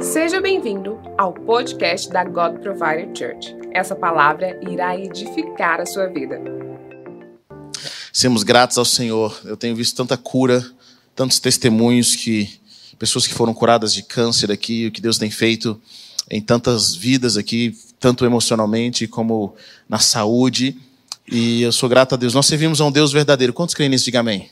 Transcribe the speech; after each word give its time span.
Seja 0.00 0.40
bem-vindo 0.40 0.98
ao 1.18 1.34
podcast 1.34 2.08
da 2.08 2.24
God 2.24 2.58
Provider 2.60 3.06
Church. 3.14 3.54
Essa 3.72 3.94
palavra 3.94 4.58
irá 4.62 4.96
edificar 4.98 5.78
a 5.80 5.84
sua 5.84 6.06
vida. 6.06 6.40
Sermos 8.12 8.42
gratos 8.42 8.78
ao 8.78 8.84
Senhor. 8.84 9.38
Eu 9.44 9.56
tenho 9.56 9.76
visto 9.76 9.94
tanta 9.94 10.16
cura, 10.16 10.64
tantos 11.14 11.38
testemunhos 11.38 12.16
que 12.16 12.58
pessoas 12.98 13.26
que 13.26 13.34
foram 13.34 13.52
curadas 13.52 13.92
de 13.92 14.02
câncer 14.02 14.50
aqui, 14.50 14.86
o 14.86 14.92
que 14.92 15.02
Deus 15.02 15.18
tem 15.18 15.30
feito 15.30 15.78
em 16.30 16.40
tantas 16.40 16.94
vidas 16.94 17.36
aqui, 17.36 17.76
tanto 18.00 18.24
emocionalmente 18.24 19.06
como 19.06 19.54
na 19.86 19.98
saúde. 19.98 20.78
E 21.30 21.62
eu 21.62 21.72
sou 21.72 21.90
grato 21.90 22.14
a 22.14 22.16
Deus. 22.16 22.32
Nós 22.32 22.46
servimos 22.46 22.80
a 22.80 22.86
um 22.86 22.90
Deus 22.90 23.12
verdadeiro. 23.12 23.52
Quantos 23.52 23.74
creem 23.74 23.90
nisso? 23.90 24.06
Diga 24.06 24.20
amém. 24.20 24.48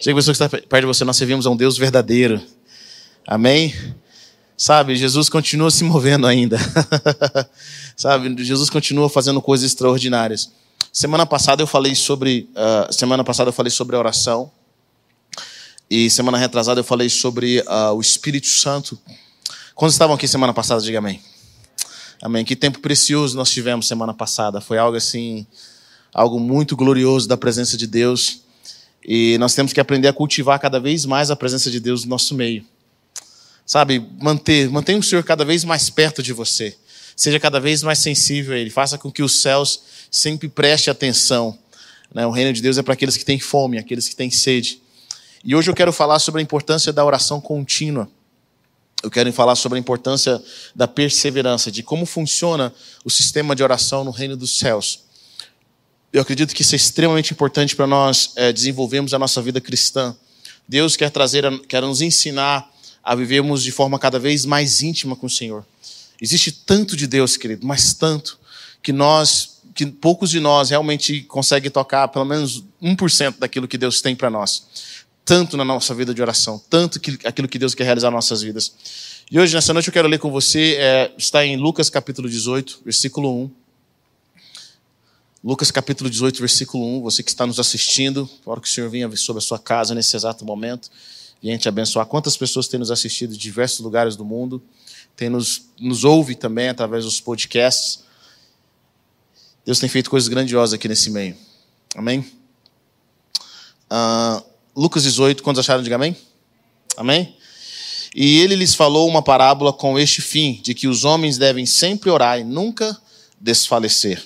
Diga 0.00 0.12
a 0.12 0.14
pessoa 0.14 0.34
que 0.34 0.44
está 0.44 0.48
perto 0.48 0.80
de 0.80 0.86
você, 0.86 1.04
nós 1.04 1.16
servimos 1.16 1.46
a 1.46 1.50
um 1.50 1.56
Deus 1.56 1.76
verdadeiro. 1.76 2.40
Amém? 3.26 3.74
Sabe, 4.62 4.94
Jesus 4.94 5.28
continua 5.28 5.72
se 5.72 5.82
movendo 5.82 6.24
ainda. 6.24 6.56
Sabe, 7.96 8.44
Jesus 8.44 8.70
continua 8.70 9.08
fazendo 9.08 9.42
coisas 9.42 9.68
extraordinárias. 9.68 10.52
Semana 10.92 11.26
passada 11.26 11.60
eu 11.60 11.66
falei 11.66 11.96
sobre, 11.96 12.48
uh, 12.52 12.92
semana 12.92 13.24
passada 13.24 13.48
eu 13.48 13.52
falei 13.52 13.72
sobre 13.72 13.96
a 13.96 13.98
oração. 13.98 14.52
E 15.90 16.08
semana 16.08 16.38
retrasada 16.38 16.78
eu 16.78 16.84
falei 16.84 17.08
sobre 17.08 17.58
uh, 17.62 17.92
o 17.96 18.00
Espírito 18.00 18.46
Santo. 18.46 18.96
Quando 19.74 19.90
estavam 19.90 20.14
aqui 20.14 20.28
semana 20.28 20.54
passada, 20.54 20.80
diga 20.80 20.98
amém. 20.98 21.20
Amém. 22.22 22.44
Que 22.44 22.54
tempo 22.54 22.78
precioso 22.78 23.36
nós 23.36 23.50
tivemos 23.50 23.88
semana 23.88 24.14
passada. 24.14 24.60
Foi 24.60 24.78
algo 24.78 24.96
assim, 24.96 25.44
algo 26.14 26.38
muito 26.38 26.76
glorioso 26.76 27.26
da 27.26 27.36
presença 27.36 27.76
de 27.76 27.88
Deus. 27.88 28.42
E 29.04 29.36
nós 29.38 29.56
temos 29.56 29.72
que 29.72 29.80
aprender 29.80 30.06
a 30.06 30.12
cultivar 30.12 30.60
cada 30.60 30.78
vez 30.78 31.04
mais 31.04 31.32
a 31.32 31.34
presença 31.34 31.68
de 31.68 31.80
Deus 31.80 32.04
no 32.04 32.10
nosso 32.10 32.32
meio. 32.32 32.64
Sabe, 33.72 34.06
manter, 34.20 34.68
mantenha 34.68 34.98
o 34.98 35.02
Senhor 35.02 35.24
cada 35.24 35.46
vez 35.46 35.64
mais 35.64 35.88
perto 35.88 36.22
de 36.22 36.34
você. 36.34 36.76
Seja 37.16 37.40
cada 37.40 37.58
vez 37.58 37.82
mais 37.82 38.00
sensível 38.00 38.54
a 38.54 38.58
Ele. 38.58 38.68
Faça 38.68 38.98
com 38.98 39.10
que 39.10 39.22
os 39.22 39.40
céus 39.40 39.80
sempre 40.10 40.46
preste 40.46 40.90
atenção. 40.90 41.58
Né? 42.14 42.26
O 42.26 42.30
reino 42.30 42.52
de 42.52 42.60
Deus 42.60 42.76
é 42.76 42.82
para 42.82 42.92
aqueles 42.92 43.16
que 43.16 43.24
têm 43.24 43.40
fome, 43.40 43.78
aqueles 43.78 44.10
que 44.10 44.14
têm 44.14 44.30
sede. 44.30 44.82
E 45.42 45.56
hoje 45.56 45.70
eu 45.70 45.74
quero 45.74 45.90
falar 45.90 46.18
sobre 46.18 46.42
a 46.42 46.44
importância 46.44 46.92
da 46.92 47.02
oração 47.02 47.40
contínua. 47.40 48.10
Eu 49.02 49.10
quero 49.10 49.32
falar 49.32 49.54
sobre 49.54 49.78
a 49.78 49.80
importância 49.80 50.38
da 50.74 50.86
perseverança, 50.86 51.72
de 51.72 51.82
como 51.82 52.04
funciona 52.04 52.74
o 53.06 53.08
sistema 53.08 53.56
de 53.56 53.62
oração 53.62 54.04
no 54.04 54.10
reino 54.10 54.36
dos 54.36 54.58
céus. 54.58 55.04
Eu 56.12 56.20
acredito 56.20 56.54
que 56.54 56.60
isso 56.60 56.74
é 56.74 56.76
extremamente 56.76 57.32
importante 57.32 57.74
para 57.74 57.86
nós 57.86 58.32
é, 58.36 58.52
desenvolvermos 58.52 59.14
a 59.14 59.18
nossa 59.18 59.40
vida 59.40 59.62
cristã. 59.62 60.14
Deus 60.68 60.94
quer 60.94 61.10
trazer, 61.10 61.48
quer 61.68 61.80
nos 61.80 62.02
ensinar 62.02 62.70
a 63.02 63.14
vivermos 63.14 63.62
de 63.62 63.72
forma 63.72 63.98
cada 63.98 64.18
vez 64.18 64.44
mais 64.44 64.82
íntima 64.82 65.16
com 65.16 65.26
o 65.26 65.30
Senhor. 65.30 65.64
Existe 66.20 66.52
tanto 66.52 66.96
de 66.96 67.06
Deus, 67.06 67.36
querido, 67.36 67.66
mas 67.66 67.94
tanto 67.94 68.38
que 68.82 68.92
nós, 68.92 69.60
que 69.74 69.86
poucos 69.86 70.30
de 70.30 70.38
nós 70.38 70.70
realmente 70.70 71.22
conseguem 71.22 71.70
tocar 71.70 72.08
pelo 72.08 72.24
menos 72.24 72.62
1% 72.82 73.38
daquilo 73.38 73.66
que 73.66 73.78
Deus 73.78 74.00
tem 74.00 74.14
para 74.14 74.30
nós 74.30 74.62
tanto 75.24 75.56
na 75.56 75.64
nossa 75.64 75.94
vida 75.94 76.12
de 76.12 76.20
oração, 76.20 76.60
tanto 76.68 76.98
que, 76.98 77.18
aquilo 77.24 77.48
que 77.48 77.58
Deus 77.58 77.74
quer 77.74 77.84
realizar 77.84 78.10
nas 78.10 78.16
nossas 78.16 78.42
vidas. 78.42 78.72
E 79.30 79.38
hoje, 79.38 79.54
nessa 79.54 79.72
noite, 79.72 79.88
eu 79.88 79.92
quero 79.92 80.08
ler 80.08 80.18
com 80.18 80.30
você, 80.30 80.76
é, 80.78 81.12
está 81.16 81.44
em 81.44 81.56
Lucas 81.56 81.88
capítulo 81.88 82.28
18, 82.28 82.80
versículo 82.84 83.44
1. 83.44 83.50
Lucas 85.44 85.70
capítulo 85.70 86.10
18, 86.10 86.38
versículo 86.38 86.98
1. 86.98 87.02
Você 87.02 87.22
que 87.22 87.30
está 87.30 87.46
nos 87.46 87.58
assistindo, 87.58 88.28
hora 88.44 88.60
que 88.60 88.68
o 88.68 88.70
Senhor 88.70 88.90
venha 88.90 89.10
sobre 89.16 89.38
a 89.38 89.42
sua 89.42 89.58
casa 89.58 89.94
nesse 89.94 90.14
exato 90.14 90.44
momento, 90.44 90.90
e 91.42 91.48
a 91.48 91.52
gente 91.52 91.68
abençoar. 91.68 92.06
Quantas 92.06 92.36
pessoas 92.36 92.68
têm 92.68 92.78
nos 92.78 92.90
assistido 92.90 93.32
de 93.32 93.38
diversos 93.38 93.80
lugares 93.80 94.14
do 94.14 94.24
mundo, 94.24 94.62
tem 95.16 95.28
nos, 95.28 95.70
nos 95.78 96.04
ouve 96.04 96.34
também 96.34 96.68
através 96.68 97.04
dos 97.04 97.20
podcasts. 97.20 98.04
Deus 99.64 99.78
tem 99.78 99.88
feito 99.88 100.08
coisas 100.08 100.28
grandiosas 100.28 100.74
aqui 100.74 100.88
nesse 100.88 101.10
meio. 101.10 101.36
Amém? 101.94 102.20
Uh, 103.90 104.42
Lucas 104.74 105.02
18, 105.02 105.42
quantos 105.42 105.60
acharam? 105.60 105.82
Diga 105.82 105.96
amém. 105.96 106.16
Amém? 106.96 107.36
E 108.14 108.40
ele 108.40 108.54
lhes 108.54 108.74
falou 108.74 109.08
uma 109.08 109.22
parábola 109.22 109.72
com 109.72 109.98
este 109.98 110.20
fim, 110.20 110.60
de 110.62 110.74
que 110.74 110.86
os 110.86 111.04
homens 111.04 111.38
devem 111.38 111.66
sempre 111.66 112.10
orar 112.10 112.38
e 112.38 112.44
nunca 112.44 112.96
desfalecer. 113.40 114.22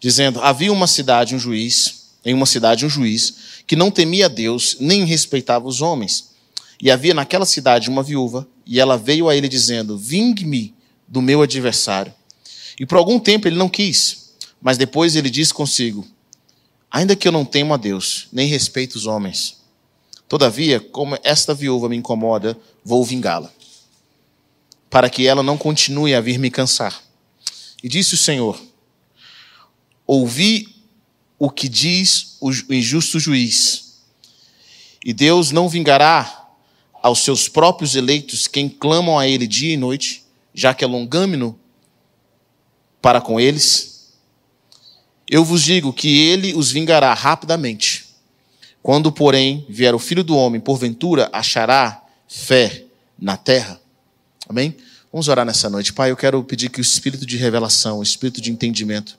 Dizendo: 0.00 0.40
Havia 0.40 0.72
uma 0.72 0.86
cidade, 0.86 1.34
um 1.34 1.38
juiz, 1.38 2.10
em 2.24 2.34
uma 2.34 2.46
cidade 2.46 2.86
um 2.86 2.88
juiz, 2.88 3.34
que 3.66 3.76
não 3.76 3.90
temia 3.90 4.28
Deus, 4.28 4.76
nem 4.80 5.04
respeitava 5.04 5.66
os 5.66 5.80
homens. 5.80 6.31
E 6.82 6.90
havia 6.90 7.14
naquela 7.14 7.46
cidade 7.46 7.88
uma 7.88 8.02
viúva, 8.02 8.46
e 8.66 8.78
ela 8.78 8.98
veio 8.98 9.28
a 9.28 9.34
ele 9.34 9.48
dizendo: 9.48 9.96
Vingue-me 9.96 10.74
do 11.08 11.22
meu 11.22 11.40
adversário. 11.40 12.12
E 12.78 12.84
por 12.84 12.98
algum 12.98 13.18
tempo 13.18 13.48
ele 13.48 13.56
não 13.56 13.70
quis, 13.70 14.34
mas 14.60 14.76
depois 14.76 15.16
ele 15.16 15.30
disse 15.30 15.54
consigo: 15.54 16.06
Ainda 16.90 17.16
que 17.16 17.26
eu 17.26 17.32
não 17.32 17.44
temo 17.44 17.72
a 17.72 17.78
Deus, 17.78 18.28
nem 18.32 18.48
respeito 18.48 18.96
os 18.96 19.06
homens, 19.06 19.62
Todavia, 20.32 20.80
como 20.80 21.18
esta 21.22 21.52
viúva 21.52 21.90
me 21.90 21.96
incomoda, 21.98 22.58
vou 22.82 23.04
vingá-la, 23.04 23.52
para 24.88 25.10
que 25.10 25.26
ela 25.26 25.42
não 25.42 25.58
continue 25.58 26.14
a 26.14 26.22
vir 26.22 26.38
me 26.38 26.50
cansar. 26.50 27.02
E 27.82 27.86
disse 27.86 28.14
o 28.14 28.16
Senhor: 28.16 28.58
Ouvi 30.06 30.74
o 31.38 31.50
que 31.50 31.68
diz 31.68 32.38
o 32.40 32.50
injusto 32.72 33.20
juiz, 33.20 34.00
e 35.04 35.12
Deus 35.12 35.50
não 35.50 35.68
vingará 35.68 36.41
aos 37.02 37.24
seus 37.24 37.48
próprios 37.48 37.96
eleitos 37.96 38.46
quem 38.46 38.68
clamam 38.68 39.18
a 39.18 39.26
Ele 39.26 39.46
dia 39.46 39.74
e 39.74 39.76
noite, 39.76 40.24
já 40.54 40.72
que 40.72 40.84
é 40.84 40.86
longâmino 40.86 41.58
para 43.00 43.20
com 43.20 43.40
eles. 43.40 44.12
Eu 45.28 45.44
vos 45.44 45.62
digo 45.62 45.92
que 45.92 46.20
Ele 46.20 46.54
os 46.54 46.70
vingará 46.70 47.12
rapidamente. 47.12 48.06
Quando, 48.82 49.10
porém, 49.10 49.66
vier 49.68 49.94
o 49.94 49.98
filho 49.98 50.22
do 50.22 50.36
homem, 50.36 50.60
porventura 50.60 51.28
achará 51.32 52.02
fé 52.28 52.84
na 53.18 53.36
terra? 53.36 53.80
Amém? 54.48 54.76
Vamos 55.12 55.28
orar 55.28 55.44
nessa 55.44 55.68
noite. 55.68 55.92
Pai, 55.92 56.10
eu 56.10 56.16
quero 56.16 56.42
pedir 56.42 56.70
que 56.70 56.80
o 56.80 56.82
espírito 56.82 57.26
de 57.26 57.36
revelação, 57.36 57.98
o 57.98 58.02
espírito 58.02 58.40
de 58.40 58.50
entendimento, 58.50 59.18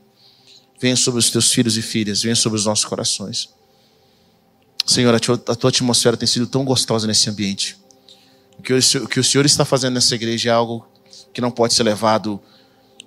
venha 0.79 0.95
sobre 0.95 1.19
os 1.19 1.29
teus 1.29 1.51
filhos 1.51 1.77
e 1.77 1.81
filhas, 1.81 2.21
venha 2.21 2.35
sobre 2.35 2.57
os 2.57 2.65
nossos 2.65 2.85
corações. 2.85 3.49
Senhor, 4.85 5.13
a 5.13 5.19
tua, 5.19 5.69
atmosfera 5.69 6.17
tem 6.17 6.27
sido 6.27 6.47
tão 6.47 6.65
gostosa 6.65 7.07
nesse 7.07 7.29
ambiente. 7.29 7.77
O 8.57 8.61
que 9.07 9.19
o 9.19 9.23
Senhor 9.23 9.45
está 9.45 9.65
fazendo 9.65 9.95
nessa 9.95 10.13
igreja 10.15 10.49
é 10.49 10.53
algo 10.53 10.85
que 11.33 11.41
não 11.41 11.51
pode 11.51 11.73
ser 11.73 11.83
levado 11.83 12.39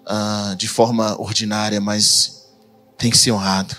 uh, 0.06 0.56
de 0.56 0.68
forma 0.68 1.20
ordinária, 1.20 1.80
mas 1.80 2.46
tem 2.98 3.10
que 3.10 3.18
ser 3.18 3.30
honrado. 3.30 3.76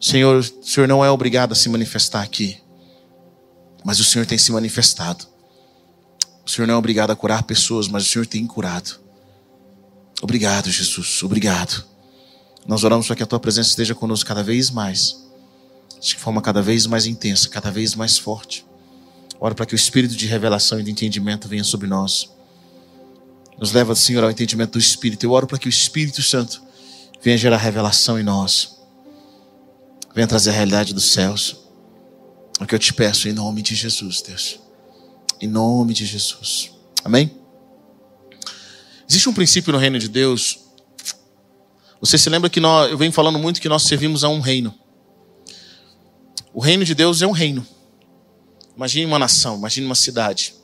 Senhor, 0.00 0.38
o 0.38 0.64
Senhor 0.64 0.86
não 0.86 1.04
é 1.04 1.10
obrigado 1.10 1.52
a 1.52 1.54
se 1.54 1.68
manifestar 1.68 2.22
aqui, 2.22 2.58
mas 3.84 3.98
o 4.00 4.04
Senhor 4.04 4.26
tem 4.26 4.36
se 4.36 4.52
manifestado. 4.52 5.26
O 6.46 6.50
Senhor 6.50 6.66
não 6.66 6.74
é 6.74 6.76
obrigado 6.76 7.10
a 7.10 7.16
curar 7.16 7.42
pessoas, 7.42 7.88
mas 7.88 8.04
o 8.04 8.08
Senhor 8.08 8.26
tem 8.26 8.46
curado. 8.46 9.00
Obrigado, 10.22 10.70
Jesus, 10.70 11.22
obrigado. 11.22 11.84
Nós 12.66 12.84
oramos 12.84 13.06
para 13.06 13.16
que 13.16 13.22
a 13.22 13.26
tua 13.26 13.40
presença 13.40 13.70
esteja 13.70 13.94
conosco 13.94 14.28
cada 14.28 14.42
vez 14.42 14.70
mais, 14.70 15.23
de 16.04 16.16
forma 16.16 16.42
cada 16.42 16.60
vez 16.60 16.86
mais 16.86 17.06
intensa, 17.06 17.48
cada 17.48 17.70
vez 17.70 17.94
mais 17.94 18.18
forte. 18.18 18.64
Oro 19.40 19.54
para 19.54 19.66
que 19.66 19.74
o 19.74 19.76
espírito 19.76 20.14
de 20.14 20.26
revelação 20.26 20.78
e 20.78 20.82
de 20.82 20.90
entendimento 20.90 21.48
venha 21.48 21.64
sobre 21.64 21.86
nós. 21.88 22.30
Nos 23.58 23.72
leva, 23.72 23.94
Senhor, 23.94 24.22
ao 24.22 24.30
entendimento 24.30 24.72
do 24.72 24.78
Espírito. 24.78 25.24
Eu 25.24 25.32
oro 25.32 25.46
para 25.46 25.58
que 25.58 25.68
o 25.68 25.70
Espírito 25.70 26.22
Santo 26.22 26.62
venha 27.22 27.38
gerar 27.38 27.56
revelação 27.56 28.18
em 28.18 28.22
nós 28.22 28.74
Venha 30.14 30.28
trazer 30.28 30.50
a 30.50 30.52
realidade 30.52 30.94
dos 30.94 31.06
céus. 31.06 31.56
É 32.60 32.62
o 32.62 32.66
que 32.66 32.74
eu 32.74 32.78
te 32.78 32.94
peço 32.94 33.28
em 33.28 33.32
nome 33.32 33.62
de 33.62 33.74
Jesus, 33.74 34.22
Deus. 34.22 34.60
Em 35.40 35.48
nome 35.48 35.92
de 35.92 36.06
Jesus. 36.06 36.70
Amém? 37.04 37.36
Existe 39.08 39.28
um 39.28 39.34
princípio 39.34 39.72
no 39.72 39.78
reino 39.78 39.98
de 39.98 40.08
Deus. 40.08 40.60
Você 42.00 42.16
se 42.16 42.30
lembra 42.30 42.48
que 42.48 42.60
nós, 42.60 42.92
eu 42.92 42.96
venho 42.96 43.10
falando 43.10 43.40
muito 43.40 43.60
que 43.60 43.68
nós 43.68 43.82
servimos 43.82 44.22
a 44.22 44.28
um 44.28 44.38
reino. 44.38 44.72
O 46.54 46.60
reino 46.60 46.84
de 46.84 46.94
Deus 46.94 47.20
é 47.20 47.26
um 47.26 47.32
reino. 47.32 47.66
Imagine 48.76 49.06
uma 49.06 49.18
nação, 49.18 49.56
imagine 49.56 49.84
uma 49.84 49.96
cidade. 49.96 50.54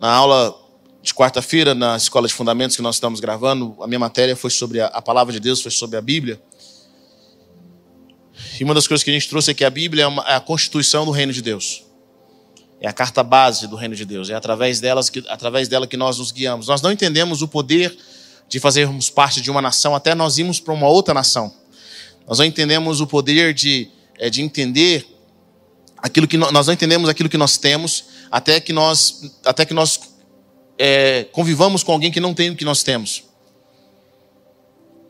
Na 0.00 0.12
aula 0.12 0.54
de 1.02 1.12
quarta-feira, 1.12 1.74
na 1.74 1.96
escola 1.96 2.28
de 2.28 2.32
fundamentos 2.32 2.76
que 2.76 2.82
nós 2.82 2.94
estamos 2.94 3.18
gravando, 3.18 3.76
a 3.82 3.88
minha 3.88 3.98
matéria 3.98 4.36
foi 4.36 4.50
sobre 4.50 4.80
a, 4.80 5.02
palavra 5.02 5.32
de 5.32 5.40
Deus, 5.40 5.60
foi 5.60 5.72
sobre 5.72 5.96
a 5.96 6.00
Bíblia. 6.00 6.40
E 8.60 8.62
uma 8.62 8.72
das 8.72 8.86
coisas 8.86 9.02
que 9.02 9.10
a 9.10 9.12
gente 9.12 9.28
trouxe 9.28 9.50
é 9.50 9.54
que 9.54 9.64
a 9.64 9.70
Bíblia 9.70 10.04
é, 10.04 10.06
uma, 10.06 10.22
é 10.28 10.36
a 10.36 10.40
constituição 10.40 11.04
do 11.04 11.10
reino 11.10 11.32
de 11.32 11.42
Deus. 11.42 11.84
É 12.80 12.86
a 12.86 12.92
carta 12.92 13.24
base 13.24 13.66
do 13.66 13.74
reino 13.74 13.96
de 13.96 14.04
Deus. 14.04 14.30
É 14.30 14.34
através, 14.34 14.78
delas 14.78 15.10
que, 15.10 15.24
através 15.28 15.66
dela 15.66 15.88
que 15.88 15.96
nós 15.96 16.18
nos 16.18 16.30
guiamos. 16.30 16.68
Nós 16.68 16.80
não 16.80 16.92
entendemos 16.92 17.42
o 17.42 17.48
poder 17.48 17.98
de 18.48 18.60
fazermos 18.60 19.10
parte 19.10 19.40
de 19.40 19.50
uma 19.50 19.60
nação 19.60 19.92
até 19.92 20.14
nós 20.14 20.38
irmos 20.38 20.60
para 20.60 20.72
uma 20.72 20.86
outra 20.86 21.12
nação. 21.12 21.52
Nós 22.28 22.38
não 22.38 22.44
entendemos 22.44 23.00
o 23.00 23.06
poder 23.06 23.54
de, 23.54 23.88
é, 24.18 24.28
de 24.28 24.42
entender 24.42 25.06
aquilo 25.96 26.28
que 26.28 26.36
nós 26.36 26.66
não 26.66 26.74
entendemos 26.74 27.08
aquilo 27.08 27.28
que 27.28 27.38
nós 27.38 27.56
temos 27.56 28.04
até 28.30 28.60
que 28.60 28.72
nós, 28.72 29.32
até 29.44 29.64
que 29.64 29.72
nós 29.72 29.98
é, 30.78 31.24
convivamos 31.32 31.82
com 31.82 31.92
alguém 31.92 32.12
que 32.12 32.20
não 32.20 32.34
tem 32.34 32.50
o 32.50 32.56
que 32.56 32.64
nós 32.64 32.82
temos. 32.82 33.24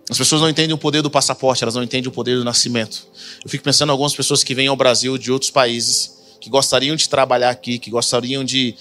As 0.08 0.16
pessoas 0.16 0.40
não 0.40 0.48
entendem 0.48 0.74
o 0.74 0.78
poder 0.78 1.02
do 1.02 1.10
passaporte, 1.10 1.62
elas 1.62 1.74
não 1.74 1.82
entendem 1.82 2.08
o 2.08 2.12
poder 2.12 2.36
do 2.36 2.44
nascimento. 2.44 3.06
Eu 3.44 3.50
fico 3.50 3.62
pensando 3.62 3.90
em 3.90 3.92
algumas 3.92 4.14
pessoas 4.14 4.42
que 4.42 4.54
vêm 4.54 4.68
ao 4.68 4.76
Brasil 4.76 5.18
de 5.18 5.30
outros 5.30 5.50
países, 5.50 6.16
que 6.40 6.48
gostariam 6.48 6.96
de 6.96 7.08
trabalhar 7.08 7.50
aqui, 7.50 7.78
que 7.78 7.90
gostariam 7.90 8.42
de, 8.42 8.74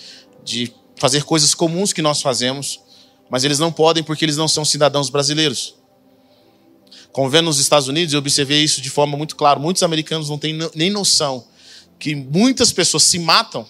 de 0.45 0.72
fazer 0.95 1.24
coisas 1.24 1.54
comuns 1.54 1.92
que 1.92 2.01
nós 2.01 2.22
fazemos, 2.22 2.80
mas 3.30 3.44
eles 3.44 3.60
não 3.60 3.74
podem 3.74 4.04
porque 4.04 4.24
eles 4.24 4.38
não 4.38 4.48
são 4.48 4.63
cidadãos 4.63 5.10
brasileiros. 5.10 5.76
Convivendo 7.17 7.45
nos 7.45 7.57
Estados 7.57 7.87
Unidos, 7.87 8.13
eu 8.13 8.19
observei 8.19 8.63
isso 8.63 8.79
de 8.79 8.91
forma 8.91 9.17
muito 9.17 9.35
clara. 9.35 9.59
Muitos 9.59 9.81
americanos 9.81 10.29
não 10.29 10.37
têm 10.37 10.55
nem 10.75 10.91
noção 10.91 11.47
que 11.97 12.13
muitas 12.13 12.71
pessoas 12.71 13.01
se 13.01 13.17
matam 13.17 13.67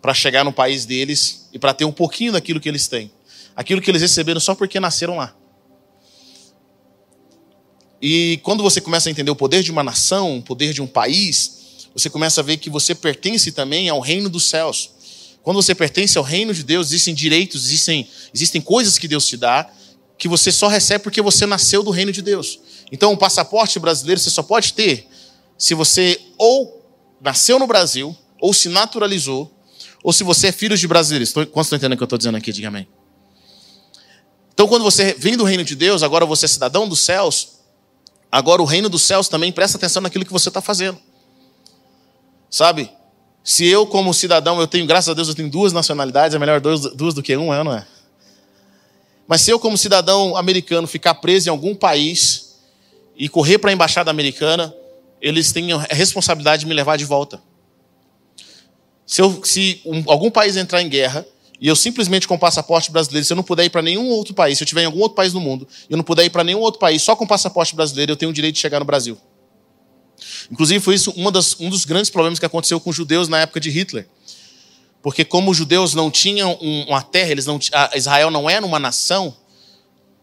para 0.00 0.14
chegar 0.14 0.42
no 0.42 0.54
país 0.54 0.86
deles 0.86 1.50
e 1.52 1.58
para 1.58 1.74
ter 1.74 1.84
um 1.84 1.92
pouquinho 1.92 2.32
daquilo 2.32 2.58
que 2.58 2.66
eles 2.66 2.88
têm. 2.88 3.12
Aquilo 3.54 3.82
que 3.82 3.90
eles 3.90 4.00
receberam 4.00 4.40
só 4.40 4.54
porque 4.54 4.80
nasceram 4.80 5.18
lá. 5.18 5.36
E 8.00 8.40
quando 8.42 8.62
você 8.62 8.80
começa 8.80 9.10
a 9.10 9.12
entender 9.12 9.30
o 9.30 9.36
poder 9.36 9.62
de 9.62 9.70
uma 9.70 9.84
nação, 9.84 10.38
o 10.38 10.42
poder 10.42 10.72
de 10.72 10.80
um 10.80 10.86
país, 10.86 11.90
você 11.92 12.08
começa 12.08 12.40
a 12.40 12.44
ver 12.44 12.56
que 12.56 12.70
você 12.70 12.94
pertence 12.94 13.52
também 13.52 13.90
ao 13.90 14.00
reino 14.00 14.30
dos 14.30 14.46
céus. 14.46 14.92
Quando 15.42 15.56
você 15.56 15.74
pertence 15.74 16.16
ao 16.16 16.24
reino 16.24 16.54
de 16.54 16.62
Deus, 16.62 16.86
existem 16.86 17.14
direitos, 17.14 17.66
existem, 17.66 18.08
existem 18.32 18.62
coisas 18.62 18.96
que 18.96 19.06
Deus 19.06 19.26
te 19.26 19.36
dá 19.36 19.70
que 20.18 20.28
você 20.28 20.50
só 20.50 20.66
recebe 20.66 21.04
porque 21.04 21.22
você 21.22 21.46
nasceu 21.46 21.82
do 21.82 21.90
reino 21.90 22.10
de 22.10 22.20
Deus. 22.20 22.58
Então, 22.90 23.12
o 23.12 23.16
passaporte 23.16 23.78
brasileiro 23.78 24.20
você 24.20 24.30
só 24.30 24.42
pode 24.42 24.72
ter 24.72 25.08
se 25.56 25.74
você 25.74 26.20
ou 26.36 26.84
nasceu 27.20 27.58
no 27.58 27.66
Brasil, 27.66 28.16
ou 28.40 28.52
se 28.52 28.68
naturalizou, 28.68 29.52
ou 30.02 30.12
se 30.12 30.22
você 30.22 30.48
é 30.48 30.52
filho 30.52 30.76
de 30.76 30.86
brasileiros. 30.86 31.32
Quantos 31.32 31.66
estão 31.66 31.76
entendendo 31.76 31.94
o 31.94 31.96
que 31.96 32.02
eu 32.02 32.06
estou 32.06 32.18
dizendo 32.18 32.36
aqui? 32.36 32.52
Diga 32.52 32.68
amém. 32.68 32.88
Então, 34.54 34.66
quando 34.68 34.82
você 34.82 35.14
vem 35.14 35.36
do 35.36 35.44
reino 35.44 35.64
de 35.64 35.74
Deus, 35.74 36.02
agora 36.02 36.24
você 36.24 36.46
é 36.46 36.48
cidadão 36.48 36.88
dos 36.88 37.00
céus, 37.00 37.58
Agora, 38.30 38.60
o 38.60 38.66
reino 38.66 38.88
dos 38.88 39.02
céus 39.02 39.28
também 39.28 39.50
presta 39.50 39.78
atenção 39.78 40.02
naquilo 40.02 40.24
que 40.24 40.32
você 40.32 40.48
está 40.48 40.60
fazendo. 40.60 40.98
Sabe? 42.50 42.90
Se 43.42 43.66
eu, 43.66 43.86
como 43.86 44.12
cidadão, 44.12 44.60
eu 44.60 44.66
tenho, 44.66 44.86
graças 44.86 45.08
a 45.08 45.14
Deus, 45.14 45.28
eu 45.28 45.34
tenho 45.34 45.48
duas 45.48 45.72
nacionalidades, 45.72 46.34
é 46.34 46.38
melhor 46.38 46.60
duas, 46.60 46.80
duas 46.94 47.14
do 47.14 47.22
que 47.22 47.34
uma, 47.36 47.64
não 47.64 47.72
é? 47.72 47.86
Mas 49.26 49.40
se 49.40 49.50
eu, 49.50 49.58
como 49.58 49.76
cidadão 49.78 50.36
americano, 50.36 50.86
ficar 50.86 51.14
preso 51.14 51.48
em 51.48 51.50
algum 51.50 51.74
país 51.74 52.47
e 53.18 53.28
correr 53.28 53.58
para 53.58 53.70
a 53.70 53.72
embaixada 53.72 54.10
americana, 54.10 54.72
eles 55.20 55.50
têm 55.50 55.72
a 55.72 55.78
responsabilidade 55.90 56.60
de 56.60 56.66
me 56.66 56.74
levar 56.74 56.96
de 56.96 57.04
volta. 57.04 57.42
Se, 59.04 59.20
eu, 59.20 59.42
se 59.44 59.82
um, 59.84 60.04
algum 60.06 60.30
país 60.30 60.56
entrar 60.56 60.80
em 60.80 60.88
guerra 60.88 61.26
e 61.60 61.66
eu 61.66 61.74
simplesmente 61.74 62.28
com 62.28 62.38
passaporte 62.38 62.92
brasileiro, 62.92 63.26
se 63.26 63.32
eu 63.32 63.36
não 63.36 63.42
puder 63.42 63.64
ir 63.64 63.70
para 63.70 63.82
nenhum 63.82 64.06
outro 64.10 64.32
país, 64.32 64.56
se 64.56 64.62
eu 64.62 64.64
estiver 64.64 64.82
em 64.82 64.86
algum 64.86 65.00
outro 65.00 65.16
país 65.16 65.32
do 65.32 65.40
mundo, 65.40 65.66
e 65.90 65.92
eu 65.92 65.96
não 65.96 66.04
puder 66.04 66.24
ir 66.24 66.30
para 66.30 66.44
nenhum 66.44 66.60
outro 66.60 66.78
país 66.78 67.02
só 67.02 67.16
com 67.16 67.26
passaporte 67.26 67.74
brasileiro, 67.74 68.12
eu 68.12 68.16
tenho 68.16 68.30
o 68.30 68.34
direito 68.34 68.54
de 68.54 68.60
chegar 68.60 68.78
no 68.78 68.84
Brasil. 68.84 69.18
Inclusive, 70.50 70.78
foi 70.78 70.94
isso 70.94 71.12
das, 71.32 71.58
um 71.58 71.68
dos 71.68 71.84
grandes 71.84 72.10
problemas 72.10 72.38
que 72.38 72.46
aconteceu 72.46 72.78
com 72.78 72.90
os 72.90 72.96
judeus 72.96 73.28
na 73.28 73.40
época 73.40 73.58
de 73.58 73.70
Hitler. 73.70 74.08
Porque, 75.02 75.24
como 75.24 75.50
os 75.50 75.56
judeus 75.56 75.94
não 75.94 76.10
tinham 76.10 76.54
uma 76.54 77.02
terra, 77.02 77.30
eles 77.32 77.46
não, 77.46 77.58
Israel 77.94 78.30
não 78.30 78.48
era 78.48 78.64
uma 78.64 78.78
nação, 78.78 79.36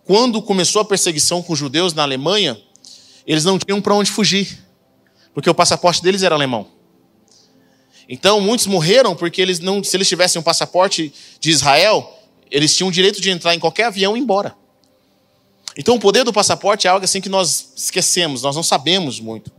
quando 0.06 0.42
começou 0.42 0.82
a 0.82 0.86
perseguição 0.86 1.42
com 1.42 1.54
os 1.54 1.60
judeus 1.60 1.94
na 1.94 2.04
Alemanha, 2.04 2.58
eles 3.26 3.44
não 3.44 3.58
tinham 3.58 3.82
para 3.82 3.94
onde 3.94 4.12
fugir, 4.12 4.64
porque 5.34 5.50
o 5.50 5.54
passaporte 5.54 6.02
deles 6.02 6.24
era 6.24 6.36
alemão. 6.36 6.68
Então, 8.08 8.40
muitos 8.40 8.68
morreram 8.68 9.16
porque 9.16 9.42
eles 9.42 9.60
não, 9.60 9.84
se 9.84 9.98
eles 9.98 10.08
tivessem 10.08 10.40
um 10.40 10.44
passaporte 10.44 11.12
de 11.40 11.50
Israel, 11.50 12.20
eles 12.52 12.76
tinham 12.76 12.90
o 12.90 12.92
direito 12.92 13.20
de 13.20 13.32
entrar 13.32 13.56
em 13.56 13.60
qualquer 13.60 13.86
avião 13.86 14.16
e 14.16 14.20
ir 14.20 14.24
embora. 14.24 14.56
Então, 15.78 15.96
o 15.96 16.00
poder 16.00 16.24
do 16.24 16.32
passaporte 16.32 16.88
é 16.88 16.90
algo 16.90 17.04
assim 17.04 17.20
que 17.20 17.28
nós 17.28 17.74
esquecemos, 17.76 18.44
nós 18.44 18.56
não 18.56 18.64
sabemos 18.64 19.20
muito. 19.20 19.52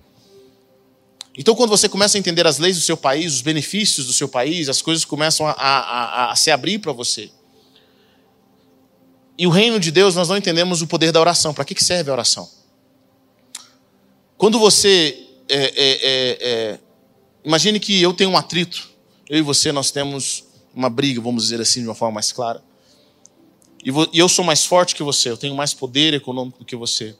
Então, 1.36 1.54
quando 1.54 1.68
você 1.68 1.88
começa 1.88 2.16
a 2.16 2.20
entender 2.20 2.46
as 2.46 2.58
leis 2.58 2.76
do 2.76 2.82
seu 2.82 2.96
país, 2.96 3.34
os 3.34 3.42
benefícios 3.42 4.06
do 4.06 4.12
seu 4.12 4.26
país, 4.26 4.70
as 4.70 4.80
coisas 4.80 5.04
começam 5.04 5.46
a, 5.46 5.50
a, 5.50 5.78
a, 5.78 6.32
a 6.32 6.36
se 6.36 6.50
abrir 6.50 6.78
para 6.78 6.92
você. 6.92 7.30
E 9.36 9.46
o 9.46 9.50
reino 9.50 9.78
de 9.78 9.90
Deus, 9.90 10.14
nós 10.14 10.30
não 10.30 10.36
entendemos 10.36 10.80
o 10.80 10.86
poder 10.86 11.12
da 11.12 11.20
oração. 11.20 11.52
Para 11.52 11.64
que, 11.64 11.74
que 11.74 11.84
serve 11.84 12.08
a 12.08 12.14
oração? 12.14 12.48
Quando 14.36 14.58
você 14.58 15.26
é, 15.48 15.56
é, 15.56 15.70
é, 15.76 16.38
é 16.40 16.78
Imagine 17.46 17.78
que 17.78 18.02
eu 18.02 18.12
tenho 18.12 18.30
um 18.30 18.36
atrito. 18.36 18.90
Eu 19.30 19.38
e 19.38 19.42
você, 19.42 19.70
nós 19.70 19.92
temos 19.92 20.42
uma 20.74 20.90
briga, 20.90 21.20
vamos 21.20 21.44
dizer 21.44 21.60
assim, 21.60 21.80
de 21.80 21.86
uma 21.86 21.94
forma 21.94 22.14
mais 22.14 22.32
clara. 22.32 22.60
E 23.84 24.18
eu 24.18 24.28
sou 24.28 24.44
mais 24.44 24.64
forte 24.64 24.96
que 24.96 25.02
você, 25.04 25.30
eu 25.30 25.36
tenho 25.36 25.54
mais 25.54 25.72
poder 25.72 26.12
econômico 26.12 26.58
do 26.58 26.64
que 26.64 26.74
você. 26.74 27.14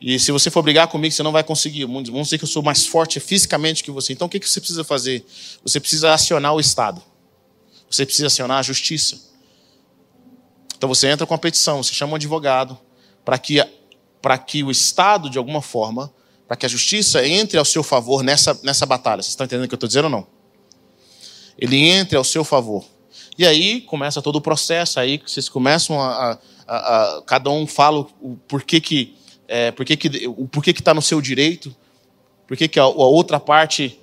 E 0.00 0.18
se 0.18 0.32
você 0.32 0.50
for 0.50 0.60
brigar 0.60 0.88
comigo, 0.88 1.14
você 1.14 1.22
não 1.22 1.30
vai 1.30 1.44
conseguir. 1.44 1.84
Vamos 1.84 2.10
dizer 2.10 2.36
que 2.36 2.42
eu 2.42 2.48
sou 2.48 2.64
mais 2.64 2.84
forte 2.84 3.20
fisicamente 3.20 3.84
que 3.84 3.92
você. 3.92 4.12
Então 4.12 4.26
o 4.26 4.28
que 4.28 4.40
você 4.40 4.58
precisa 4.58 4.82
fazer? 4.82 5.24
Você 5.62 5.78
precisa 5.78 6.12
acionar 6.12 6.52
o 6.52 6.58
Estado. 6.58 7.00
Você 7.88 8.04
precisa 8.04 8.26
acionar 8.26 8.58
a 8.58 8.62
justiça. 8.62 9.20
Então 10.76 10.88
você 10.88 11.06
entra 11.06 11.24
com 11.24 11.34
a 11.34 11.38
petição, 11.38 11.80
você 11.80 11.94
chama 11.94 12.14
um 12.14 12.16
advogado 12.16 12.76
para 13.24 13.38
que, 13.38 13.64
para 14.22 14.38
que 14.38 14.62
o 14.62 14.70
Estado, 14.70 15.28
de 15.28 15.36
alguma 15.36 15.60
forma, 15.60 16.12
para 16.46 16.56
que 16.56 16.64
a 16.64 16.68
justiça 16.68 17.26
entre 17.26 17.58
ao 17.58 17.64
seu 17.64 17.82
favor 17.82 18.22
nessa, 18.22 18.58
nessa 18.62 18.86
batalha. 18.86 19.20
Vocês 19.20 19.32
estão 19.32 19.44
entendendo 19.44 19.64
o 19.64 19.68
que 19.68 19.74
eu 19.74 19.76
estou 19.76 19.88
dizendo 19.88 20.04
ou 20.04 20.10
não? 20.10 20.26
Ele 21.58 21.88
entre 21.88 22.16
ao 22.16 22.24
seu 22.24 22.44
favor. 22.44 22.84
E 23.36 23.46
aí 23.46 23.80
começa 23.80 24.22
todo 24.22 24.36
o 24.36 24.40
processo, 24.40 25.00
aí 25.00 25.20
vocês 25.26 25.48
começam 25.48 26.00
a. 26.00 26.32
a, 26.32 26.38
a, 26.66 27.18
a 27.18 27.22
cada 27.22 27.50
um 27.50 27.66
fala 27.66 28.06
o 28.20 28.36
porquê 28.46 28.80
que. 28.80 29.16
É, 29.48 29.70
porquê 29.70 29.96
que 29.96 30.28
o 30.28 30.46
porquê 30.46 30.72
que 30.72 30.80
está 30.80 30.94
no 30.94 31.02
seu 31.02 31.20
direito, 31.20 31.74
porquê 32.46 32.68
que 32.68 32.78
a, 32.78 32.84
a 32.84 32.86
outra 32.86 33.40
parte 33.40 33.98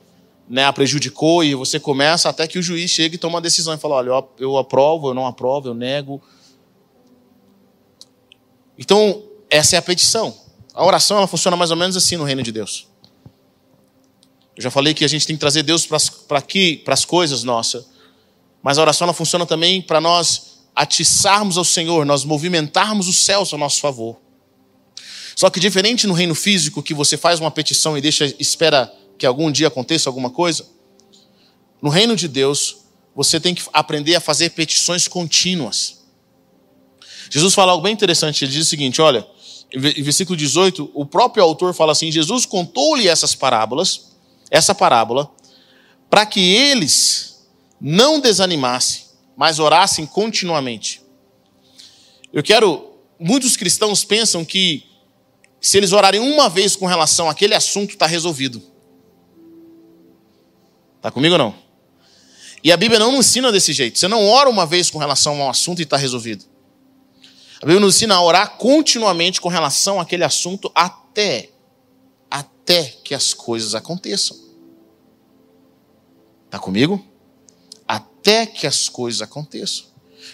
né, 0.48 0.66
a 0.66 0.74
prejudicou, 0.74 1.44
e 1.44 1.54
você 1.54 1.80
começa 1.80 2.28
até 2.28 2.48
que 2.48 2.58
o 2.58 2.62
juiz 2.62 2.90
chega 2.90 3.16
e 3.16 3.18
toma 3.18 3.36
uma 3.36 3.42
decisão 3.42 3.74
e 3.74 3.78
fala: 3.78 3.96
olha, 3.96 4.10
eu, 4.10 4.30
eu 4.40 4.58
aprovo, 4.58 5.10
eu 5.10 5.14
não 5.14 5.26
aprovo, 5.26 5.68
eu 5.68 5.74
nego. 5.74 6.22
Então, 8.78 9.29
essa 9.50 9.76
é 9.76 9.80
a 9.80 9.82
petição. 9.82 10.36
A 10.74 10.86
oração 10.86 11.18
ela 11.18 11.28
funciona 11.28 11.58
mais 11.58 11.72
ou 11.72 11.78
menos 11.78 11.98
assim 11.98 12.16
no 12.16 12.24
reino 12.24 12.44
de 12.44 12.52
Deus. 12.52 12.88
Eu 14.56 14.64
já 14.64 14.72
falei 14.72 14.94
que 14.94 15.06
a 15.06 15.08
gente 15.08 15.26
tem 15.26 15.36
que 15.36 15.40
trazer 15.40 15.64
Deus 15.64 15.86
para 15.86 16.38
aqui, 16.38 16.78
para 16.78 16.94
as 16.94 17.06
coisas 17.06 17.44
nossas. 17.44 17.86
Mas 18.62 18.78
a 18.78 18.82
oração 18.82 19.06
ela 19.06 19.14
funciona 19.14 19.46
também 19.46 19.82
para 19.82 20.02
nós 20.02 20.60
atiçarmos 20.76 21.58
ao 21.58 21.64
Senhor, 21.64 22.06
nós 22.06 22.24
movimentarmos 22.24 23.08
os 23.08 23.18
céus 23.18 23.54
a 23.54 23.58
nosso 23.58 23.80
favor. 23.80 24.18
Só 25.36 25.50
que 25.50 25.60
diferente 25.60 26.06
no 26.06 26.14
reino 26.14 26.36
físico, 26.36 26.84
que 26.84 26.94
você 26.94 27.16
faz 27.16 27.40
uma 27.40 27.50
petição 27.50 27.98
e 27.98 28.02
deixa, 28.02 28.26
espera 28.40 28.94
que 29.18 29.26
algum 29.26 29.50
dia 29.52 29.68
aconteça 29.68 30.10
alguma 30.10 30.30
coisa, 30.30 30.66
no 31.82 31.90
reino 31.90 32.16
de 32.16 32.28
Deus, 32.28 32.78
você 33.16 33.40
tem 33.40 33.56
que 33.56 33.64
aprender 33.72 34.16
a 34.16 34.20
fazer 34.20 34.50
petições 34.52 35.08
contínuas. 35.08 36.00
Jesus 37.30 37.54
fala 37.54 37.72
algo 37.72 37.84
bem 37.84 37.94
interessante, 37.94 38.44
ele 38.44 38.52
diz 38.52 38.68
o 38.68 38.70
seguinte: 38.70 39.02
olha, 39.02 39.26
versículo 39.78 40.36
18, 40.36 40.92
o 40.94 41.06
próprio 41.06 41.44
autor 41.44 41.74
fala 41.74 41.92
assim: 41.92 42.12
Jesus 42.12 42.46
contou-lhe 42.46 43.08
essas 43.08 43.36
parábolas, 43.36 44.16
essa 44.50 44.74
parábola, 44.74 45.32
para 46.10 46.26
que 46.26 46.40
eles 46.40 47.48
não 47.80 48.20
desanimassem, 48.20 49.06
mas 49.38 49.60
orassem 49.60 50.06
continuamente. 50.06 51.02
Eu 52.34 52.44
quero. 52.44 52.88
Muitos 53.20 53.58
cristãos 53.58 54.06
pensam 54.06 54.46
que 54.46 54.86
se 55.60 55.78
eles 55.78 55.92
orarem 55.92 56.22
uma 56.22 56.48
vez 56.48 56.76
com 56.76 56.86
relação 56.86 57.30
àquele 57.30 57.54
assunto, 57.54 57.92
está 57.92 58.06
resolvido. 58.06 58.62
Está 60.96 61.12
comigo 61.12 61.34
ou 61.34 61.40
não? 61.40 61.56
E 62.64 62.72
a 62.72 62.78
Bíblia 62.78 63.00
não 63.00 63.18
ensina 63.18 63.52
desse 63.52 63.74
jeito. 63.74 64.00
Você 64.00 64.08
não 64.08 64.26
ora 64.28 64.50
uma 64.50 64.66
vez 64.66 64.90
com 64.90 65.00
relação 65.00 65.42
a 65.42 65.46
um 65.46 65.50
assunto 65.50 65.80
e 65.80 65.84
está 65.84 65.98
resolvido. 65.98 66.46
A 67.62 67.66
Bíblia 67.66 67.80
nos 67.80 67.96
ensina 67.96 68.16
a 68.16 68.24
orar 68.24 68.58
continuamente 68.58 69.42
com 69.42 69.50
relação 69.50 70.00
àquele 70.00 70.24
assunto 70.24 70.72
até, 70.74 71.50
até 72.32 72.86
que 73.04 73.14
as 73.14 73.34
coisas 73.34 73.76
aconteçam. 73.76 74.38
Está 76.46 76.58
comigo? 76.58 77.06
Até 77.86 78.46
que 78.46 78.66
as 78.66 78.88
coisas 78.88 79.22
aconteçam. 79.22 79.86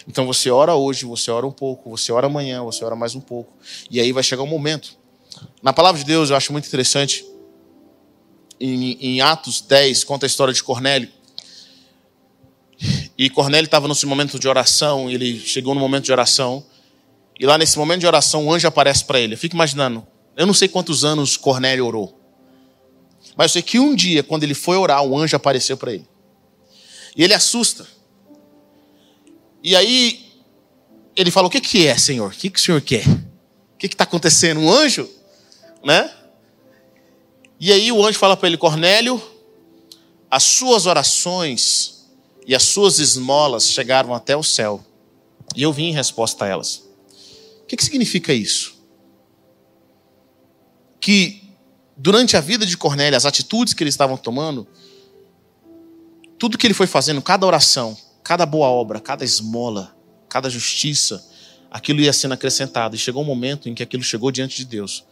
Então 0.06 0.24
você 0.24 0.50
ora 0.50 0.74
hoje, 0.74 1.04
você 1.04 1.30
ora 1.30 1.46
um 1.46 1.52
pouco, 1.52 1.90
você 1.90 2.12
ora 2.12 2.28
amanhã, 2.28 2.62
você 2.62 2.84
ora 2.84 2.94
mais 2.94 3.16
um 3.16 3.20
pouco. 3.20 3.52
E 3.90 4.00
aí 4.00 4.12
vai 4.12 4.22
chegar 4.22 4.42
um 4.42 4.46
momento. 4.46 4.96
Na 5.60 5.72
palavra 5.72 5.98
de 5.98 6.06
Deus, 6.06 6.30
eu 6.30 6.36
acho 6.36 6.52
muito 6.52 6.66
interessante. 6.66 7.26
Em, 8.60 8.92
em 9.00 9.20
Atos 9.20 9.60
10, 9.60 10.04
conta 10.04 10.26
a 10.26 10.28
história 10.28 10.54
de 10.54 10.62
Cornélio. 10.62 11.10
E 13.18 13.28
Cornélio 13.30 13.66
estava 13.66 13.88
nesse 13.88 14.06
momento 14.06 14.38
de 14.38 14.46
oração, 14.46 15.10
ele 15.10 15.40
chegou 15.40 15.74
no 15.74 15.80
momento 15.80 16.04
de 16.04 16.12
oração. 16.12 16.64
E 17.38 17.46
lá 17.46 17.58
nesse 17.58 17.78
momento 17.78 18.00
de 18.00 18.06
oração, 18.06 18.46
um 18.46 18.52
anjo 18.52 18.66
aparece 18.66 19.04
para 19.04 19.20
ele. 19.20 19.34
Eu 19.34 19.38
fico 19.38 19.54
imaginando, 19.54 20.06
eu 20.36 20.46
não 20.46 20.54
sei 20.54 20.68
quantos 20.68 21.04
anos 21.04 21.36
Cornélio 21.36 21.86
orou. 21.86 22.18
Mas 23.36 23.50
eu 23.50 23.52
sei 23.54 23.62
que 23.62 23.78
um 23.78 23.94
dia, 23.94 24.22
quando 24.22 24.44
ele 24.44 24.54
foi 24.54 24.76
orar, 24.76 25.02
um 25.02 25.18
anjo 25.18 25.36
apareceu 25.36 25.76
para 25.76 25.92
ele. 25.92 26.08
E 27.14 27.22
ele 27.22 27.34
assusta. 27.34 27.86
E 29.62 29.74
aí 29.76 30.24
ele 31.14 31.30
fala: 31.30 31.46
O 31.46 31.50
que, 31.50 31.60
que 31.60 31.86
é, 31.86 31.96
Senhor? 31.98 32.30
O 32.30 32.34
que, 32.34 32.48
que 32.48 32.58
o 32.58 32.62
Senhor 32.62 32.80
quer? 32.80 33.06
O 33.06 33.78
que 33.78 33.86
está 33.86 34.04
acontecendo? 34.04 34.60
Um 34.60 34.70
anjo? 34.70 35.08
Né? 35.84 36.10
E 37.58 37.72
aí 37.72 37.90
o 37.92 38.04
anjo 38.04 38.18
fala 38.18 38.36
para 38.36 38.48
ele: 38.48 38.56
Cornélio, 38.56 39.20
as 40.30 40.42
suas 40.42 40.86
orações 40.86 42.06
e 42.46 42.54
as 42.54 42.62
suas 42.62 42.98
esmolas 42.98 43.68
chegaram 43.68 44.14
até 44.14 44.36
o 44.36 44.42
céu. 44.42 44.84
E 45.54 45.62
eu 45.62 45.72
vim 45.72 45.86
em 45.86 45.92
resposta 45.92 46.44
a 46.44 46.48
elas. 46.48 46.85
O 47.66 47.68
que, 47.68 47.76
que 47.76 47.84
significa 47.84 48.32
isso? 48.32 48.76
Que 51.00 51.42
durante 51.96 52.36
a 52.36 52.40
vida 52.40 52.64
de 52.64 52.76
Cornélio, 52.76 53.16
as 53.16 53.26
atitudes 53.26 53.74
que 53.74 53.82
eles 53.82 53.94
estavam 53.94 54.16
tomando, 54.16 54.68
tudo 56.38 56.56
que 56.56 56.64
ele 56.64 56.74
foi 56.74 56.86
fazendo, 56.86 57.20
cada 57.20 57.44
oração, 57.44 57.98
cada 58.22 58.46
boa 58.46 58.68
obra, 58.68 59.00
cada 59.00 59.24
esmola, 59.24 59.96
cada 60.28 60.48
justiça, 60.48 61.28
aquilo 61.68 62.00
ia 62.00 62.12
sendo 62.12 62.34
acrescentado. 62.34 62.94
E 62.94 62.98
chegou 63.00 63.22
um 63.22 63.26
momento 63.26 63.68
em 63.68 63.74
que 63.74 63.82
aquilo 63.82 64.04
chegou 64.04 64.30
diante 64.30 64.58
de 64.58 64.64
Deus. 64.64 65.04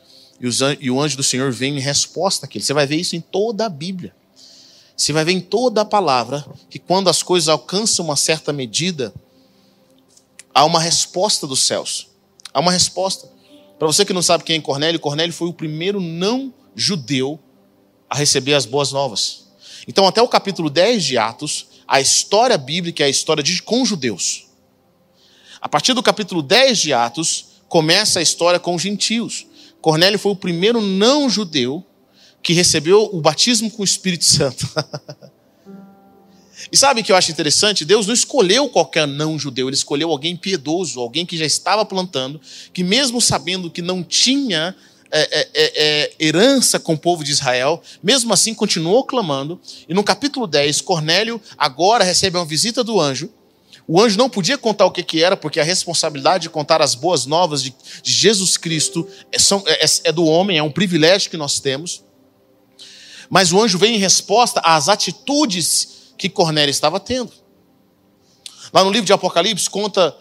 E 0.78 0.90
o 0.92 1.00
anjo 1.00 1.16
do 1.16 1.24
Senhor 1.24 1.50
vem 1.50 1.76
em 1.76 1.80
resposta 1.80 2.46
àquilo. 2.46 2.64
Você 2.64 2.72
vai 2.72 2.86
ver 2.86 2.96
isso 2.96 3.16
em 3.16 3.20
toda 3.20 3.66
a 3.66 3.68
Bíblia. 3.68 4.14
Você 4.96 5.12
vai 5.12 5.24
ver 5.24 5.32
em 5.32 5.40
toda 5.40 5.80
a 5.80 5.84
palavra 5.84 6.46
que 6.70 6.78
quando 6.78 7.10
as 7.10 7.20
coisas 7.20 7.48
alcançam 7.48 8.04
uma 8.04 8.14
certa 8.14 8.52
medida, 8.52 9.12
há 10.54 10.64
uma 10.64 10.78
resposta 10.78 11.48
dos 11.48 11.64
céus. 11.64 12.13
Há 12.54 12.60
uma 12.60 12.70
resposta. 12.70 13.28
Para 13.78 13.88
você 13.88 14.04
que 14.04 14.12
não 14.12 14.22
sabe 14.22 14.44
quem 14.44 14.56
é 14.56 14.60
Cornélio, 14.60 15.00
Cornélio 15.00 15.34
foi 15.34 15.48
o 15.48 15.52
primeiro 15.52 16.00
não 16.00 16.54
judeu 16.76 17.38
a 18.08 18.16
receber 18.16 18.54
as 18.54 18.64
boas 18.64 18.92
novas. 18.92 19.48
Então, 19.88 20.06
até 20.06 20.22
o 20.22 20.28
capítulo 20.28 20.70
10 20.70 21.04
de 21.04 21.18
Atos, 21.18 21.66
a 21.86 22.00
história 22.00 22.56
bíblica 22.56 23.02
é 23.02 23.06
a 23.06 23.10
história 23.10 23.42
de 23.42 23.60
com 23.60 23.84
judeus. 23.84 24.46
A 25.60 25.68
partir 25.68 25.94
do 25.94 26.02
capítulo 26.02 26.42
10 26.42 26.78
de 26.78 26.92
Atos, 26.92 27.46
começa 27.68 28.20
a 28.20 28.22
história 28.22 28.60
com 28.60 28.76
os 28.76 28.82
gentios. 28.82 29.46
Cornélio 29.80 30.18
foi 30.18 30.32
o 30.32 30.36
primeiro 30.36 30.80
não 30.80 31.28
judeu 31.28 31.84
que 32.42 32.52
recebeu 32.52 33.10
o 33.12 33.20
batismo 33.20 33.70
com 33.70 33.82
o 33.82 33.84
Espírito 33.84 34.24
Santo. 34.24 34.68
e 36.70 36.76
sabe 36.76 37.00
o 37.00 37.04
que 37.04 37.12
eu 37.12 37.16
acho 37.16 37.30
interessante? 37.30 37.84
Deus 37.84 38.06
não 38.06 38.14
escolheu 38.14 38.68
qualquer 38.68 39.06
não 39.06 39.38
judeu, 39.38 39.68
ele 39.68 39.76
escolheu 39.76 40.10
alguém 40.10 40.36
piedoso, 40.36 41.00
alguém 41.00 41.26
que 41.26 41.36
já 41.36 41.44
estava 41.44 41.84
plantando, 41.84 42.40
que 42.72 42.82
mesmo 42.82 43.20
sabendo 43.20 43.70
que 43.70 43.82
não 43.82 44.02
tinha 44.02 44.74
é, 45.10 45.20
é, 45.20 45.48
é, 45.54 45.72
é, 45.76 46.12
herança 46.18 46.80
com 46.80 46.94
o 46.94 46.98
povo 46.98 47.22
de 47.22 47.30
Israel, 47.30 47.80
mesmo 48.02 48.32
assim 48.32 48.52
continuou 48.52 49.04
clamando. 49.04 49.60
E 49.88 49.94
no 49.94 50.02
capítulo 50.02 50.46
10, 50.46 50.80
Cornélio 50.80 51.40
agora 51.56 52.02
recebe 52.02 52.36
uma 52.36 52.44
visita 52.44 52.82
do 52.82 53.00
anjo. 53.00 53.30
O 53.86 54.00
anjo 54.00 54.18
não 54.18 54.30
podia 54.30 54.56
contar 54.56 54.86
o 54.86 54.90
que, 54.90 55.02
que 55.02 55.22
era, 55.22 55.36
porque 55.36 55.60
a 55.60 55.64
responsabilidade 55.64 56.42
de 56.42 56.50
contar 56.50 56.82
as 56.82 56.96
boas 56.96 57.26
novas 57.26 57.62
de, 57.62 57.72
de 58.02 58.12
Jesus 58.12 58.56
Cristo 58.56 59.06
é, 59.30 59.38
são, 59.38 59.62
é, 59.66 59.84
é 60.04 60.10
do 60.10 60.24
homem, 60.24 60.58
é 60.58 60.62
um 60.62 60.72
privilégio 60.72 61.30
que 61.30 61.36
nós 61.36 61.60
temos. 61.60 62.02
Mas 63.30 63.52
o 63.52 63.62
anjo 63.62 63.78
vem 63.78 63.94
em 63.94 63.98
resposta 63.98 64.60
às 64.64 64.88
atitudes 64.88 65.93
que 66.16 66.28
Cornélio 66.28 66.70
estava 66.70 66.98
tendo. 67.00 67.32
Lá 68.72 68.82
no 68.82 68.90
livro 68.90 69.06
de 69.06 69.12
Apocalipse 69.12 69.70
conta, 69.70 70.16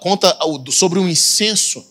conta 0.00 0.36
sobre 0.70 0.98
um 0.98 1.08
incenso 1.08 1.84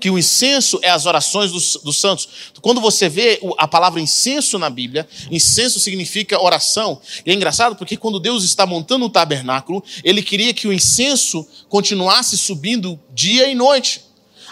que 0.00 0.10
o 0.10 0.18
incenso 0.18 0.78
é 0.82 0.90
as 0.90 1.06
orações 1.06 1.50
dos, 1.50 1.78
dos, 1.82 1.98
santos. 1.98 2.28
Quando 2.60 2.80
você 2.80 3.08
vê 3.08 3.40
a 3.56 3.66
palavra 3.66 4.00
incenso 4.00 4.58
na 4.58 4.68
Bíblia, 4.68 5.08
incenso 5.30 5.80
significa 5.80 6.42
oração. 6.42 7.00
E 7.24 7.30
é 7.30 7.34
engraçado 7.34 7.76
porque 7.76 7.96
quando 7.96 8.20
Deus 8.20 8.44
está 8.44 8.66
montando 8.66 9.06
o 9.06 9.10
tabernáculo, 9.10 9.82
ele 10.04 10.22
queria 10.22 10.52
que 10.52 10.68
o 10.68 10.72
incenso 10.72 11.46
continuasse 11.68 12.36
subindo 12.36 12.98
dia 13.14 13.48
e 13.48 13.54
noite. 13.54 14.02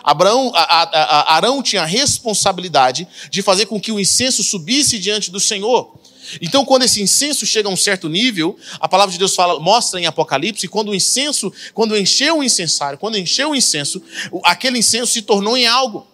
Abraão, 0.03 0.53
a, 0.55 0.63
a, 0.63 0.83
a, 0.83 1.35
Arão 1.35 1.63
tinha 1.63 1.83
a 1.83 1.87
responsabilidade 1.87 3.07
de 3.31 3.43
fazer 3.43 3.67
com 3.67 3.81
que 3.81 3.91
o 3.91 3.99
incenso 3.99 4.43
subisse 4.43 4.99
diante 4.99 5.31
do 5.31 5.41
Senhor. 5.41 5.99
Então, 6.41 6.65
quando 6.65 6.83
esse 6.83 7.01
incenso 7.01 7.47
chega 7.47 7.69
a 7.69 7.73
um 7.73 7.77
certo 7.77 8.09
nível, 8.09 8.57
a 8.81 8.89
palavra 8.89 9.13
de 9.13 9.19
Deus 9.19 9.35
fala, 9.35 9.61
mostra 9.61 10.01
em 10.01 10.07
Apocalipse, 10.07 10.69
quando 10.69 10.91
o 10.91 10.95
incenso, 10.95 11.53
quando 11.73 11.97
encheu 11.97 12.39
o 12.39 12.43
incensário, 12.45 12.99
quando 12.99 13.17
encheu 13.17 13.51
o 13.51 13.55
incenso, 13.55 14.03
aquele 14.43 14.79
incenso 14.79 15.13
se 15.13 15.23
tornou 15.23 15.57
em 15.57 15.67
algo. 15.67 16.07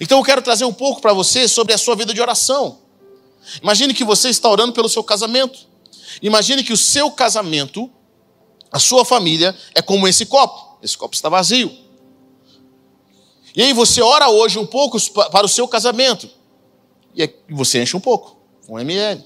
Então, 0.00 0.18
eu 0.18 0.24
quero 0.24 0.42
trazer 0.42 0.64
um 0.64 0.72
pouco 0.72 1.00
para 1.00 1.12
você 1.12 1.48
sobre 1.48 1.72
a 1.72 1.78
sua 1.78 1.94
vida 1.94 2.14
de 2.14 2.20
oração. 2.20 2.78
Imagine 3.62 3.94
que 3.94 4.04
você 4.04 4.28
está 4.28 4.48
orando 4.48 4.72
pelo 4.72 4.88
seu 4.88 5.02
casamento. 5.02 5.58
Imagine 6.22 6.62
que 6.64 6.72
o 6.72 6.76
seu 6.76 7.10
casamento, 7.10 7.90
a 8.70 8.78
sua 8.78 9.04
família, 9.04 9.56
é 9.74 9.82
como 9.82 10.08
esse 10.08 10.26
copo. 10.26 10.78
Esse 10.82 10.96
copo 10.96 11.14
está 11.14 11.28
vazio. 11.28 11.76
E 13.54 13.62
aí 13.62 13.72
você 13.72 14.02
ora 14.02 14.28
hoje 14.28 14.58
um 14.58 14.66
pouco 14.66 14.98
para 15.30 15.46
o 15.46 15.48
seu 15.48 15.66
casamento. 15.66 16.28
E 17.14 17.32
você 17.48 17.82
enche 17.82 17.96
um 17.96 18.00
pouco 18.00 18.35
um 18.68 18.78
ml. 18.78 19.24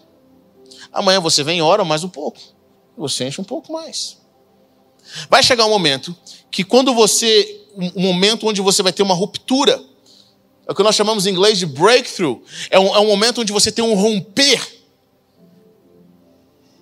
Amanhã 0.92 1.20
você 1.20 1.42
vem 1.42 1.58
e 1.58 1.62
ora 1.62 1.84
mais 1.84 2.04
um 2.04 2.08
pouco. 2.08 2.38
Você 2.96 3.26
enche 3.26 3.40
um 3.40 3.44
pouco 3.44 3.72
mais. 3.72 4.18
Vai 5.28 5.42
chegar 5.42 5.66
um 5.66 5.70
momento 5.70 6.14
que 6.50 6.64
quando 6.64 6.94
você. 6.94 7.58
Um 7.76 8.02
momento 8.02 8.48
onde 8.48 8.60
você 8.60 8.82
vai 8.82 8.92
ter 8.92 9.02
uma 9.02 9.14
ruptura. 9.14 9.80
É 10.66 10.72
o 10.72 10.74
que 10.74 10.82
nós 10.82 10.94
chamamos 10.94 11.26
em 11.26 11.30
inglês 11.30 11.58
de 11.58 11.66
breakthrough. 11.66 12.42
É 12.68 12.78
um, 12.78 12.94
é 12.94 13.00
um 13.00 13.06
momento 13.06 13.40
onde 13.40 13.52
você 13.52 13.72
tem 13.72 13.84
um 13.84 13.94
romper. 13.94 14.80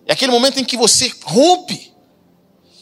É 0.07 0.13
aquele 0.13 0.33
momento 0.33 0.59
em 0.59 0.65
que 0.65 0.77
você 0.77 1.13
rompe 1.25 1.93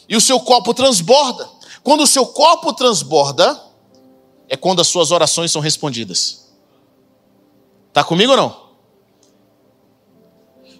e 0.07 0.15
o 0.15 0.21
seu 0.21 0.39
copo 0.39 0.73
transborda. 0.73 1.47
Quando 1.83 2.03
o 2.03 2.07
seu 2.07 2.25
copo 2.25 2.73
transborda, 2.73 3.61
é 4.49 4.55
quando 4.55 4.81
as 4.81 4.87
suas 4.87 5.11
orações 5.11 5.51
são 5.51 5.61
respondidas. 5.61 6.47
Está 7.89 8.03
comigo 8.03 8.31
ou 8.31 8.37
não? 8.37 8.66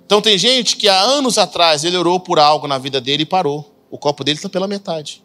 Então 0.07 0.21
tem 0.21 0.37
gente 0.37 0.77
que 0.77 0.87
há 0.87 1.01
anos 1.01 1.37
atrás 1.37 1.83
ele 1.83 1.97
orou 1.97 2.17
por 2.17 2.39
algo 2.39 2.65
na 2.65 2.77
vida 2.77 3.01
dele 3.01 3.23
e 3.23 3.25
parou. 3.25 3.75
O 3.91 3.97
copo 3.97 4.23
dele 4.23 4.37
está 4.37 4.47
pela 4.47 4.65
metade. 4.65 5.21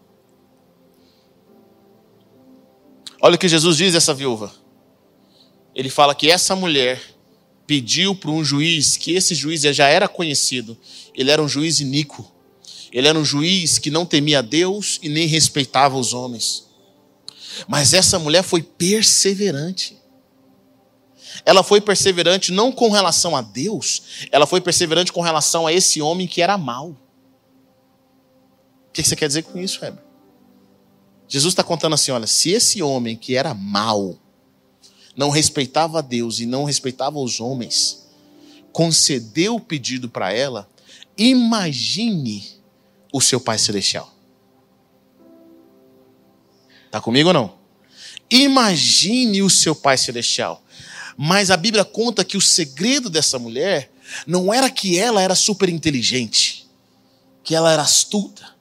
Olha 3.21 3.37
o 3.37 3.39
que 3.39 3.47
Jesus 3.47 3.77
diz 3.77 3.95
a 3.95 3.99
essa 3.99 4.13
viúva. 4.13 4.53
Ele 5.73 5.89
fala 5.89 6.17
que 6.17 6.29
essa 6.29 6.57
mulher 6.57 7.01
pediu 7.65 8.13
para 8.13 8.33
um 8.33 8.45
juiz, 8.45 8.97
que 8.97 9.13
esse 9.13 9.37
juiz 9.37 9.61
já 9.61 9.87
era 9.87 10.09
conhecido. 10.09 10.77
Ele 11.15 11.31
era 11.31 11.41
um 11.41 11.49
juiz 11.49 11.79
iníquo. 11.79 12.29
Ele 12.93 13.07
era 13.07 13.17
um 13.17 13.25
juiz 13.25 13.79
que 13.79 13.89
não 13.89 14.05
temia 14.05 14.43
Deus 14.43 14.99
e 15.01 15.09
nem 15.09 15.29
respeitava 15.29 15.97
os 15.97 16.13
homens. 16.13 16.67
Mas 17.69 17.93
essa 17.93 18.19
mulher 18.19 18.43
foi 18.43 18.65
perseverante 18.65 20.02
ela 21.45 21.63
foi 21.63 21.81
perseverante 21.81 22.53
não 22.53 22.71
com 22.71 22.91
relação 22.91 23.37
a 23.37 23.43
Deus, 23.43 24.27
ela 24.31 24.47
foi 24.47 24.61
perseverante 24.61 25.13
com 25.13 25.21
relação 25.21 25.67
a 25.67 25.73
esse 25.73 26.01
homem 26.01 26.27
que 26.27 26.43
era 26.43 26.59
mau. 26.59 26.91
O 28.89 28.93
que 28.93 29.03
você 29.03 29.17
quer 29.17 29.27
dizer 29.27 29.43
com 29.43 29.59
isso, 29.59 29.85
Heber? 29.85 30.03
Jesus 31.27 31.53
está 31.53 31.63
contando 31.63 31.95
assim: 31.95 32.11
olha, 32.11 32.27
se 32.27 32.51
esse 32.51 32.83
homem 32.83 33.17
que 33.17 33.35
era 33.37 33.55
mau, 33.55 34.19
não 35.17 35.31
respeitava 35.31 35.99
a 35.99 36.03
Deus 36.03 36.41
e 36.41 36.47
não 36.47 36.65
respeitava 36.65 37.19
os 37.19 37.41
homens, 37.41 38.07
concedeu 38.73 39.57
o 39.57 39.61
pedido 39.61 40.09
para 40.09 40.33
ela, 40.33 40.69
imagine 41.17 42.45
o 43.13 43.21
seu 43.21 43.41
Pai 43.41 43.59
Celestial. 43.59 44.13
Está 46.87 47.01
comigo 47.01 47.29
ou 47.29 47.35
não? 47.35 47.55
Imagine 48.31 49.43
o 49.43 49.51
seu 49.51 49.75
Pai 49.75 49.97
Celestial. 49.97 50.62
Mas 51.17 51.51
a 51.51 51.57
Bíblia 51.57 51.85
conta 51.85 52.25
que 52.25 52.37
o 52.37 52.41
segredo 52.41 53.11
dessa 53.11 53.39
mulher 53.39 53.93
não 54.27 54.53
era 54.53 54.71
que 54.71 54.99
ela 54.99 55.21
era 55.21 55.35
super 55.35 55.69
inteligente, 55.69 56.69
que 57.43 57.55
ela 57.55 57.73
era 57.73 57.83
astuta. 57.83 58.53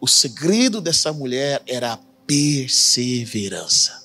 O 0.00 0.06
segredo 0.06 0.80
dessa 0.80 1.12
mulher 1.12 1.62
era 1.66 1.94
a 1.94 1.98
perseverança. 2.26 4.04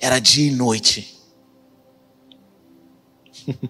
Era 0.00 0.18
dia 0.18 0.48
e 0.48 0.50
noite. 0.50 1.14
um 3.46 3.68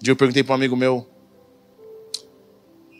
dia 0.00 0.12
eu 0.12 0.16
perguntei 0.16 0.42
para 0.42 0.52
um 0.52 0.56
amigo 0.56 0.74
meu, 0.74 1.06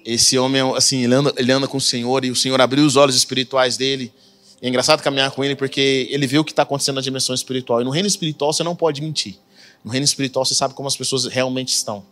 esse 0.05 0.37
homem, 0.37 0.61
assim, 0.77 1.05
ele 1.05 1.15
anda, 1.15 1.33
ele 1.37 1.53
anda 1.53 1.67
com 1.69 1.79
o 1.79 1.81
Senhor 1.81 2.25
e 2.25 2.31
o 2.31 2.37
Senhor 2.37 2.61
abriu 2.61 2.85
os 2.85 2.97
olhos 2.97 3.17
espirituais 3.17 3.77
dele 3.77 4.13
é 4.63 4.69
engraçado 4.69 5.03
caminhar 5.03 5.33
com 5.33 5.43
ele 5.43 5.57
porque 5.57 6.07
ele 6.09 6.25
vê 6.25 6.39
o 6.39 6.45
que 6.45 6.53
está 6.53 6.63
acontecendo 6.63 6.95
na 6.95 7.01
dimensão 7.03 7.35
espiritual. 7.35 7.81
E 7.81 7.85
no 7.85 7.91
reino 7.91 8.07
espiritual 8.07 8.53
você 8.53 8.63
não 8.63 8.77
pode 8.77 9.03
mentir. 9.03 9.37
No 9.85 9.91
reino 9.91 10.05
espiritual 10.05 10.45
você 10.45 10.55
sabe 10.55 10.73
como 10.73 10.87
as 10.87 10.97
pessoas 10.97 11.27
realmente 11.27 11.71
estão. 11.71 12.07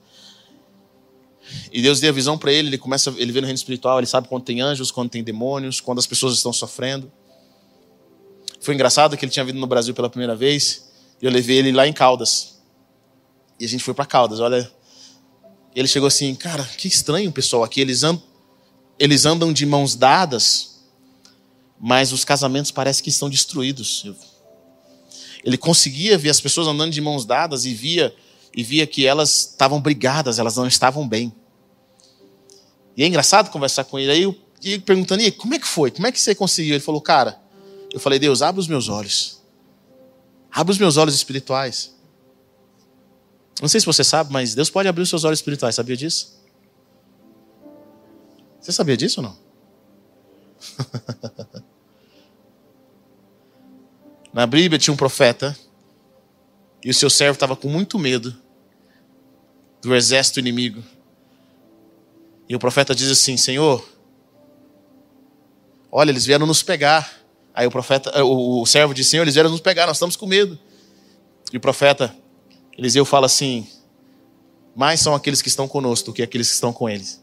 E 1.72 1.80
Deus 1.80 2.00
deu 2.00 2.10
a 2.10 2.12
visão 2.12 2.36
para 2.36 2.52
ele, 2.52 2.68
ele 2.68 2.78
começa, 2.78 3.14
ele 3.16 3.30
vê 3.30 3.40
no 3.40 3.46
reino 3.46 3.56
espiritual, 3.56 3.98
ele 3.98 4.06
sabe 4.06 4.26
quando 4.26 4.42
tem 4.42 4.60
anjos, 4.60 4.90
quando 4.90 5.10
tem 5.10 5.22
demônios, 5.22 5.80
quando 5.80 6.00
as 6.00 6.06
pessoas 6.06 6.34
estão 6.34 6.52
sofrendo. 6.52 7.10
Foi 8.60 8.74
engraçado 8.74 9.16
que 9.16 9.24
ele 9.24 9.32
tinha 9.32 9.44
vindo 9.44 9.58
no 9.58 9.66
Brasil 9.66 9.94
pela 9.94 10.10
primeira 10.10 10.34
vez, 10.34 10.90
e 11.22 11.26
eu 11.26 11.30
levei 11.30 11.58
ele 11.58 11.72
lá 11.72 11.86
em 11.86 11.92
Caldas. 11.92 12.60
E 13.58 13.64
a 13.64 13.68
gente 13.68 13.82
foi 13.82 13.94
para 13.94 14.06
Caldas, 14.06 14.40
olha. 14.40 14.70
Ele 15.74 15.86
chegou 15.86 16.08
assim, 16.08 16.34
cara, 16.34 16.64
que 16.64 16.88
estranho, 16.88 17.30
pessoal, 17.30 17.62
aqui 17.62 17.80
eles 17.80 18.02
andam, 18.02 18.22
eles 18.98 19.24
andam 19.24 19.52
de 19.52 19.64
mãos 19.64 19.94
dadas, 19.94 20.69
mas 21.80 22.12
os 22.12 22.24
casamentos 22.24 22.70
parecem 22.70 23.02
que 23.02 23.08
estão 23.08 23.30
destruídos. 23.30 24.04
Ele 25.42 25.56
conseguia 25.56 26.18
ver 26.18 26.28
as 26.28 26.40
pessoas 26.40 26.66
andando 26.66 26.92
de 26.92 27.00
mãos 27.00 27.24
dadas 27.24 27.64
e 27.64 27.72
via 27.72 28.14
e 28.54 28.62
via 28.62 28.86
que 28.86 29.06
elas 29.06 29.50
estavam 29.52 29.80
brigadas, 29.80 30.38
elas 30.38 30.56
não 30.56 30.66
estavam 30.66 31.08
bem. 31.08 31.32
E 32.96 33.02
é 33.02 33.06
engraçado 33.06 33.50
conversar 33.50 33.84
com 33.84 33.98
ele. 33.98 34.10
Aí 34.10 34.22
eu, 34.22 34.36
e 34.62 34.72
ele 34.72 34.82
perguntando, 34.82 35.22
e 35.22 35.30
como 35.30 35.54
é 35.54 35.58
que 35.58 35.66
foi? 35.66 35.90
Como 35.90 36.06
é 36.06 36.12
que 36.12 36.20
você 36.20 36.34
conseguiu? 36.34 36.74
Ele 36.74 36.84
falou, 36.84 37.00
cara, 37.00 37.40
eu 37.92 38.00
falei, 38.00 38.18
Deus, 38.18 38.42
abre 38.42 38.60
os 38.60 38.66
meus 38.66 38.88
olhos. 38.88 39.40
Abre 40.50 40.72
os 40.72 40.78
meus 40.78 40.96
olhos 40.96 41.14
espirituais. 41.14 41.94
Não 43.62 43.68
sei 43.68 43.80
se 43.80 43.86
você 43.86 44.02
sabe, 44.02 44.32
mas 44.32 44.54
Deus 44.54 44.68
pode 44.68 44.88
abrir 44.88 45.02
os 45.02 45.08
seus 45.08 45.24
olhos 45.24 45.38
espirituais. 45.38 45.76
Sabia 45.76 45.96
disso? 45.96 46.40
Você 48.60 48.72
sabia 48.72 48.96
disso 48.96 49.20
ou 49.20 49.26
não? 49.28 49.38
Na 54.40 54.46
Bíblia 54.46 54.78
tinha 54.78 54.94
um 54.94 54.96
profeta 54.96 55.54
e 56.82 56.88
o 56.88 56.94
seu 56.94 57.10
servo 57.10 57.34
estava 57.34 57.54
com 57.54 57.68
muito 57.68 57.98
medo 57.98 58.34
do 59.82 59.94
exército 59.94 60.40
inimigo. 60.40 60.82
E 62.48 62.56
o 62.56 62.58
profeta 62.58 62.94
diz 62.94 63.10
assim: 63.10 63.36
Senhor, 63.36 63.86
olha, 65.92 66.10
eles 66.10 66.24
vieram 66.24 66.46
nos 66.46 66.62
pegar. 66.62 67.20
Aí 67.52 67.66
o 67.66 67.70
profeta, 67.70 68.08
eh, 68.14 68.22
o, 68.22 68.64
servo 68.64 68.94
diz: 68.94 69.08
Senhor, 69.08 69.24
eles 69.24 69.34
vieram 69.34 69.50
nos 69.50 69.60
pegar, 69.60 69.86
nós 69.86 69.98
estamos 69.98 70.16
com 70.16 70.24
medo. 70.24 70.58
E 71.52 71.58
o 71.58 71.60
profeta 71.60 72.16
Eliseu 72.78 73.04
fala 73.04 73.26
assim: 73.26 73.68
mais 74.74 75.00
são 75.00 75.14
aqueles 75.14 75.42
que 75.42 75.48
estão 75.48 75.68
conosco 75.68 76.06
do 76.06 76.14
que 76.14 76.22
aqueles 76.22 76.48
que 76.48 76.54
estão 76.54 76.72
com 76.72 76.88
eles. 76.88 77.22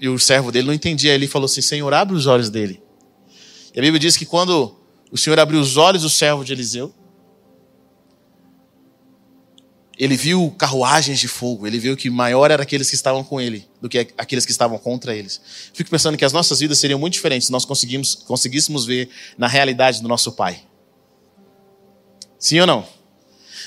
E 0.00 0.08
o 0.08 0.18
servo 0.18 0.50
dele 0.50 0.68
não 0.68 0.74
entendia. 0.74 1.12
Ele 1.12 1.28
falou 1.28 1.44
assim: 1.44 1.60
Senhor, 1.60 1.92
abre 1.92 2.16
os 2.16 2.26
olhos 2.26 2.48
dele. 2.48 2.87
E 3.78 3.80
a 3.80 3.82
Bíblia 3.82 4.00
diz 4.00 4.16
que 4.16 4.26
quando 4.26 4.76
o 5.08 5.16
Senhor 5.16 5.38
abriu 5.38 5.60
os 5.60 5.76
olhos 5.76 6.02
do 6.02 6.10
servo 6.10 6.44
de 6.44 6.52
Eliseu, 6.52 6.92
ele 9.96 10.16
viu 10.16 10.52
carruagens 10.58 11.20
de 11.20 11.28
fogo, 11.28 11.64
ele 11.64 11.78
viu 11.78 11.96
que 11.96 12.10
maior 12.10 12.50
era 12.50 12.64
aqueles 12.64 12.88
que 12.88 12.96
estavam 12.96 13.22
com 13.22 13.40
ele 13.40 13.68
do 13.80 13.88
que 13.88 14.08
aqueles 14.18 14.44
que 14.44 14.50
estavam 14.50 14.78
contra 14.78 15.14
eles. 15.14 15.40
Fico 15.72 15.88
pensando 15.88 16.18
que 16.18 16.24
as 16.24 16.32
nossas 16.32 16.58
vidas 16.58 16.76
seriam 16.80 16.98
muito 16.98 17.12
diferentes 17.12 17.46
se 17.46 17.52
nós 17.52 17.64
conseguíssemos 17.64 18.84
ver 18.84 19.10
na 19.38 19.46
realidade 19.46 20.02
do 20.02 20.08
nosso 20.08 20.32
Pai. 20.32 20.60
Sim 22.36 22.58
ou 22.58 22.66
não? 22.66 22.84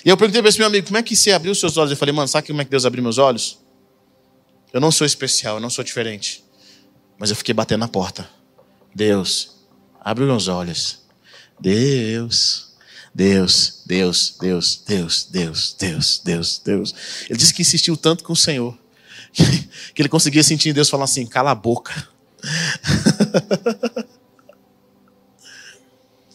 E 0.04 0.10
eu 0.10 0.18
perguntei 0.18 0.42
para 0.42 0.50
esse 0.50 0.58
meu 0.58 0.68
amigo, 0.68 0.88
como 0.88 0.98
é 0.98 1.04
que 1.04 1.16
você 1.16 1.32
abriu 1.32 1.54
os 1.54 1.60
seus 1.62 1.78
olhos? 1.78 1.92
Eu 1.92 1.98
falei, 1.98 2.14
mano, 2.14 2.28
sabe 2.28 2.48
como 2.48 2.62
é 2.62 2.66
que 2.66 2.72
Deus 2.72 2.86
abriu 2.86 3.02
meus 3.02 3.18
olhos? 3.18 3.60
Eu 4.74 4.82
não 4.82 4.92
sou 4.92 5.08
especial, 5.08 5.56
eu 5.56 5.62
não 5.62 5.70
sou 5.70 5.86
diferente. 5.86 6.44
Mas 7.18 7.30
eu 7.30 7.36
fiquei 7.38 7.54
batendo 7.54 7.80
na 7.80 7.88
porta. 7.88 8.30
Deus, 8.94 9.61
abre 10.02 10.26
meus 10.26 10.48
olhos. 10.48 11.00
Deus, 11.60 12.74
Deus, 13.14 13.84
Deus, 13.86 14.36
Deus, 14.40 14.84
Deus, 14.88 15.28
Deus, 15.32 15.76
Deus, 15.78 16.22
Deus, 16.24 16.62
Deus. 16.66 16.96
Ele 17.30 17.38
disse 17.38 17.54
que 17.54 17.62
insistiu 17.62 17.96
tanto 17.96 18.24
com 18.24 18.34
o 18.34 18.36
Senhor 18.36 18.78
que 19.94 20.02
ele 20.02 20.10
conseguia 20.10 20.44
sentir 20.44 20.74
Deus 20.74 20.90
falar 20.90 21.06
assim: 21.06 21.26
cala 21.26 21.52
a 21.52 21.56
boca. 21.56 22.10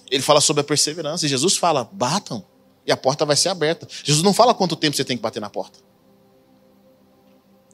Ele 0.09 0.23
fala 0.23 0.41
sobre 0.41 0.61
a 0.61 0.65
perseverança. 0.65 1.27
E 1.27 1.29
Jesus 1.29 1.57
fala: 1.57 1.89
batam, 1.93 2.45
e 2.87 2.93
a 2.93 2.97
porta 2.97 3.25
vai 3.25 3.37
ser 3.37 3.49
aberta. 3.49 3.89
Jesus 4.05 4.23
não 4.23 4.33
fala 4.33 4.55
quanto 4.55 4.77
tempo 4.77 4.97
você 4.97 5.05
tem 5.05 5.17
que 5.17 5.23
bater 5.23 5.41
na 5.41 5.51
porta. 5.51 5.79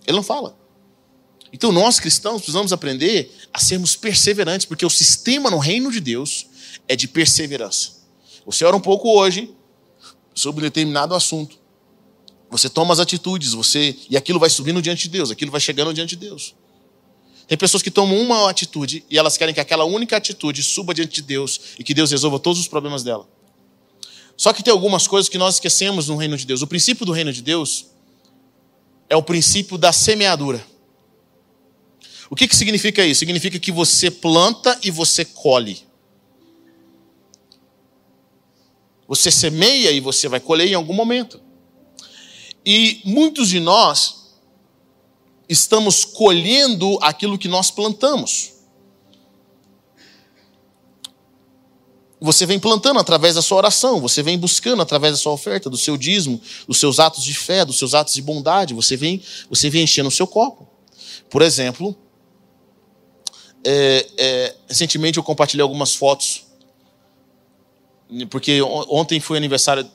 Ele 0.07 0.17
não 0.17 0.23
fala. 0.23 0.57
Então 1.53 1.71
nós 1.71 2.01
cristãos 2.01 2.39
precisamos 2.39 2.73
aprender 2.73 3.31
a 3.53 3.59
sermos 3.59 3.95
perseverantes, 3.95 4.65
porque 4.65 4.87
o 4.87 4.91
sistema 4.91 5.51
no 5.51 5.59
reino 5.59 5.93
de 5.93 6.01
Deus 6.01 6.47
é 6.89 6.97
de 6.97 7.07
perseverança. 7.07 8.03
Você 8.47 8.65
ora 8.65 8.77
um 8.77 8.81
pouco 8.81 9.09
hoje 9.11 9.55
sobre 10.35 10.61
um 10.61 10.65
determinado 10.65 11.15
assunto. 11.15 11.61
Você 12.51 12.69
toma 12.69 12.93
as 12.93 13.01
atitudes, 13.01 13.53
você 13.53 13.97
e 14.09 14.17
aquilo 14.17 14.39
vai 14.39 14.51
subindo 14.51 14.81
diante 14.81 15.05
de 15.05 15.11
Deus, 15.11 15.31
aquilo 15.31 15.51
vai 15.51 15.61
chegando 15.61 15.93
diante 15.93 16.17
de 16.17 16.27
Deus. 16.27 16.55
Tem 17.47 17.59
pessoas 17.59 17.83
que 17.83 17.91
tomam 17.91 18.19
uma 18.19 18.49
atitude 18.49 19.05
e 19.11 19.19
elas 19.19 19.37
querem 19.37 19.55
que 19.55 19.61
aquela 19.61 19.85
única 19.85 20.17
atitude 20.17 20.63
suba 20.63 20.95
diante 20.95 21.17
de 21.17 21.23
Deus 21.23 21.61
e 21.79 21.85
que 21.85 21.93
Deus 21.93 22.11
resolva 22.11 22.39
todos 22.39 22.59
os 22.61 22.69
problemas 22.69 23.03
dela. 23.03 23.29
Só 24.37 24.53
que 24.53 24.63
tem 24.63 24.73
algumas 24.73 25.07
coisas 25.07 25.29
que 25.29 25.39
nós 25.39 25.57
esquecemos 25.57 26.09
no 26.09 26.17
reino 26.17 26.37
de 26.37 26.47
Deus. 26.47 26.63
O 26.63 26.67
princípio 26.67 27.05
do 27.05 27.13
reino 27.13 27.33
de 27.33 27.43
Deus 27.43 27.87
é 29.09 29.17
o 29.17 29.23
princípio 29.23 29.77
da 29.77 29.93
semeadura. 29.93 30.65
O 32.33 32.35
que, 32.35 32.49
que 32.49 32.57
significa 32.57 33.05
isso? 33.05 33.19
Significa 33.19 33.59
que 33.59 33.71
você 33.71 34.11
planta 34.11 34.79
e 34.83 34.91
você 34.91 35.23
colhe. 35.23 35.83
Você 39.07 39.31
semeia 39.31 39.91
e 39.91 40.01
você 40.01 40.29
vai 40.29 40.41
colher 40.41 40.67
em 40.67 40.73
algum 40.73 40.95
momento. 40.95 41.39
E 42.65 43.03
muitos 43.05 43.51
de 43.51 43.61
nós 43.61 44.33
estamos 45.47 46.07
colhendo 46.07 46.99
aquilo 47.03 47.37
que 47.37 47.49
nós 47.49 47.71
plantamos. 47.71 48.53
Você 52.19 52.47
vem 52.47 52.59
plantando 52.59 52.99
através 52.99 53.35
da 53.35 53.43
sua 53.43 53.59
oração, 53.59 54.01
você 54.01 54.23
vem 54.23 54.39
buscando 54.39 54.81
através 54.81 55.13
da 55.13 55.19
sua 55.19 55.33
oferta, 55.33 55.69
do 55.69 55.77
seu 55.77 55.99
dízimo, 55.99 56.41
dos 56.67 56.79
seus 56.79 56.99
atos 56.99 57.25
de 57.25 57.35
fé, 57.35 57.63
dos 57.63 57.77
seus 57.77 57.93
atos 57.93 58.15
de 58.15 58.23
bondade, 58.23 58.73
você 58.73 58.97
vem, 58.97 59.23
você 59.51 59.69
vem 59.69 59.85
enchendo 59.85 60.09
o 60.09 60.11
seu 60.11 60.27
copo. 60.27 60.67
Por 61.29 61.43
exemplo, 61.43 61.95
é, 63.65 64.07
é, 64.17 64.55
recentemente 64.69 65.19
eu 65.19 65.23
compartilhei 65.23 65.63
algumas 65.63 65.95
fotos, 65.95 66.47
porque 68.31 68.61
ontem 68.63 69.21
foi 69.21 69.39
aniversário, 69.39 69.89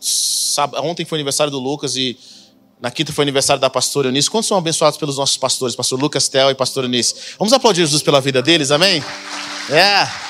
ontem 0.78 1.06
foi 1.06 1.18
aniversário 1.18 1.52
do 1.52 1.60
Lucas 1.60 1.96
e 1.96 2.18
na 2.80 2.92
quinta 2.92 3.12
foi 3.12 3.24
aniversário 3.24 3.60
da 3.60 3.70
pastora 3.70 4.08
Eunice. 4.08 4.30
Quantos 4.30 4.48
são 4.48 4.58
abençoados 4.58 4.98
pelos 4.98 5.18
nossos 5.18 5.38
pastores, 5.38 5.76
pastor 5.76 6.00
Lucas 6.00 6.28
Tel 6.28 6.50
e 6.52 6.56
pastor 6.56 6.84
Eunice? 6.84 7.36
Vamos 7.38 7.54
aplaudir 7.54 7.82
Jesus 7.82 8.02
pela 8.02 8.22
vida 8.22 8.42
deles, 8.42 8.72
amém? 8.72 9.04
É. 9.70 10.28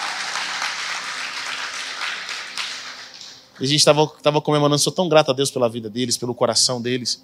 E 3.59 3.63
a 3.63 3.67
gente 3.67 3.79
estava 3.79 4.41
comemorando, 4.41 4.79
sou 4.79 4.93
tão 4.93 5.09
grato 5.09 5.31
a 5.31 5.33
Deus 5.33 5.49
pela 5.49 5.67
vida 5.67 5.89
deles, 5.89 6.15
pelo 6.15 6.33
coração 6.33 6.81
deles, 6.81 7.23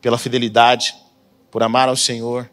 pela 0.00 0.16
fidelidade, 0.16 0.94
por 1.50 1.62
amar 1.62 1.88
ao 1.88 1.96
Senhor. 1.96 2.48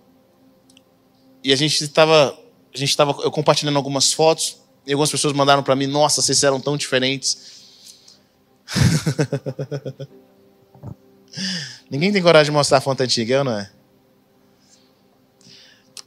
E 1.43 1.53
a 1.53 1.55
gente 1.55 1.81
estava, 1.83 2.37
a 2.73 2.77
gente 2.77 2.89
estava, 2.89 3.11
eu 3.23 3.31
compartilhando 3.31 3.77
algumas 3.77 4.13
fotos, 4.13 4.57
e 4.85 4.93
algumas 4.93 5.11
pessoas 5.11 5.33
mandaram 5.33 5.63
para 5.63 5.75
mim, 5.75 5.87
nossa, 5.87 6.21
vocês 6.21 6.43
eram 6.43 6.59
tão 6.59 6.77
diferentes. 6.77 7.59
Ninguém 11.89 12.11
tem 12.11 12.21
coragem 12.21 12.51
de 12.51 12.57
mostrar 12.57 12.77
a 12.77 12.81
fonte 12.81 13.03
antiga, 13.03 13.35
eu 13.35 13.43
não 13.43 13.57
é? 13.57 13.71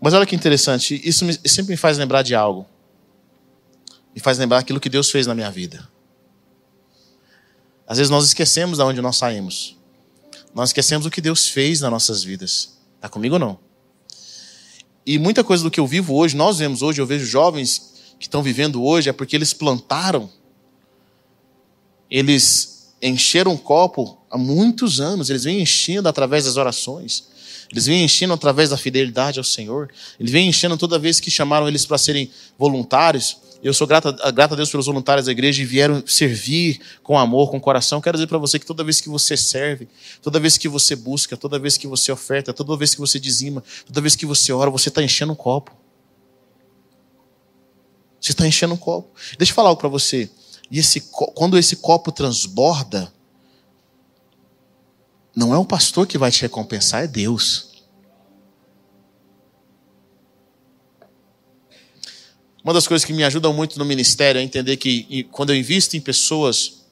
Mas 0.00 0.14
olha 0.14 0.26
que 0.26 0.34
interessante, 0.34 1.00
isso, 1.04 1.24
me, 1.24 1.32
sempre 1.48 1.72
me 1.72 1.76
faz 1.76 1.96
lembrar 1.96 2.22
de 2.22 2.34
algo. 2.34 2.66
Me 4.14 4.20
faz 4.20 4.36
lembrar 4.36 4.58
aquilo 4.58 4.80
que 4.80 4.88
Deus 4.88 5.10
fez 5.10 5.26
na 5.26 5.34
minha 5.34 5.50
vida. 5.50 5.88
Às 7.86 7.98
vezes 7.98 8.10
nós 8.10 8.24
esquecemos 8.24 8.78
de 8.78 8.84
onde 8.84 9.00
nós 9.00 9.16
saímos. 9.16 9.76
Nós 10.54 10.70
esquecemos 10.70 11.06
o 11.06 11.10
que 11.10 11.20
Deus 11.20 11.48
fez 11.48 11.80
nas 11.80 11.90
nossas 11.90 12.22
vidas. 12.24 12.78
Está 12.96 13.08
comigo 13.08 13.36
ou 13.36 13.38
não? 13.38 13.71
E 15.04 15.18
muita 15.18 15.42
coisa 15.42 15.62
do 15.64 15.70
que 15.70 15.80
eu 15.80 15.86
vivo 15.86 16.14
hoje, 16.14 16.36
nós 16.36 16.58
vemos 16.58 16.82
hoje, 16.82 17.00
eu 17.00 17.06
vejo 17.06 17.26
jovens 17.26 17.92
que 18.18 18.26
estão 18.26 18.42
vivendo 18.42 18.82
hoje, 18.84 19.08
é 19.08 19.12
porque 19.12 19.34
eles 19.34 19.52
plantaram, 19.52 20.30
eles 22.08 22.92
encheram 23.02 23.52
um 23.52 23.56
copo 23.56 24.18
há 24.30 24.38
muitos 24.38 25.00
anos, 25.00 25.28
eles 25.28 25.42
vêm 25.42 25.60
enchendo 25.60 26.08
através 26.08 26.44
das 26.44 26.56
orações, 26.56 27.24
eles 27.70 27.86
vêm 27.86 28.04
enchendo 28.04 28.32
através 28.32 28.70
da 28.70 28.76
fidelidade 28.76 29.40
ao 29.40 29.44
Senhor, 29.44 29.90
eles 30.20 30.30
vêm 30.30 30.48
enchendo 30.48 30.76
toda 30.76 30.98
vez 30.98 31.18
que 31.18 31.30
chamaram 31.30 31.66
eles 31.66 31.84
para 31.84 31.98
serem 31.98 32.30
voluntários. 32.56 33.38
Eu 33.62 33.72
sou 33.72 33.86
grato, 33.86 34.08
a 34.08 34.30
Deus 34.30 34.70
pelos 34.70 34.86
voluntários 34.86 35.26
da 35.26 35.32
igreja 35.32 35.62
e 35.62 35.64
vieram 35.64 36.02
servir 36.04 36.80
com 37.00 37.16
amor, 37.16 37.48
com 37.48 37.60
coração. 37.60 38.00
Quero 38.00 38.16
dizer 38.16 38.26
para 38.26 38.38
você 38.38 38.58
que 38.58 38.66
toda 38.66 38.82
vez 38.82 39.00
que 39.00 39.08
você 39.08 39.36
serve, 39.36 39.88
toda 40.20 40.40
vez 40.40 40.58
que 40.58 40.68
você 40.68 40.96
busca, 40.96 41.36
toda 41.36 41.60
vez 41.60 41.76
que 41.76 41.86
você 41.86 42.10
oferta, 42.10 42.52
toda 42.52 42.76
vez 42.76 42.92
que 42.92 43.00
você 43.00 43.20
dizima, 43.20 43.62
toda 43.86 44.00
vez 44.00 44.16
que 44.16 44.26
você 44.26 44.52
ora, 44.52 44.68
você 44.68 44.88
está 44.88 45.00
enchendo 45.00 45.32
um 45.32 45.36
copo. 45.36 45.70
Você 48.20 48.32
está 48.32 48.44
enchendo 48.44 48.74
um 48.74 48.76
copo. 48.76 49.14
Deixa 49.38 49.52
eu 49.52 49.54
falar 49.54 49.68
algo 49.68 49.80
para 49.80 49.88
você. 49.88 50.28
E 50.68 50.80
esse, 50.80 51.00
quando 51.00 51.56
esse 51.56 51.76
copo 51.76 52.10
transborda, 52.10 53.12
não 55.36 55.54
é 55.54 55.58
o 55.58 55.64
pastor 55.64 56.04
que 56.04 56.18
vai 56.18 56.32
te 56.32 56.42
recompensar, 56.42 57.04
é 57.04 57.06
Deus. 57.06 57.71
Uma 62.62 62.72
das 62.72 62.86
coisas 62.86 63.04
que 63.04 63.12
me 63.12 63.24
ajudam 63.24 63.52
muito 63.52 63.78
no 63.78 63.84
ministério 63.84 64.38
é 64.38 64.42
entender 64.42 64.76
que 64.76 65.24
quando 65.32 65.50
eu 65.50 65.56
invisto 65.56 65.96
em 65.96 66.00
pessoas, 66.00 66.84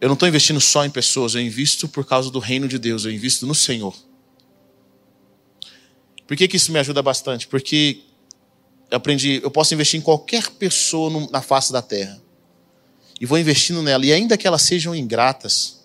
eu 0.00 0.08
não 0.08 0.14
estou 0.14 0.28
investindo 0.28 0.60
só 0.60 0.84
em 0.84 0.90
pessoas, 0.90 1.34
eu 1.34 1.40
invisto 1.40 1.88
por 1.88 2.04
causa 2.04 2.30
do 2.30 2.38
reino 2.38 2.68
de 2.68 2.78
Deus, 2.78 3.04
eu 3.04 3.10
invisto 3.10 3.46
no 3.46 3.54
Senhor. 3.54 3.94
Por 6.26 6.36
que, 6.36 6.46
que 6.46 6.56
isso 6.56 6.70
me 6.70 6.78
ajuda 6.78 7.00
bastante? 7.00 7.46
Porque 7.46 8.02
eu 8.90 8.98
aprendi, 8.98 9.40
eu 9.42 9.50
posso 9.50 9.72
investir 9.72 9.98
em 9.98 10.02
qualquer 10.02 10.50
pessoa 10.50 11.28
na 11.30 11.40
face 11.40 11.72
da 11.72 11.80
terra. 11.80 12.20
E 13.18 13.24
vou 13.24 13.38
investindo 13.38 13.82
nela. 13.82 14.04
E 14.04 14.12
ainda 14.12 14.36
que 14.36 14.46
elas 14.46 14.62
sejam 14.62 14.94
ingratas, 14.94 15.84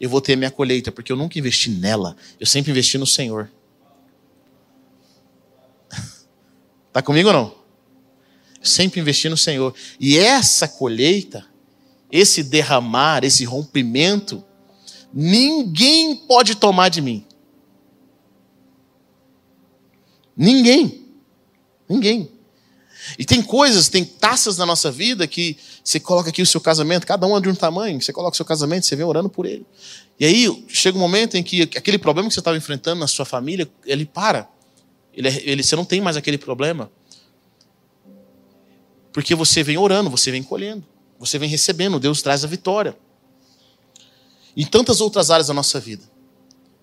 eu 0.00 0.10
vou 0.10 0.20
ter 0.20 0.36
minha 0.36 0.50
colheita, 0.50 0.90
porque 0.90 1.12
eu 1.12 1.16
nunca 1.16 1.38
investi 1.38 1.70
nela, 1.70 2.16
eu 2.40 2.46
sempre 2.46 2.72
investi 2.72 2.98
no 2.98 3.06
Senhor. 3.06 3.50
Está 6.94 7.02
comigo 7.02 7.26
ou 7.28 7.34
não? 7.34 7.54
Sempre 8.62 9.00
investi 9.00 9.28
no 9.28 9.36
Senhor. 9.36 9.74
E 9.98 10.16
essa 10.16 10.68
colheita, 10.68 11.44
esse 12.08 12.44
derramar, 12.44 13.24
esse 13.24 13.44
rompimento, 13.44 14.44
ninguém 15.12 16.14
pode 16.14 16.54
tomar 16.54 16.90
de 16.90 17.00
mim. 17.00 17.26
Ninguém. 20.36 21.08
Ninguém. 21.88 22.30
E 23.18 23.24
tem 23.24 23.42
coisas, 23.42 23.88
tem 23.88 24.04
taças 24.04 24.56
na 24.56 24.64
nossa 24.64 24.88
vida 24.88 25.26
que 25.26 25.56
você 25.82 25.98
coloca 25.98 26.28
aqui 26.28 26.42
o 26.42 26.46
seu 26.46 26.60
casamento, 26.60 27.08
cada 27.08 27.26
um 27.26 27.36
é 27.36 27.40
de 27.40 27.48
um 27.48 27.56
tamanho, 27.56 28.00
você 28.00 28.12
coloca 28.12 28.34
o 28.34 28.36
seu 28.36 28.46
casamento, 28.46 28.86
você 28.86 28.94
vem 28.94 29.04
orando 29.04 29.28
por 29.28 29.46
ele. 29.46 29.66
E 30.18 30.24
aí 30.24 30.64
chega 30.68 30.96
um 30.96 31.00
momento 31.00 31.36
em 31.36 31.42
que 31.42 31.62
aquele 31.62 31.98
problema 31.98 32.28
que 32.28 32.34
você 32.34 32.40
estava 32.40 32.56
enfrentando 32.56 33.00
na 33.00 33.08
sua 33.08 33.24
família, 33.24 33.68
ele 33.84 34.06
para. 34.06 34.53
Ele, 35.16 35.28
é, 35.28 35.42
ele, 35.44 35.62
você 35.62 35.76
não 35.76 35.84
tem 35.84 36.00
mais 36.00 36.16
aquele 36.16 36.38
problema. 36.38 36.90
Porque 39.12 39.34
você 39.34 39.62
vem 39.62 39.76
orando, 39.78 40.10
você 40.10 40.30
vem 40.30 40.42
colhendo, 40.42 40.84
você 41.18 41.38
vem 41.38 41.48
recebendo, 41.48 42.00
Deus 42.00 42.20
traz 42.20 42.44
a 42.44 42.48
vitória. 42.48 42.96
Em 44.56 44.66
tantas 44.66 45.00
outras 45.00 45.30
áreas 45.30 45.48
da 45.48 45.54
nossa 45.54 45.78
vida 45.78 46.14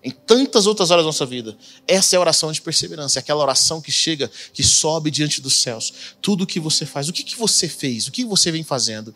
em 0.02 0.10
tantas 0.10 0.66
outras 0.66 0.90
áreas 0.90 1.04
da 1.04 1.08
nossa 1.08 1.24
vida. 1.24 1.56
Essa 1.86 2.16
é 2.16 2.18
a 2.18 2.20
oração 2.20 2.50
de 2.50 2.60
perseverança, 2.60 3.18
é 3.18 3.20
aquela 3.20 3.40
oração 3.40 3.80
que 3.80 3.92
chega, 3.92 4.30
que 4.52 4.62
sobe 4.62 5.10
diante 5.10 5.40
dos 5.40 5.54
céus. 5.54 5.92
Tudo 6.20 6.42
o 6.42 6.46
que 6.46 6.58
você 6.58 6.84
faz, 6.84 7.08
o 7.08 7.12
que, 7.12 7.22
que 7.22 7.36
você 7.36 7.68
fez, 7.68 8.08
o 8.08 8.12
que 8.12 8.24
você 8.24 8.50
vem 8.50 8.64
fazendo, 8.64 9.14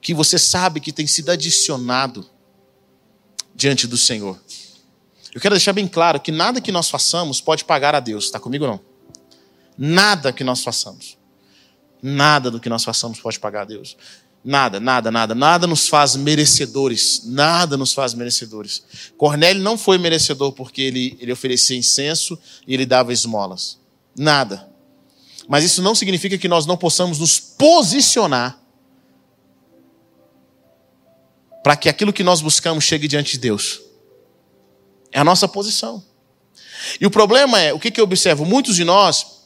que 0.00 0.12
você 0.12 0.38
sabe 0.38 0.80
que 0.80 0.92
tem 0.92 1.06
sido 1.06 1.30
adicionado 1.30 2.28
diante 3.54 3.86
do 3.86 3.96
Senhor. 3.96 4.40
Eu 5.34 5.40
quero 5.40 5.54
deixar 5.54 5.72
bem 5.72 5.86
claro 5.86 6.20
que 6.20 6.32
nada 6.32 6.60
que 6.60 6.72
nós 6.72 6.88
façamos 6.90 7.40
pode 7.40 7.64
pagar 7.64 7.94
a 7.94 8.00
Deus, 8.00 8.24
está 8.24 8.40
comigo 8.40 8.66
não? 8.66 8.80
Nada 9.76 10.32
que 10.32 10.42
nós 10.42 10.62
façamos. 10.62 11.16
Nada 12.02 12.50
do 12.50 12.58
que 12.60 12.68
nós 12.68 12.84
façamos 12.84 13.20
pode 13.20 13.38
pagar 13.38 13.62
a 13.62 13.64
Deus. 13.64 13.96
Nada, 14.44 14.80
nada, 14.80 15.10
nada, 15.10 15.34
nada 15.34 15.66
nos 15.66 15.88
faz 15.88 16.16
merecedores, 16.16 17.22
nada 17.24 17.76
nos 17.76 17.92
faz 17.92 18.14
merecedores. 18.14 18.82
Cornélio 19.16 19.62
não 19.62 19.76
foi 19.76 19.98
merecedor 19.98 20.52
porque 20.52 20.80
ele, 20.80 21.18
ele 21.20 21.32
oferecia 21.32 21.76
incenso 21.76 22.38
e 22.66 22.72
ele 22.72 22.86
dava 22.86 23.12
esmolas. 23.12 23.78
Nada. 24.16 24.68
Mas 25.48 25.64
isso 25.64 25.82
não 25.82 25.94
significa 25.94 26.38
que 26.38 26.48
nós 26.48 26.66
não 26.66 26.76
possamos 26.76 27.18
nos 27.18 27.38
posicionar 27.38 28.58
para 31.62 31.76
que 31.76 31.88
aquilo 31.88 32.12
que 32.12 32.22
nós 32.22 32.40
buscamos 32.40 32.84
chegue 32.84 33.08
diante 33.08 33.32
de 33.32 33.38
Deus. 33.38 33.80
É 35.12 35.20
a 35.20 35.24
nossa 35.24 35.48
posição. 35.48 36.02
E 37.00 37.06
o 37.06 37.10
problema 37.10 37.60
é, 37.60 37.72
o 37.72 37.78
que, 37.78 37.92
eu 38.00 38.04
observo? 38.04 38.44
Muitos 38.44 38.76
de 38.76 38.84
nós 38.84 39.38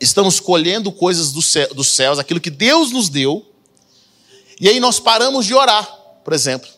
estamos 0.00 0.40
colhendo 0.40 0.90
coisas 0.90 1.32
dos 1.32 1.88
céus, 1.88 2.18
aquilo 2.18 2.40
que 2.40 2.50
Deus 2.50 2.90
nos 2.90 3.08
deu, 3.08 3.46
e 4.60 4.68
aí 4.68 4.80
nós 4.80 4.98
paramos 4.98 5.46
de 5.46 5.54
orar, 5.54 5.84
por 6.24 6.32
exemplo. 6.32 6.68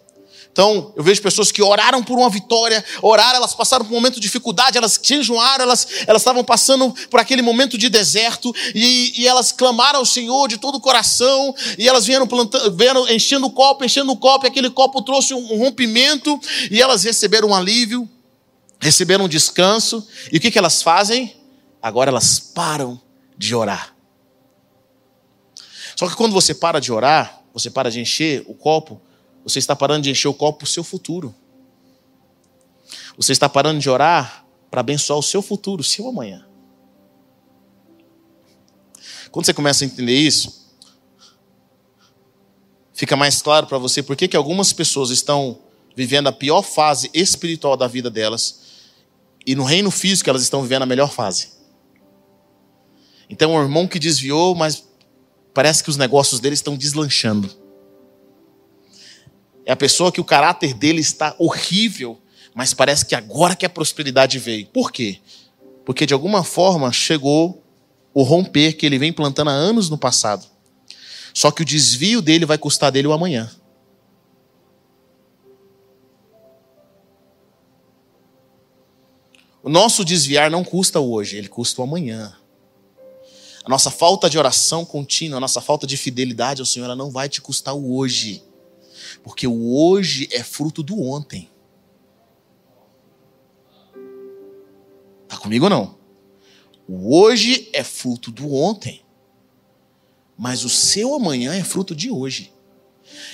Então, 0.54 0.92
eu 0.94 1.02
vejo 1.02 1.20
pessoas 1.20 1.50
que 1.50 1.60
oraram 1.60 2.00
por 2.00 2.16
uma 2.16 2.30
vitória, 2.30 2.84
oraram, 3.02 3.38
elas 3.38 3.52
passaram 3.52 3.84
por 3.84 3.90
um 3.90 3.96
momento 3.96 4.14
de 4.14 4.20
dificuldade, 4.20 4.78
elas 4.78 5.00
jejuaram, 5.02 5.64
elas, 5.64 5.84
elas 6.06 6.22
estavam 6.22 6.44
passando 6.44 6.94
por 7.10 7.18
aquele 7.18 7.42
momento 7.42 7.76
de 7.76 7.88
deserto, 7.88 8.54
e, 8.72 9.20
e 9.20 9.26
elas 9.26 9.50
clamaram 9.50 9.98
ao 9.98 10.06
Senhor 10.06 10.46
de 10.46 10.56
todo 10.56 10.76
o 10.76 10.80
coração, 10.80 11.52
e 11.76 11.88
elas 11.88 12.06
vieram, 12.06 12.24
plantando, 12.24 12.70
vieram 12.76 13.08
enchendo 13.08 13.46
o 13.46 13.50
copo, 13.50 13.84
enchendo 13.84 14.12
o 14.12 14.16
copo, 14.16 14.46
e 14.46 14.48
aquele 14.48 14.70
copo 14.70 15.02
trouxe 15.02 15.34
um, 15.34 15.54
um 15.54 15.58
rompimento, 15.58 16.38
e 16.70 16.80
elas 16.80 17.02
receberam 17.02 17.48
um 17.48 17.54
alívio, 17.54 18.08
receberam 18.78 19.24
um 19.24 19.28
descanso, 19.28 20.06
e 20.30 20.36
o 20.36 20.40
que, 20.40 20.52
que 20.52 20.58
elas 20.58 20.82
fazem? 20.82 21.34
Agora 21.82 22.12
elas 22.12 22.38
param 22.38 23.00
de 23.36 23.56
orar. 23.56 23.92
Só 25.96 26.08
que 26.08 26.14
quando 26.14 26.32
você 26.32 26.54
para 26.54 26.80
de 26.80 26.92
orar, 26.92 27.42
você 27.52 27.68
para 27.68 27.90
de 27.90 27.98
encher 27.98 28.44
o 28.46 28.54
copo, 28.54 29.02
você 29.44 29.58
está 29.58 29.76
parando 29.76 30.02
de 30.02 30.10
encher 30.10 30.28
o 30.28 30.34
copo 30.34 30.60
para 30.60 30.64
o 30.64 30.68
seu 30.68 30.82
futuro. 30.82 31.34
Você 33.16 33.32
está 33.32 33.48
parando 33.48 33.78
de 33.78 33.88
orar 33.88 34.44
para 34.70 34.80
abençoar 34.80 35.18
o 35.18 35.22
seu 35.22 35.42
futuro, 35.42 35.82
o 35.82 35.84
seu 35.84 36.08
amanhã. 36.08 36.44
Quando 39.30 39.46
você 39.46 39.54
começa 39.54 39.84
a 39.84 39.86
entender 39.86 40.16
isso, 40.16 40.72
fica 42.92 43.16
mais 43.16 43.42
claro 43.42 43.66
para 43.66 43.78
você 43.78 44.02
por 44.02 44.16
que 44.16 44.36
algumas 44.36 44.72
pessoas 44.72 45.10
estão 45.10 45.58
vivendo 45.94 46.28
a 46.28 46.32
pior 46.32 46.62
fase 46.62 47.10
espiritual 47.12 47.76
da 47.76 47.86
vida 47.86 48.10
delas 48.10 48.62
e 49.46 49.54
no 49.54 49.64
reino 49.64 49.90
físico 49.90 50.28
elas 50.30 50.42
estão 50.42 50.62
vivendo 50.62 50.82
a 50.82 50.86
melhor 50.86 51.10
fase. 51.10 51.52
Então, 53.28 53.54
um 53.54 53.62
irmão 53.62 53.86
que 53.86 53.98
desviou, 53.98 54.54
mas 54.54 54.84
parece 55.52 55.82
que 55.82 55.90
os 55.90 55.96
negócios 55.96 56.40
dele 56.40 56.54
estão 56.54 56.76
deslanchando. 56.76 57.63
É 59.66 59.72
a 59.72 59.76
pessoa 59.76 60.12
que 60.12 60.20
o 60.20 60.24
caráter 60.24 60.74
dele 60.74 61.00
está 61.00 61.34
horrível, 61.38 62.20
mas 62.54 62.74
parece 62.74 63.04
que 63.06 63.14
agora 63.14 63.56
que 63.56 63.64
a 63.64 63.70
prosperidade 63.70 64.38
veio. 64.38 64.66
Por 64.66 64.92
quê? 64.92 65.18
Porque 65.84 66.06
de 66.06 66.14
alguma 66.14 66.44
forma 66.44 66.92
chegou 66.92 67.62
o 68.12 68.22
romper 68.22 68.74
que 68.74 68.86
ele 68.86 68.98
vem 68.98 69.12
plantando 69.12 69.50
há 69.50 69.54
anos 69.54 69.90
no 69.90 69.98
passado. 69.98 70.46
Só 71.32 71.50
que 71.50 71.62
o 71.62 71.64
desvio 71.64 72.22
dele 72.22 72.46
vai 72.46 72.56
custar 72.56 72.92
dele 72.92 73.08
o 73.08 73.12
amanhã. 73.12 73.50
O 79.62 79.68
nosso 79.70 80.04
desviar 80.04 80.50
não 80.50 80.62
custa 80.62 81.00
hoje, 81.00 81.38
ele 81.38 81.48
custa 81.48 81.80
o 81.80 81.84
amanhã. 81.84 82.36
A 83.64 83.68
nossa 83.68 83.90
falta 83.90 84.28
de 84.28 84.38
oração 84.38 84.84
contínua, 84.84 85.38
a 85.38 85.40
nossa 85.40 85.60
falta 85.60 85.86
de 85.86 85.96
fidelidade 85.96 86.60
ao 86.60 86.66
Senhor, 86.66 86.84
ela 86.84 86.94
não 86.94 87.10
vai 87.10 87.30
te 87.30 87.40
custar 87.40 87.74
o 87.74 87.96
hoje. 87.96 88.44
Porque 89.24 89.46
o 89.46 89.74
hoje 89.76 90.28
é 90.30 90.44
fruto 90.44 90.82
do 90.82 91.00
ontem. 91.00 91.50
Tá 95.26 95.36
comigo 95.36 95.64
ou 95.64 95.70
não? 95.70 95.98
O 96.86 97.18
hoje 97.18 97.68
é 97.72 97.82
fruto 97.82 98.30
do 98.30 98.54
ontem. 98.54 99.02
Mas 100.36 100.62
o 100.62 100.68
seu 100.68 101.14
amanhã 101.14 101.54
é 101.54 101.64
fruto 101.64 101.96
de 101.96 102.10
hoje. 102.10 102.52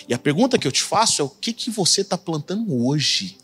E 0.08 0.14
a 0.14 0.18
pergunta 0.18 0.58
que 0.58 0.66
eu 0.66 0.72
te 0.72 0.82
faço 0.82 1.20
é: 1.20 1.24
o 1.24 1.28
que, 1.28 1.52
que 1.52 1.70
você 1.70 2.00
está 2.00 2.16
plantando 2.16 2.82
hoje? 2.86 3.40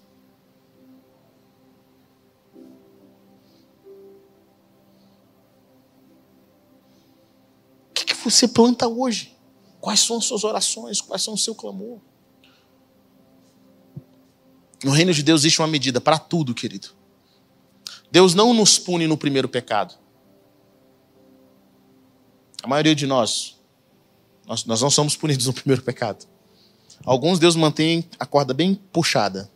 você 8.30 8.48
planta 8.48 8.88
hoje? 8.88 9.36
Quais 9.80 10.00
são 10.00 10.18
as 10.18 10.24
suas 10.24 10.44
orações? 10.44 11.00
Quais 11.00 11.22
são 11.22 11.34
o 11.34 11.38
seu 11.38 11.54
clamor? 11.54 12.00
No 14.84 14.90
reino 14.90 15.12
de 15.12 15.22
Deus 15.22 15.42
existe 15.42 15.60
uma 15.60 15.68
medida 15.68 16.00
para 16.00 16.18
tudo, 16.18 16.54
querido. 16.54 16.88
Deus 18.10 18.34
não 18.34 18.54
nos 18.54 18.78
pune 18.78 19.06
no 19.06 19.16
primeiro 19.16 19.48
pecado. 19.48 19.94
A 22.62 22.68
maioria 22.68 22.94
de 22.94 23.06
nós, 23.06 23.58
nós, 24.46 24.64
nós 24.64 24.80
não 24.80 24.90
somos 24.90 25.16
punidos 25.16 25.46
no 25.46 25.52
primeiro 25.52 25.82
pecado. 25.82 26.26
Alguns 27.04 27.38
Deus 27.38 27.56
mantém 27.56 28.08
a 28.18 28.26
corda 28.26 28.54
bem 28.54 28.74
puxada. 28.92 29.50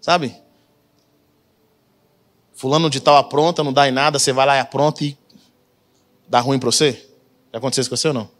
Sabe? 0.00 0.36
Fulano 2.54 2.90
de 2.90 3.00
tal 3.00 3.16
apronta, 3.16 3.64
não 3.64 3.72
dá 3.72 3.88
em 3.88 3.92
nada, 3.92 4.18
você 4.18 4.32
vai 4.32 4.46
lá 4.46 4.56
e 4.56 4.60
apronta 4.60 5.04
e 5.04 5.16
dá 6.28 6.40
ruim 6.40 6.58
para 6.58 6.70
você? 6.70 6.92
Já 7.52 7.58
aconteceu 7.58 7.82
isso 7.82 7.90
com 7.90 7.96
você 7.96 8.08
ou 8.08 8.14
não? 8.14 8.30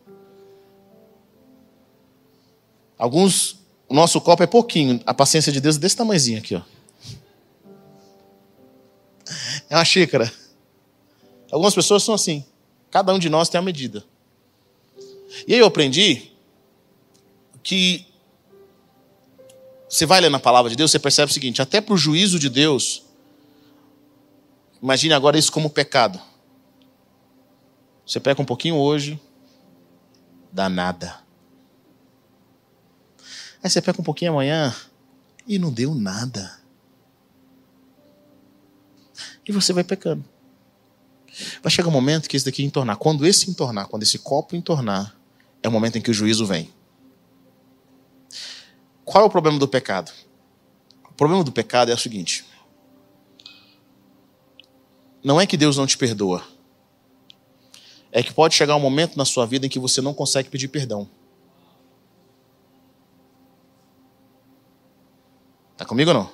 Alguns, 2.98 3.59
o 3.90 3.94
nosso 3.94 4.20
copo 4.20 4.40
é 4.40 4.46
pouquinho, 4.46 5.00
a 5.04 5.12
paciência 5.12 5.50
de 5.52 5.60
Deus 5.60 5.74
é 5.74 5.80
desse 5.80 5.96
tamanhozinho 5.96 6.38
aqui, 6.38 6.54
ó. 6.54 6.62
É 9.68 9.74
uma 9.74 9.84
xícara. 9.84 10.32
Algumas 11.50 11.74
pessoas 11.74 12.04
são 12.04 12.14
assim. 12.14 12.44
Cada 12.88 13.12
um 13.12 13.18
de 13.18 13.28
nós 13.28 13.48
tem 13.48 13.58
a 13.58 13.62
medida. 13.62 14.04
E 15.46 15.54
aí 15.54 15.58
eu 15.58 15.66
aprendi 15.66 16.30
que 17.64 18.06
você 19.88 20.06
vai 20.06 20.20
ler 20.20 20.30
na 20.30 20.38
palavra 20.38 20.70
de 20.70 20.76
Deus, 20.76 20.92
você 20.92 20.98
percebe 21.00 21.30
o 21.30 21.34
seguinte: 21.34 21.60
até 21.60 21.80
para 21.80 21.94
o 21.94 21.98
juízo 21.98 22.38
de 22.38 22.48
Deus, 22.48 23.02
imagine 24.80 25.14
agora 25.14 25.36
isso 25.36 25.50
como 25.50 25.68
pecado. 25.68 26.20
Você 28.06 28.20
peca 28.20 28.40
um 28.40 28.44
pouquinho 28.46 28.76
hoje, 28.76 29.20
dá 30.52 30.68
nada. 30.68 31.19
Aí 33.62 33.68
você 33.68 33.80
peca 33.82 34.00
um 34.00 34.04
pouquinho 34.04 34.32
amanhã 34.32 34.74
e 35.46 35.58
não 35.58 35.72
deu 35.72 35.94
nada. 35.94 36.60
E 39.46 39.52
você 39.52 39.72
vai 39.72 39.84
pecando. 39.84 40.24
Vai 41.62 41.70
chegar 41.70 41.88
um 41.88 41.92
momento 41.92 42.28
que 42.28 42.36
esse 42.36 42.44
daqui 42.44 42.64
entornar. 42.64 42.96
Quando 42.96 43.26
esse 43.26 43.50
entornar, 43.50 43.86
quando 43.86 44.02
esse 44.02 44.18
copo 44.18 44.56
entornar, 44.56 45.16
é 45.62 45.68
o 45.68 45.72
momento 45.72 45.98
em 45.98 46.00
que 46.00 46.10
o 46.10 46.14
juízo 46.14 46.46
vem. 46.46 46.72
Qual 49.04 49.24
é 49.24 49.26
o 49.26 49.30
problema 49.30 49.58
do 49.58 49.68
pecado? 49.68 50.12
O 51.04 51.12
problema 51.14 51.44
do 51.44 51.52
pecado 51.52 51.90
é 51.90 51.94
o 51.94 51.98
seguinte: 51.98 52.44
não 55.22 55.40
é 55.40 55.46
que 55.46 55.56
Deus 55.56 55.76
não 55.76 55.86
te 55.86 55.98
perdoa, 55.98 56.44
é 58.12 58.22
que 58.22 58.32
pode 58.32 58.54
chegar 58.54 58.76
um 58.76 58.80
momento 58.80 59.16
na 59.16 59.24
sua 59.24 59.46
vida 59.46 59.66
em 59.66 59.68
que 59.68 59.78
você 59.78 60.00
não 60.00 60.14
consegue 60.14 60.48
pedir 60.48 60.68
perdão. 60.68 61.08
Está 65.80 65.86
comigo 65.86 66.10
ou 66.10 66.14
não? 66.14 66.30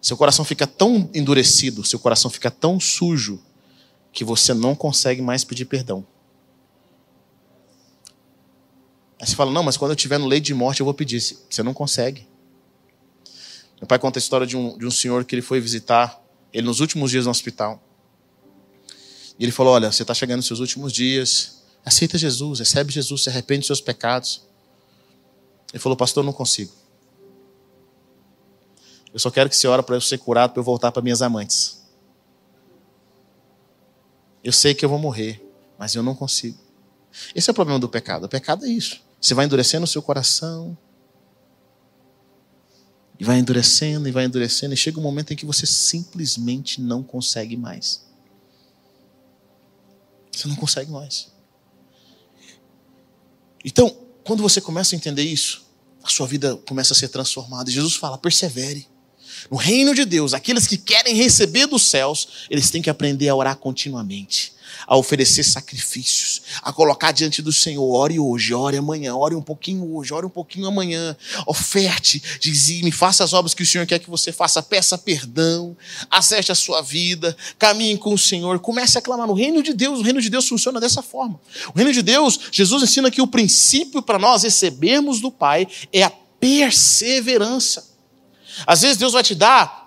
Seu 0.00 0.16
coração 0.16 0.44
fica 0.44 0.68
tão 0.68 1.10
endurecido, 1.12 1.84
seu 1.84 1.98
coração 1.98 2.30
fica 2.30 2.48
tão 2.48 2.78
sujo, 2.78 3.42
que 4.12 4.22
você 4.22 4.54
não 4.54 4.72
consegue 4.76 5.20
mais 5.20 5.42
pedir 5.42 5.64
perdão. 5.64 6.06
Aí 9.20 9.26
você 9.26 9.34
fala, 9.34 9.50
não, 9.50 9.64
mas 9.64 9.76
quando 9.76 9.90
eu 9.90 9.96
estiver 9.96 10.16
no 10.16 10.26
leito 10.26 10.44
de 10.44 10.54
morte 10.54 10.78
eu 10.78 10.84
vou 10.84 10.94
pedir. 10.94 11.20
Você 11.20 11.60
não 11.64 11.74
consegue. 11.74 12.24
Meu 13.80 13.88
pai 13.88 13.98
conta 13.98 14.20
a 14.20 14.20
história 14.20 14.46
de 14.46 14.56
um, 14.56 14.78
de 14.78 14.86
um 14.86 14.92
senhor 14.92 15.24
que 15.24 15.34
ele 15.34 15.42
foi 15.42 15.60
visitar, 15.60 16.22
ele 16.52 16.64
nos 16.64 16.78
últimos 16.78 17.10
dias 17.10 17.24
no 17.24 17.32
hospital. 17.32 17.82
E 19.40 19.44
ele 19.44 19.50
falou: 19.50 19.72
Olha, 19.72 19.90
você 19.90 20.02
está 20.02 20.14
chegando 20.14 20.36
nos 20.36 20.46
seus 20.46 20.60
últimos 20.60 20.92
dias, 20.92 21.64
aceita 21.84 22.16
Jesus, 22.16 22.60
recebe 22.60 22.92
Jesus, 22.92 23.24
se 23.24 23.28
arrepende 23.28 23.60
dos 23.60 23.66
seus 23.66 23.80
pecados. 23.80 24.42
Ele 25.72 25.80
falou: 25.80 25.96
Pastor, 25.96 26.22
eu 26.22 26.26
não 26.26 26.32
consigo. 26.32 26.81
Eu 29.12 29.18
só 29.18 29.30
quero 29.30 29.48
que 29.48 29.56
você 29.56 29.66
ore 29.66 29.82
para 29.82 29.96
eu 29.96 30.00
ser 30.00 30.18
curado, 30.18 30.52
para 30.52 30.60
eu 30.60 30.64
voltar 30.64 30.90
para 30.90 31.02
minhas 31.02 31.20
amantes. 31.20 31.82
Eu 34.42 34.52
sei 34.52 34.74
que 34.74 34.84
eu 34.84 34.88
vou 34.88 34.98
morrer, 34.98 35.44
mas 35.78 35.94
eu 35.94 36.02
não 36.02 36.14
consigo. 36.14 36.58
Esse 37.34 37.50
é 37.50 37.52
o 37.52 37.54
problema 37.54 37.78
do 37.78 37.88
pecado. 37.88 38.24
O 38.24 38.28
pecado 38.28 38.64
é 38.64 38.68
isso. 38.68 39.00
Você 39.20 39.34
vai 39.34 39.44
endurecendo 39.44 39.84
o 39.84 39.86
seu 39.88 40.02
coração. 40.02 40.76
E 43.20 43.24
vai 43.24 43.38
endurecendo, 43.38 44.08
e 44.08 44.10
vai 44.10 44.24
endurecendo, 44.24 44.74
e 44.74 44.76
chega 44.76 44.98
um 44.98 45.02
momento 45.02 45.32
em 45.32 45.36
que 45.36 45.46
você 45.46 45.64
simplesmente 45.66 46.80
não 46.80 47.02
consegue 47.02 47.56
mais. 47.56 48.04
Você 50.32 50.48
não 50.48 50.56
consegue 50.56 50.90
mais. 50.90 51.30
Então, 53.64 53.94
quando 54.24 54.42
você 54.42 54.60
começa 54.60 54.94
a 54.94 54.96
entender 54.96 55.22
isso, 55.22 55.64
a 56.02 56.08
sua 56.08 56.26
vida 56.26 56.56
começa 56.66 56.94
a 56.94 56.96
ser 56.96 57.08
transformada. 57.08 57.70
Jesus 57.70 57.94
fala: 57.94 58.18
persevere. 58.18 58.88
No 59.50 59.56
reino 59.56 59.94
de 59.94 60.04
Deus, 60.04 60.34
aqueles 60.34 60.66
que 60.66 60.76
querem 60.76 61.14
receber 61.14 61.66
dos 61.66 61.82
céus, 61.82 62.46
eles 62.50 62.70
têm 62.70 62.82
que 62.82 62.90
aprender 62.90 63.28
a 63.28 63.34
orar 63.34 63.56
continuamente 63.56 64.52
a 64.86 64.96
oferecer 64.96 65.44
sacrifícios, 65.44 66.42
a 66.62 66.72
colocar 66.72 67.12
diante 67.12 67.42
do 67.42 67.52
Senhor. 67.52 67.82
Ore 67.94 68.18
hoje, 68.18 68.54
ore 68.54 68.76
amanhã, 68.76 69.14
ore 69.14 69.34
um 69.34 69.42
pouquinho 69.42 69.94
hoje, 69.94 70.12
ore 70.12 70.26
um 70.26 70.30
pouquinho 70.30 70.66
amanhã. 70.66 71.16
Oferte, 71.46 72.22
dizime, 72.40 72.90
faça 72.90 73.24
as 73.24 73.32
obras 73.32 73.54
que 73.54 73.62
o 73.62 73.66
Senhor 73.66 73.86
quer 73.86 73.98
que 73.98 74.10
você 74.10 74.32
faça, 74.32 74.62
peça 74.62 74.98
perdão, 74.98 75.76
acerte 76.10 76.52
a 76.52 76.54
sua 76.54 76.82
vida, 76.82 77.36
caminhe 77.58 77.96
com 77.96 78.14
o 78.14 78.18
Senhor, 78.18 78.58
comece 78.58 78.98
a 78.98 79.02
clamar 79.02 79.26
no 79.26 79.34
reino 79.34 79.62
de 79.62 79.72
Deus. 79.72 80.00
O 80.00 80.02
reino 80.02 80.20
de 80.20 80.30
Deus 80.30 80.48
funciona 80.48 80.80
dessa 80.80 81.02
forma. 81.02 81.40
O 81.74 81.76
reino 81.76 81.92
de 81.92 82.02
Deus, 82.02 82.38
Jesus 82.50 82.82
ensina 82.82 83.10
que 83.10 83.22
o 83.22 83.26
princípio 83.26 84.02
para 84.02 84.18
nós 84.18 84.42
recebermos 84.42 85.20
do 85.20 85.30
Pai 85.30 85.66
é 85.92 86.02
a 86.02 86.12
perseverança. 86.40 87.91
Às 88.66 88.82
vezes 88.82 88.96
Deus 88.96 89.12
vai 89.12 89.22
te 89.22 89.34
dar 89.34 89.82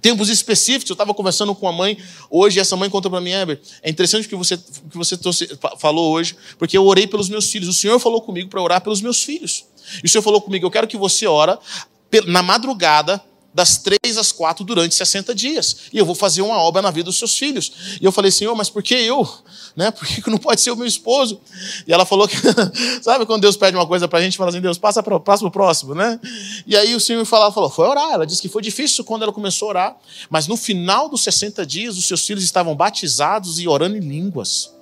tempos 0.00 0.28
específicos. 0.28 0.90
Eu 0.90 0.94
estava 0.94 1.14
conversando 1.14 1.54
com 1.54 1.66
a 1.66 1.72
mãe 1.72 1.96
hoje, 2.28 2.58
e 2.58 2.60
essa 2.60 2.76
mãe 2.76 2.90
contou 2.90 3.10
para 3.10 3.22
mim, 3.22 3.30
Heber, 3.30 3.60
é 3.82 3.88
interessante 3.88 4.26
o 4.26 4.28
que 4.28 4.36
você, 4.36 4.58
que 4.58 4.96
você 4.96 5.16
trouxe, 5.16 5.48
falou 5.78 6.12
hoje, 6.12 6.36
porque 6.58 6.76
eu 6.76 6.84
orei 6.84 7.06
pelos 7.06 7.28
meus 7.28 7.50
filhos. 7.50 7.68
O 7.68 7.72
Senhor 7.72 7.98
falou 7.98 8.20
comigo 8.20 8.50
para 8.50 8.60
orar 8.60 8.82
pelos 8.82 9.00
meus 9.00 9.22
filhos. 9.22 9.64
E 10.02 10.06
o 10.06 10.08
Senhor 10.08 10.22
falou 10.22 10.42
comigo, 10.42 10.66
eu 10.66 10.70
quero 10.70 10.86
que 10.86 10.96
você 10.96 11.26
ora 11.26 11.58
na 12.26 12.42
madrugada 12.42 13.20
das 13.54 13.78
três 13.78 14.18
às 14.18 14.32
quatro 14.32 14.64
durante 14.64 14.96
60 14.96 15.32
dias. 15.32 15.76
E 15.92 15.98
eu 15.98 16.04
vou 16.04 16.14
fazer 16.14 16.42
uma 16.42 16.58
obra 16.58 16.82
na 16.82 16.90
vida 16.90 17.04
dos 17.04 17.16
seus 17.16 17.38
filhos. 17.38 17.98
E 18.00 18.04
eu 18.04 18.10
falei, 18.10 18.32
Senhor, 18.32 18.54
mas 18.56 18.68
por 18.68 18.82
que 18.82 18.94
eu? 18.94 19.26
Né? 19.76 19.92
Por 19.92 20.06
que 20.06 20.28
não 20.28 20.38
pode 20.38 20.60
ser 20.60 20.72
o 20.72 20.76
meu 20.76 20.86
esposo? 20.86 21.40
E 21.86 21.92
ela 21.92 22.04
falou 22.04 22.26
que, 22.26 22.36
sabe 23.00 23.24
quando 23.24 23.42
Deus 23.42 23.56
pede 23.56 23.76
uma 23.76 23.86
coisa 23.86 24.08
para 24.08 24.18
a 24.18 24.22
gente, 24.22 24.36
fala 24.36 24.50
assim, 24.50 24.60
Deus, 24.60 24.76
passa 24.76 25.02
para 25.02 25.14
o 25.14 25.50
próximo, 25.50 25.94
né? 25.94 26.18
E 26.66 26.76
aí 26.76 26.94
o 26.96 27.00
Senhor 27.00 27.24
falou, 27.24 27.52
falou, 27.52 27.70
foi 27.70 27.86
orar. 27.86 28.12
Ela 28.12 28.26
disse 28.26 28.42
que 28.42 28.48
foi 28.48 28.60
difícil 28.60 29.04
quando 29.04 29.22
ela 29.22 29.32
começou 29.32 29.68
a 29.68 29.70
orar, 29.70 29.96
mas 30.28 30.48
no 30.48 30.56
final 30.56 31.08
dos 31.08 31.22
60 31.22 31.64
dias, 31.64 31.96
os 31.96 32.06
seus 32.06 32.26
filhos 32.26 32.42
estavam 32.42 32.74
batizados 32.74 33.60
e 33.60 33.68
orando 33.68 33.96
em 33.96 34.00
línguas. 34.00 34.74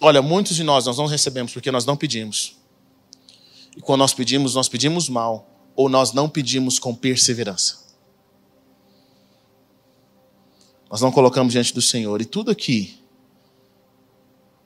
Olha, 0.00 0.22
muitos 0.22 0.56
de 0.56 0.64
nós, 0.64 0.86
nós 0.86 0.96
não 0.96 1.06
recebemos 1.06 1.52
porque 1.52 1.70
nós 1.70 1.84
não 1.84 1.96
pedimos. 1.96 2.56
E 3.76 3.80
quando 3.80 4.00
nós 4.00 4.14
pedimos, 4.14 4.54
nós 4.54 4.68
pedimos 4.68 5.08
mal, 5.08 5.48
ou 5.76 5.88
nós 5.88 6.12
não 6.12 6.28
pedimos 6.28 6.78
com 6.78 6.94
perseverança. 6.94 7.80
Nós 10.90 11.00
não 11.00 11.12
colocamos 11.12 11.52
diante 11.52 11.72
do 11.72 11.82
Senhor. 11.82 12.20
E 12.20 12.24
tudo 12.24 12.50
aqui, 12.50 12.98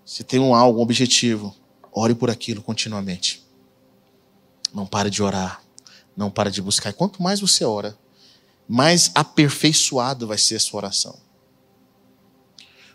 se 0.07 0.23
tem 0.23 0.41
um 0.41 0.55
algo, 0.55 0.79
um 0.79 0.83
objetivo, 0.83 1.55
ore 1.93 2.15
por 2.15 2.31
aquilo 2.31 2.63
continuamente. 2.63 3.45
Não 4.73 4.87
pare 4.87 5.11
de 5.11 5.23
orar. 5.23 5.63
Não 6.17 6.31
pare 6.31 6.51
de 6.51 6.63
buscar. 6.63 6.91
E 6.91 6.95
quanto 6.95 7.23
mais 7.23 7.41
você 7.41 7.65
ora, 7.65 7.99
mais 8.69 9.11
aperfeiçoado 9.15 10.27
vai 10.27 10.39
ser 10.39 10.57
a 10.57 10.61
sua 10.61 10.79
oração. 10.79 11.24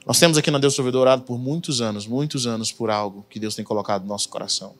Nós 0.09 0.17
temos 0.17 0.39
aqui 0.39 0.49
na 0.49 0.57
Deus 0.57 0.73
Provedor 0.73 1.01
orado 1.01 1.21
por 1.21 1.37
muitos 1.37 1.81
anos, 1.81 2.07
muitos 2.07 2.47
anos 2.47 2.71
por 2.71 2.89
algo 2.89 3.23
que 3.29 3.39
Deus 3.39 3.53
tem 3.53 3.63
colocado 3.63 4.01
no 4.01 4.07
nosso 4.07 4.27
coração. 4.27 4.73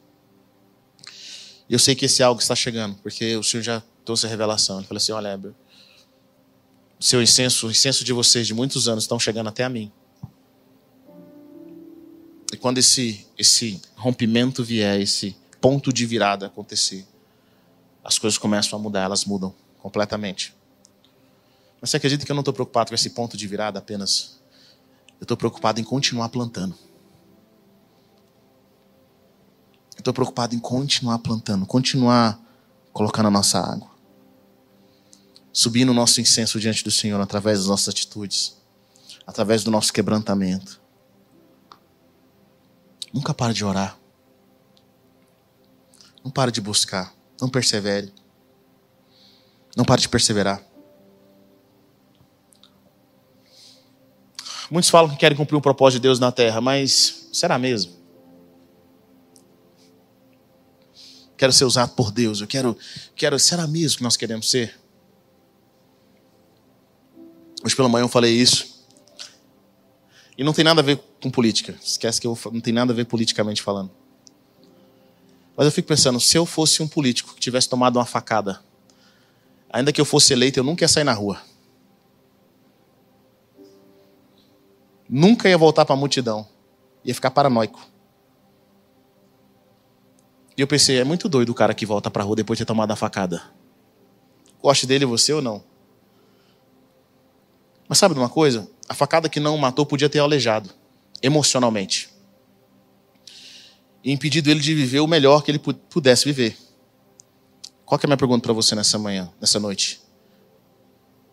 E 1.70 1.74
eu 1.74 1.78
sei 1.78 1.94
que 1.94 2.06
esse 2.06 2.24
algo 2.24 2.42
está 2.42 2.56
chegando, 2.56 2.96
porque 2.96 3.38
o 3.38 3.44
Senhor 3.44 3.62
já 3.62 3.84
trouxe 4.04 4.26
a 4.26 4.30
revelação. 4.30 4.80
Ele 4.80 4.88
falou 4.88 4.98
assim: 4.98 5.12
olha, 5.12 5.28
Heber, 5.28 5.54
seu 7.00 7.22
incenso, 7.22 7.68
o 7.68 7.70
incenso 7.70 8.04
de 8.04 8.12
vocês 8.12 8.48
de 8.48 8.56
muitos 8.56 8.88
anos 8.88 9.04
estão 9.04 9.20
chegando 9.20 9.50
até 9.50 9.64
a 9.64 9.70
mim. 9.70 9.92
E 12.52 12.58
quando 12.58 12.80
esse, 12.80 13.28
esse 13.38 13.80
rompimento 13.96 14.64
vier, 14.64 15.00
esse 15.00 15.38
ponto 15.62 15.94
de 15.94 16.08
virada 16.08 16.48
acontecer, 16.48 17.06
as 18.04 18.18
coisas 18.18 18.40
começam 18.40 18.80
a 18.80 18.82
mudar, 18.82 19.04
elas 19.04 19.26
mudam 19.26 19.54
completamente. 19.78 20.56
Mas 21.80 21.92
você 21.92 21.98
acredita 21.98 22.26
que 22.26 22.32
eu 22.32 22.36
não 22.36 22.42
estou 22.42 22.52
preocupado 22.52 22.90
com 22.90 22.96
esse 22.96 23.12
ponto 23.12 23.38
de 23.38 23.46
virada 23.46 23.78
apenas 23.78 24.39
eu 25.20 25.24
estou 25.24 25.36
preocupado 25.36 25.80
em 25.80 25.84
continuar 25.84 26.30
plantando. 26.30 26.76
Eu 29.96 30.00
estou 30.00 30.14
preocupado 30.14 30.56
em 30.56 30.60
continuar 30.60 31.20
plantando, 31.20 31.66
continuar 31.66 32.40
colocando 32.94 33.28
a 33.28 33.32
nossa 33.32 33.60
água. 33.60 33.90
Subindo 35.52 35.90
o 35.90 35.94
nosso 35.94 36.22
incenso 36.22 36.60
diante 36.60 36.84
do 36.84 36.92
Senhor 36.92 37.20
através 37.20 37.60
das 37.60 37.68
nossas 37.68 37.90
atitudes, 37.90 38.58
através 39.28 39.64
do 39.64 39.70
nosso 39.70 39.92
quebrantamento. 39.92 40.80
Nunca 43.14 43.34
pare 43.34 43.54
de 43.54 43.66
orar. 43.66 44.00
Não 46.24 46.32
pare 46.32 46.52
de 46.52 46.62
buscar. 46.62 47.14
Não 47.42 47.50
persevere. 47.50 48.14
Não 49.76 49.84
pare 49.84 50.02
de 50.02 50.08
perseverar. 50.08 50.64
Muitos 54.70 54.90
falam 54.90 55.10
que 55.10 55.18
querem 55.18 55.36
cumprir 55.36 55.56
o 55.56 55.62
propósito 55.62 56.00
de 56.00 56.04
Deus 56.04 56.20
na 56.20 56.32
terra, 56.32 56.62
mas 56.62 57.28
será 57.34 57.58
mesmo? 57.58 57.94
Quero 61.36 61.54
ser 61.54 61.66
usado 61.66 61.94
por 61.96 62.12
Deus, 62.12 62.42
eu 62.42 62.48
quero, 62.48 62.78
quero, 63.16 63.40
será 63.40 63.66
mesmo 63.66 63.98
que 63.98 64.04
nós 64.04 64.18
queremos 64.18 64.50
ser? 64.50 64.78
Hoje 67.64 67.76
pela 67.76 67.90
manhã 67.90 68.04
eu 68.04 68.10
falei 68.10 68.34
isso. 68.34 68.86
E 70.38 70.44
não 70.44 70.54
tem 70.54 70.64
nada 70.64 70.82
a 70.82 70.84
ver 70.84 71.02
com 71.22 71.30
política. 71.30 71.78
Esquece 71.84 72.22
que 72.22 72.28
eu 72.28 72.38
não 72.52 72.62
tem 72.62 72.72
nada 72.72 72.94
a 72.94 72.96
ver 72.96 73.06
politicamente 73.06 73.62
falando. 73.62 73.92
Mas 75.56 75.66
eu 75.66 75.72
fico 75.72 75.88
pensando, 75.88 76.20
se 76.20 76.38
eu 76.38 76.46
fosse 76.46 76.82
um 76.82 76.88
político 76.88 77.34
que 77.34 77.40
tivesse 77.42 77.68
tomado 77.68 77.98
uma 77.98 78.06
facada, 78.06 78.62
ainda 79.70 79.92
que 79.92 80.00
eu 80.00 80.06
fosse 80.06 80.32
eleito, 80.32 80.58
eu 80.58 80.64
nunca 80.64 80.86
ia 80.86 80.88
sair 80.88 81.04
na 81.04 81.12
rua. 81.12 81.42
Nunca 85.10 85.50
ia 85.50 85.58
voltar 85.58 85.86
para 85.86 85.96
a 85.96 85.98
multidão. 85.98 86.48
Ia 87.04 87.16
ficar 87.16 87.32
paranoico. 87.32 87.80
E 90.56 90.62
eu 90.62 90.68
pensei, 90.68 91.00
é 91.00 91.04
muito 91.04 91.28
doido 91.28 91.50
o 91.50 91.56
cara 91.56 91.74
que 91.74 91.86
volta 91.86 92.12
para 92.12 92.22
a 92.22 92.26
rua 92.26 92.36
depois 92.36 92.58
de 92.58 92.66
ter 92.66 92.68
tomado 92.68 92.92
a 92.92 92.96
facada. 92.96 93.42
Goste 94.62 94.86
dele 94.86 95.06
você 95.06 95.32
ou 95.32 95.42
não? 95.42 95.64
Mas 97.88 97.98
sabe 97.98 98.14
de 98.14 98.20
uma 98.20 98.30
coisa? 98.30 98.70
A 98.88 98.94
facada 98.94 99.30
que 99.30 99.40
não 99.40 99.58
matou 99.58 99.86
podia 99.86 100.10
ter 100.10 100.20
aleijado. 100.20 100.70
emocionalmente. 101.22 102.10
E 104.04 104.12
impedido 104.12 104.50
ele 104.50 104.60
de 104.60 104.74
viver 104.74 105.00
o 105.02 105.08
melhor 105.08 105.44
que 105.44 105.52
ele 105.52 105.60
pudesse 105.60 106.26
viver. 106.26 106.58
Qual 107.86 108.00
é 108.00 108.06
a 108.06 108.08
minha 108.08 108.18
pergunta 108.18 108.44
para 108.44 108.54
você 108.54 108.76
nessa 108.76 108.98
manhã, 108.98 109.32
nessa 109.42 109.60
noite? 109.60 110.02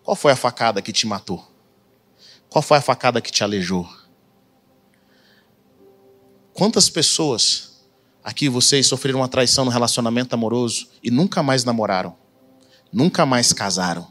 Qual 0.03 0.17
foi 0.17 0.33
a 0.33 0.37
facada 0.37 0.81
que 0.81 0.93
te 0.93 1.07
matou? 1.07 1.47
Qual 2.57 2.63
foi 2.63 2.79
a 2.79 2.81
facada 2.81 3.21
que 3.21 3.31
te 3.31 3.45
aleijou? 3.45 3.87
Quantas 6.55 6.89
pessoas 6.89 7.85
aqui 8.25 8.49
vocês 8.49 8.87
sofreram 8.87 9.21
uma 9.21 9.29
traição 9.29 9.67
no 9.67 9.71
relacionamento 9.71 10.35
amoroso 10.35 10.89
e 11.03 11.11
nunca 11.11 11.43
mais 11.43 11.65
namoraram? 11.65 12.17
Nunca 12.91 13.27
mais 13.27 13.53
casaram? 13.53 14.11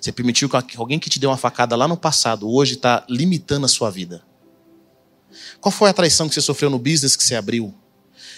Você 0.00 0.10
permitiu 0.10 0.48
que 0.48 0.76
alguém 0.76 0.98
que 0.98 1.08
te 1.08 1.20
deu 1.20 1.30
uma 1.30 1.36
facada 1.36 1.76
lá 1.76 1.86
no 1.86 1.96
passado, 1.96 2.50
hoje 2.50 2.74
está 2.74 3.06
limitando 3.08 3.64
a 3.64 3.68
sua 3.68 3.92
vida. 3.92 4.24
Qual 5.60 5.70
foi 5.70 5.88
a 5.88 5.94
traição 5.94 6.28
que 6.28 6.34
você 6.34 6.40
sofreu 6.40 6.68
no 6.68 6.80
business 6.80 7.14
que 7.14 7.22
você 7.22 7.36
abriu? 7.36 7.72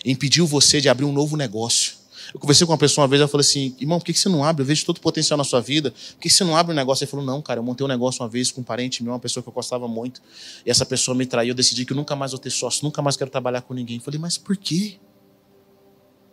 Impediu 0.04 0.46
você 0.46 0.82
de 0.82 0.90
abrir 0.90 1.06
um 1.06 1.12
novo 1.12 1.34
negócio. 1.34 1.95
Eu 2.32 2.40
conversei 2.40 2.66
com 2.66 2.72
uma 2.72 2.78
pessoa 2.78 3.02
uma 3.02 3.08
vez, 3.08 3.20
eu 3.20 3.28
falei 3.28 3.46
assim, 3.46 3.74
irmão, 3.80 3.98
por 3.98 4.04
que 4.04 4.14
você 4.14 4.28
não 4.28 4.44
abre? 4.44 4.62
Eu 4.62 4.66
vejo 4.66 4.84
todo 4.84 4.98
o 4.98 5.00
potencial 5.00 5.36
na 5.36 5.44
sua 5.44 5.60
vida. 5.60 5.90
Por 5.90 6.20
que 6.20 6.30
você 6.30 6.44
não 6.44 6.56
abre 6.56 6.72
um 6.72 6.76
negócio? 6.76 7.04
Ele 7.04 7.10
falou, 7.10 7.24
não, 7.24 7.40
cara, 7.40 7.60
eu 7.60 7.64
montei 7.64 7.84
um 7.84 7.88
negócio 7.88 8.22
uma 8.22 8.28
vez 8.28 8.50
com 8.50 8.60
um 8.60 8.64
parente 8.64 9.02
meu, 9.02 9.12
uma 9.12 9.18
pessoa 9.18 9.42
que 9.42 9.48
eu 9.48 9.52
gostava 9.52 9.86
muito. 9.86 10.20
E 10.64 10.70
essa 10.70 10.84
pessoa 10.84 11.14
me 11.14 11.26
traiu, 11.26 11.50
eu 11.50 11.54
decidi 11.54 11.84
que 11.84 11.92
eu 11.92 11.96
nunca 11.96 12.16
mais 12.16 12.32
vou 12.32 12.40
ter 12.40 12.50
sócio, 12.50 12.84
nunca 12.84 13.00
mais 13.02 13.16
quero 13.16 13.30
trabalhar 13.30 13.62
com 13.62 13.74
ninguém. 13.74 13.96
Eu 13.96 14.02
falei, 14.02 14.18
mas 14.20 14.36
por 14.36 14.56
quê? 14.56 14.98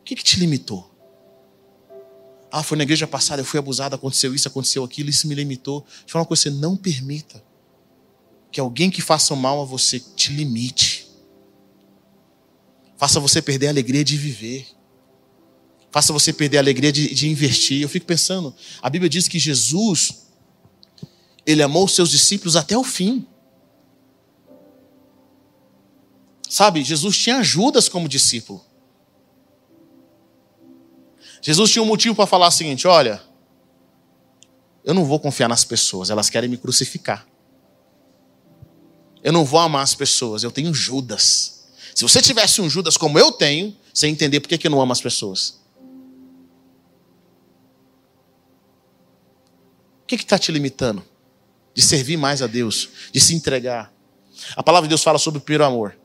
O 0.01 0.03
que, 0.03 0.15
que 0.15 0.23
te 0.23 0.39
limitou? 0.39 0.91
Ah, 2.51 2.61
foi 2.61 2.77
na 2.77 2.83
igreja 2.83 3.07
passada, 3.07 3.41
eu 3.41 3.45
fui 3.45 3.57
abusado, 3.57 3.95
aconteceu 3.95 4.35
isso, 4.35 4.47
aconteceu 4.47 4.83
aquilo, 4.83 5.09
isso 5.09 5.27
me 5.27 5.33
limitou. 5.33 5.81
Deixa 5.81 6.03
eu 6.05 6.09
falar 6.09 6.21
uma 6.21 6.27
coisa, 6.27 6.43
você 6.43 6.49
não 6.51 6.75
permita 6.75 7.43
que 8.51 8.59
alguém 8.59 8.91
que 8.91 9.01
faça 9.01 9.35
mal 9.35 9.59
a 9.59 9.65
você 9.65 9.99
te 9.99 10.31
limite. 10.31 11.07
Faça 12.95 13.19
você 13.19 13.41
perder 13.41 13.67
a 13.67 13.69
alegria 13.71 14.03
de 14.03 14.15
viver. 14.15 14.67
Faça 15.93 16.11
você 16.11 16.33
perder 16.33 16.57
a 16.57 16.59
alegria 16.59 16.91
de, 16.91 17.13
de 17.13 17.29
investir. 17.29 17.79
Eu 17.79 17.87
fico 17.87 18.07
pensando, 18.07 18.51
a 18.81 18.89
Bíblia 18.89 19.07
diz 19.07 19.27
que 19.27 19.37
Jesus, 19.37 20.25
ele 21.45 21.61
amou 21.61 21.85
os 21.85 21.93
seus 21.93 22.09
discípulos 22.09 22.55
até 22.55 22.75
o 22.75 22.83
fim. 22.83 23.27
Sabe, 26.49 26.83
Jesus 26.83 27.15
tinha 27.15 27.43
Judas 27.43 27.87
como 27.87 28.09
discípulo. 28.09 28.65
Jesus 31.43 31.69
tinha 31.69 31.83
um 31.83 31.85
motivo 31.85 32.15
para 32.15 32.25
falar 32.25 32.47
o 32.47 32.51
seguinte: 32.51 32.87
olha, 32.87 33.21
eu 34.83 34.95
não 34.95 35.05
vou 35.05 35.19
confiar 35.19 35.47
nas 35.47 35.63
pessoas, 35.63 36.09
elas 36.09 36.27
querem 36.27 36.49
me 36.49 36.57
crucificar. 36.57 37.27
Eu 39.21 39.31
não 39.31 39.45
vou 39.45 39.59
amar 39.59 39.83
as 39.83 39.93
pessoas, 39.93 40.41
eu 40.41 40.49
tenho 40.49 40.73
Judas. 40.73 41.65
Se 41.93 42.01
você 42.01 42.19
tivesse 42.19 42.61
um 42.61 42.69
Judas 42.69 42.97
como 42.97 43.19
eu 43.19 43.31
tenho, 43.31 43.77
você 43.93 44.07
ia 44.07 44.11
entender 44.11 44.39
por 44.39 44.47
que 44.47 44.65
eu 44.65 44.71
não 44.71 44.81
amo 44.81 44.91
as 44.91 44.99
pessoas. 44.99 45.61
Que 50.17 50.23
está 50.23 50.37
te 50.37 50.51
limitando? 50.51 51.03
De 51.73 51.81
servir 51.81 52.17
mais 52.17 52.41
a 52.41 52.47
Deus, 52.47 52.89
de 53.11 53.19
se 53.19 53.33
entregar. 53.35 53.91
A 54.55 54.63
palavra 54.63 54.87
de 54.87 54.89
Deus 54.89 55.03
fala 55.03 55.17
sobre 55.17 55.39
o 55.39 55.41
primeiro 55.41 55.65
amor. 55.65 55.95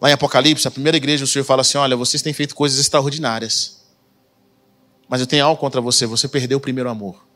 Lá 0.00 0.08
em 0.10 0.12
Apocalipse, 0.12 0.66
a 0.66 0.70
primeira 0.70 0.96
igreja, 0.96 1.24
o 1.24 1.26
Senhor 1.26 1.44
fala 1.44 1.60
assim: 1.60 1.76
Olha, 1.76 1.96
vocês 1.96 2.22
têm 2.22 2.32
feito 2.32 2.54
coisas 2.54 2.78
extraordinárias. 2.78 3.80
Mas 5.08 5.20
eu 5.20 5.26
tenho 5.26 5.44
algo 5.44 5.60
contra 5.60 5.80
você, 5.80 6.06
você 6.06 6.28
perdeu 6.28 6.58
o 6.58 6.60
primeiro 6.60 6.88
amor. 6.88 7.26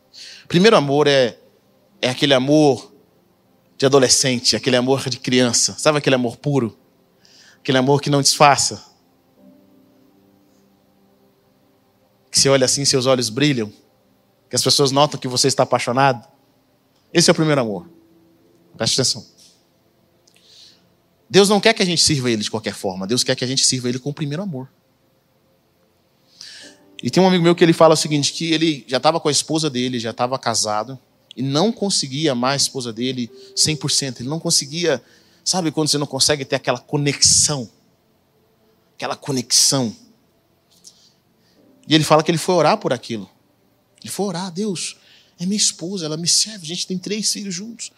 Primeiro 0.47 0.77
amor 0.77 1.07
é, 1.07 1.37
é 2.01 2.09
aquele 2.09 2.33
amor 2.33 2.93
de 3.77 3.85
adolescente, 3.85 4.55
aquele 4.55 4.77
amor 4.77 5.09
de 5.09 5.19
criança. 5.19 5.75
Sabe 5.77 5.99
aquele 5.99 6.15
amor 6.15 6.37
puro? 6.37 6.79
Aquele 7.59 7.79
amor 7.79 8.01
que 8.01 8.09
não 8.09 8.23
disfarça. 8.23 8.85
Que 12.31 12.39
você 12.39 12.49
olha 12.49 12.65
assim, 12.65 12.85
seus 12.85 13.07
olhos 13.07 13.29
brilham. 13.29 13.73
Que 14.55 14.57
as 14.57 14.63
pessoas 14.63 14.93
notam 14.93 15.19
que 15.19 15.27
você 15.27 15.49
está 15.49 15.65
apaixonado. 15.65 16.29
Esse 17.13 17.29
é 17.29 17.33
o 17.33 17.35
primeiro 17.35 17.61
amor. 17.61 17.91
Preste 18.77 19.01
atenção. 19.01 19.27
Deus 21.29 21.49
não 21.49 21.59
quer 21.59 21.75
que 21.75 21.83
a 21.83 21.85
gente 21.85 22.01
sirva 22.01 22.31
Ele 22.31 22.41
de 22.41 22.49
qualquer 22.53 22.73
forma. 22.73 23.05
Deus 23.05 23.25
quer 23.25 23.35
que 23.35 23.43
a 23.43 23.49
gente 23.49 23.67
sirva 23.67 23.89
Ele 23.89 23.99
com 23.99 24.11
o 24.11 24.15
primeiro 24.15 24.45
amor. 24.45 24.71
E 27.03 27.11
tem 27.11 27.21
um 27.21 27.27
amigo 27.27 27.43
meu 27.43 27.57
que 27.57 27.65
ele 27.65 27.73
fala 27.73 27.95
o 27.95 27.97
seguinte, 27.97 28.33
que 28.33 28.53
ele 28.53 28.85
já 28.87 28.99
estava 28.99 29.19
com 29.19 29.27
a 29.27 29.33
esposa 29.33 29.69
dele, 29.69 29.99
já 29.99 30.13
estava 30.13 30.39
casado, 30.39 30.97
e 31.37 31.43
não 31.43 31.73
conseguia 31.73 32.31
amar 32.31 32.53
a 32.53 32.57
esposa 32.57 32.93
dele 32.93 33.29
100%. 33.57 34.21
Ele 34.21 34.29
não 34.29 34.39
conseguia, 34.39 35.03
sabe 35.45 35.73
quando 35.73 35.89
você 35.89 35.99
não 35.99 36.07
consegue 36.07 36.45
ter 36.45 36.55
aquela 36.55 36.79
conexão? 36.79 37.69
Aquela 38.95 39.17
conexão. 39.17 39.93
E 41.89 41.95
ele 41.97 42.05
fala 42.05 42.23
que 42.23 42.31
ele 42.31 42.39
foi 42.39 42.55
orar 42.55 42.79
por 42.79 42.93
aquilo. 42.93 43.34
Ele 44.05 44.13
foi 44.13 44.27
orar, 44.27 44.53
Deus, 44.53 44.99
é 45.41 45.47
minha 45.47 45.57
esposa, 45.57 46.05
ela 46.05 46.19
me 46.19 46.29
serve, 46.29 46.63
a 46.63 46.69
gente 46.69 46.87
tem 46.87 46.99
três 46.99 47.33
filhos 47.33 47.55
juntos. 47.55 47.91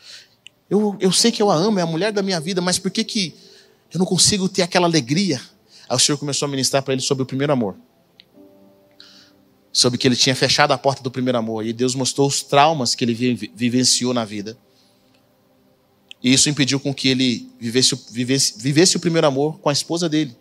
Eu, 0.70 0.96
eu 1.00 1.10
sei 1.10 1.32
que 1.32 1.42
eu 1.42 1.50
a 1.50 1.56
amo, 1.56 1.80
é 1.80 1.82
a 1.82 1.86
mulher 1.86 2.12
da 2.12 2.22
minha 2.22 2.40
vida, 2.40 2.60
mas 2.60 2.78
por 2.78 2.92
que, 2.92 3.02
que 3.02 3.34
eu 3.92 3.98
não 3.98 4.06
consigo 4.06 4.48
ter 4.48 4.62
aquela 4.62 4.86
alegria? 4.86 5.40
Aí 5.88 5.96
o 5.96 5.98
Senhor 5.98 6.16
começou 6.16 6.46
a 6.46 6.48
ministrar 6.48 6.82
para 6.82 6.92
ele 6.92 7.02
sobre 7.02 7.24
o 7.24 7.26
primeiro 7.26 7.52
amor. 7.52 7.76
Sobre 9.72 9.98
que 9.98 10.06
ele 10.06 10.16
tinha 10.16 10.34
fechado 10.34 10.72
a 10.72 10.78
porta 10.78 11.02
do 11.02 11.10
primeiro 11.10 11.38
amor. 11.38 11.66
E 11.66 11.72
Deus 11.72 11.94
mostrou 11.94 12.26
os 12.26 12.42
traumas 12.42 12.94
que 12.94 13.04
ele 13.04 13.14
vivenciou 13.54 14.14
na 14.14 14.24
vida. 14.24 14.56
E 16.22 16.32
isso 16.32 16.48
impediu 16.48 16.80
com 16.80 16.94
que 16.94 17.08
ele 17.08 17.48
vivesse, 17.60 17.98
vivesse, 18.10 18.54
vivesse 18.58 18.96
o 18.96 19.00
primeiro 19.00 19.26
amor 19.26 19.58
com 19.58 19.68
a 19.68 19.72
esposa 19.72 20.08
dele. 20.08 20.36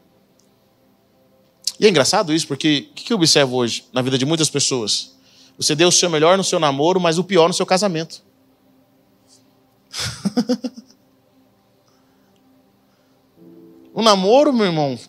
E 1.79 1.85
é 1.85 1.89
engraçado 1.89 2.33
isso, 2.33 2.47
porque 2.47 2.87
o 2.91 2.93
que 2.93 3.11
eu 3.11 3.17
observo 3.17 3.57
hoje 3.57 3.85
na 3.91 4.01
vida 4.01 4.17
de 4.17 4.25
muitas 4.25 4.49
pessoas? 4.49 5.14
Você 5.57 5.75
deu 5.75 5.87
o 5.87 5.91
seu 5.91 6.09
melhor 6.09 6.37
no 6.37 6.43
seu 6.43 6.59
namoro, 6.59 6.99
mas 6.99 7.17
o 7.17 7.23
pior 7.23 7.47
no 7.47 7.53
seu 7.53 7.65
casamento. 7.65 8.21
o 13.93 14.01
namoro, 14.01 14.51
meu 14.51 14.65
irmão, 14.65 14.99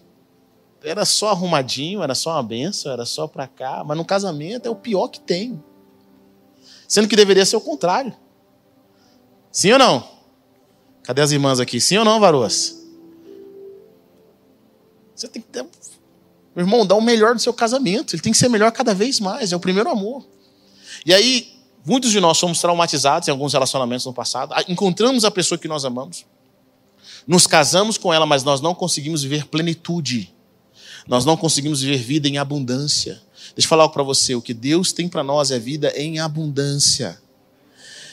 era 0.83 1.05
só 1.05 1.31
arrumadinho, 1.31 2.03
era 2.03 2.15
só 2.15 2.31
uma 2.31 2.43
benção, 2.43 2.93
era 2.93 3.05
só 3.05 3.27
pra 3.27 3.49
cá, 3.49 3.83
mas 3.85 3.97
no 3.97 4.05
casamento 4.05 4.67
é 4.67 4.71
o 4.71 4.77
pior 4.77 5.09
que 5.09 5.19
tem. 5.19 5.61
Sendo 6.87 7.09
que 7.09 7.17
deveria 7.17 7.45
ser 7.45 7.57
o 7.57 7.61
contrário. 7.61 8.15
Sim 9.51 9.73
ou 9.73 9.79
não? 9.79 10.09
Cadê 11.03 11.23
as 11.23 11.33
irmãs 11.33 11.59
aqui? 11.59 11.81
Sim 11.81 11.99
ou 11.99 12.05
não, 12.05 12.21
varoas? 12.21 12.77
Você 15.15 15.27
tem 15.27 15.43
que 15.43 15.49
ter. 15.49 15.63
Meu 16.55 16.65
irmão, 16.65 16.87
dá 16.87 16.95
o 16.95 17.01
melhor 17.01 17.35
do 17.35 17.41
seu 17.41 17.53
casamento. 17.53 18.15
Ele 18.15 18.23
tem 18.23 18.33
que 18.33 18.39
ser 18.39 18.49
melhor 18.49 18.71
cada 18.71 18.95
vez 18.95 19.19
mais. 19.19 19.53
É 19.53 19.57
o 19.57 19.61
primeiro 19.61 19.91
amor. 19.91 20.25
E 21.05 21.13
aí, 21.13 21.57
Muitos 21.87 22.11
de 22.11 22.19
nós 22.19 22.37
somos 22.37 22.61
traumatizados 22.61 23.29
em 23.29 23.31
alguns 23.31 23.53
relacionamentos 23.53 24.05
no 24.05 24.13
passado. 24.13 24.53
Encontramos 24.67 25.25
a 25.25 25.31
pessoa 25.31 25.57
que 25.57 25.69
nós 25.69 25.85
amamos, 25.85 26.27
nos 27.29 27.47
casamos 27.47 27.97
com 27.97 28.13
ela, 28.13 28.27
mas 28.27 28.43
nós 28.43 28.61
não 28.61 28.75
conseguimos 28.75 29.23
viver 29.23 29.47
plenitude. 29.47 30.35
Nós 31.07 31.25
não 31.25 31.37
conseguimos 31.37 31.83
viver 31.83 31.99
vida 31.99 32.27
em 32.27 32.39
abundância. 32.39 33.23
Deixa 33.55 33.67
eu 33.67 33.69
falar 33.69 33.85
algo 33.85 33.95
para 33.95 34.03
você: 34.03 34.35
o 34.35 34.43
que 34.43 34.53
Deus 34.53 34.93
tem 34.93 35.09
para 35.09 35.23
nós 35.23 35.53
é 35.53 35.61
vida 35.61 35.93
em 35.97 36.19
abundância. 36.19 37.17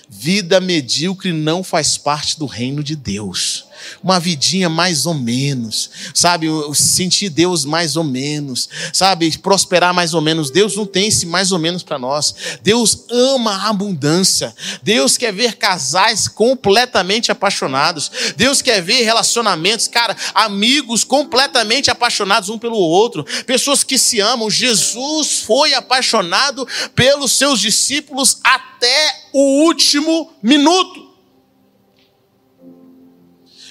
Vida 0.07 0.61
medíocre 0.61 1.33
não 1.33 1.63
faz 1.63 1.97
parte 1.97 2.37
do 2.37 2.45
reino 2.45 2.83
de 2.83 2.95
Deus 2.95 3.62
uma 4.03 4.19
vidinha 4.19 4.69
mais 4.69 5.05
ou 5.05 5.13
menos, 5.13 5.89
sabe? 6.13 6.47
Sentir 6.73 7.29
Deus 7.29 7.65
mais 7.65 7.95
ou 7.95 8.03
menos, 8.03 8.69
sabe? 8.91 9.37
Prosperar 9.37 9.93
mais 9.93 10.13
ou 10.13 10.21
menos. 10.21 10.51
Deus 10.51 10.75
não 10.75 10.85
tem 10.85 11.07
esse 11.07 11.25
mais 11.25 11.51
ou 11.51 11.59
menos 11.59 11.83
para 11.83 11.99
nós. 11.99 12.35
Deus 12.61 13.05
ama 13.09 13.51
a 13.51 13.69
abundância. 13.69 14.55
Deus 14.81 15.17
quer 15.17 15.33
ver 15.33 15.55
casais 15.55 16.27
completamente 16.27 17.31
apaixonados. 17.31 18.11
Deus 18.35 18.61
quer 18.61 18.81
ver 18.81 19.03
relacionamentos, 19.03 19.87
cara, 19.87 20.15
amigos 20.33 21.03
completamente 21.03 21.89
apaixonados 21.89 22.49
um 22.49 22.59
pelo 22.59 22.77
outro, 22.77 23.23
pessoas 23.45 23.83
que 23.83 23.97
se 23.97 24.19
amam. 24.19 24.49
Jesus 24.49 25.43
foi 25.45 25.73
apaixonado 25.73 26.67
pelos 26.95 27.31
seus 27.33 27.59
discípulos 27.59 28.39
até 28.43 29.29
o 29.33 29.63
último 29.65 30.31
minuto. 30.41 31.12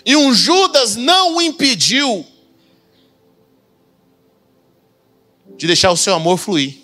E 0.05 0.17
um 0.17 0.33
Judas 0.35 0.97
não 0.97 1.37
o 1.37 1.43
impediu 1.43 2.27
de 5.57 5.67
deixar 5.67 5.93
o 5.93 5.97
seu 5.97 6.15
amor 6.15 6.39
fluir. 6.39 6.83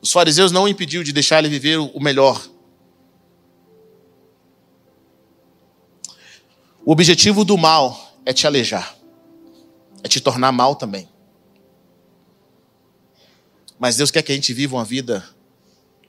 Os 0.00 0.12
fariseus 0.12 0.52
não 0.52 0.64
o 0.64 0.68
impediu 0.68 1.02
de 1.02 1.12
deixar 1.12 1.38
ele 1.38 1.48
viver 1.48 1.78
o 1.78 2.00
melhor. 2.00 2.48
O 6.84 6.92
objetivo 6.92 7.44
do 7.44 7.58
mal 7.58 8.16
é 8.24 8.32
te 8.32 8.46
alejar, 8.46 8.96
é 10.02 10.08
te 10.08 10.20
tornar 10.20 10.52
mal 10.52 10.76
também. 10.76 11.08
Mas 13.78 13.96
Deus 13.96 14.10
quer 14.10 14.22
que 14.22 14.32
a 14.32 14.34
gente 14.34 14.52
viva 14.54 14.76
uma 14.76 14.84
vida 14.84 15.28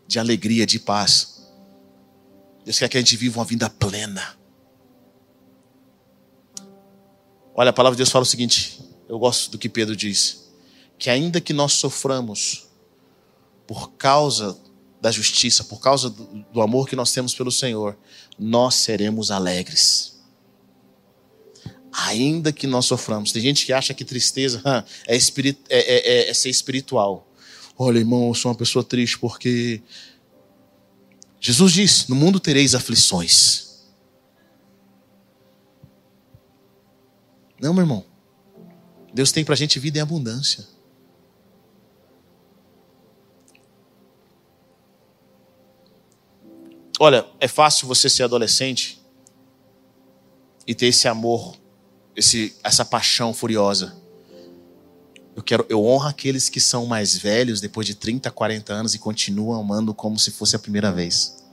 de 0.07 0.19
alegria, 0.19 0.65
de 0.65 0.79
paz. 0.79 1.49
Deus 2.63 2.79
quer 2.79 2.87
que 2.87 2.97
a 2.97 2.99
gente 2.99 3.17
viva 3.17 3.39
uma 3.39 3.45
vida 3.45 3.69
plena. 3.69 4.37
Olha, 7.59 7.71
a 7.71 7.73
palavra 7.73 7.95
de 7.95 7.97
Deus 7.97 8.11
fala 8.11 8.21
o 8.21 8.25
seguinte: 8.25 8.79
eu 9.09 9.17
gosto 9.17 9.49
do 9.49 9.57
que 9.57 9.67
Pedro 9.67 9.95
diz, 9.95 10.47
que 10.99 11.09
ainda 11.09 11.41
que 11.41 11.53
nós 11.53 11.73
soframos 11.73 12.67
por 13.65 13.93
causa 13.93 14.55
da 15.01 15.11
justiça, 15.11 15.63
por 15.63 15.79
causa 15.79 16.11
do, 16.11 16.61
amor 16.61 16.87
que 16.87 16.95
nós 16.95 17.11
temos 17.11 17.33
pelo 17.33 17.51
Senhor, 17.51 17.97
nós 18.37 18.75
seremos 18.75 19.31
alegres. 19.31 20.15
Ainda 21.91 22.51
que 22.51 22.67
nós 22.67 22.85
soframos. 22.85 23.31
Tem 23.31 23.41
gente 23.41 23.65
que 23.65 23.73
acha 23.73 23.91
que 23.91 24.05
tristeza 24.05 24.61
é, 25.07 25.15
espirit, 25.15 25.59
é, 25.67 25.79
é, 25.79 26.27
é, 26.27 26.29
é 26.29 26.33
ser 26.35 26.51
espiritual. 26.51 27.27
Olha, 27.75 27.97
irmão, 27.97 28.27
eu 28.27 28.35
sou 28.35 28.51
uma 28.51 28.57
pessoa 28.57 28.83
triste 28.83 29.17
porque 29.17 29.81
Jesus 31.39 31.73
disse: 31.73 32.07
No 32.07 32.15
mundo 32.15 32.39
tereis 32.39 32.75
aflições. 32.75 33.66
Não, 37.59 37.73
meu 37.73 37.83
irmão. 37.83 38.05
Deus 39.13 39.31
tem 39.31 39.43
para 39.43 39.53
a 39.53 39.57
gente 39.57 39.79
vida 39.79 39.97
em 39.97 40.01
abundância. 40.01 40.65
Olha, 46.99 47.25
é 47.39 47.47
fácil 47.47 47.87
você 47.87 48.09
ser 48.09 48.23
adolescente 48.23 48.99
e 50.65 50.73
ter 50.73 50.87
esse 50.87 51.07
amor, 51.07 51.55
esse, 52.15 52.55
essa 52.63 52.83
paixão 52.83 53.33
furiosa. 53.33 53.95
Eu 55.35 55.43
quero, 55.43 55.65
eu 55.69 55.85
honro 55.85 56.07
aqueles 56.07 56.49
que 56.49 56.59
são 56.59 56.87
mais 56.87 57.15
velhos, 57.15 57.61
depois 57.61 57.85
de 57.85 57.93
30, 57.93 58.31
40 58.31 58.73
anos 58.73 58.95
e 58.95 58.99
continuam 58.99 59.59
amando 59.59 59.93
como 59.93 60.17
se 60.17 60.31
fosse 60.31 60.55
a 60.55 60.59
primeira 60.59 60.91
vez. 60.91 61.46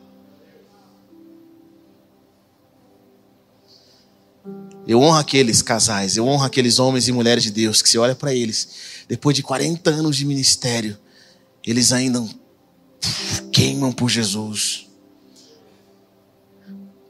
Eu 4.86 5.00
honro 5.00 5.18
aqueles 5.18 5.62
casais, 5.62 6.16
eu 6.16 6.26
honro 6.26 6.44
aqueles 6.44 6.78
homens 6.78 7.08
e 7.08 7.12
mulheres 7.12 7.42
de 7.42 7.50
Deus 7.50 7.80
que 7.80 7.88
se 7.88 7.98
olha 7.98 8.14
para 8.14 8.34
eles, 8.34 8.68
depois 9.08 9.34
de 9.34 9.42
40 9.42 9.90
anos 9.90 10.16
de 10.16 10.24
ministério, 10.24 10.98
eles 11.66 11.92
ainda 11.92 12.24
queimam 13.50 13.92
por 13.92 14.08
Jesus 14.08 14.84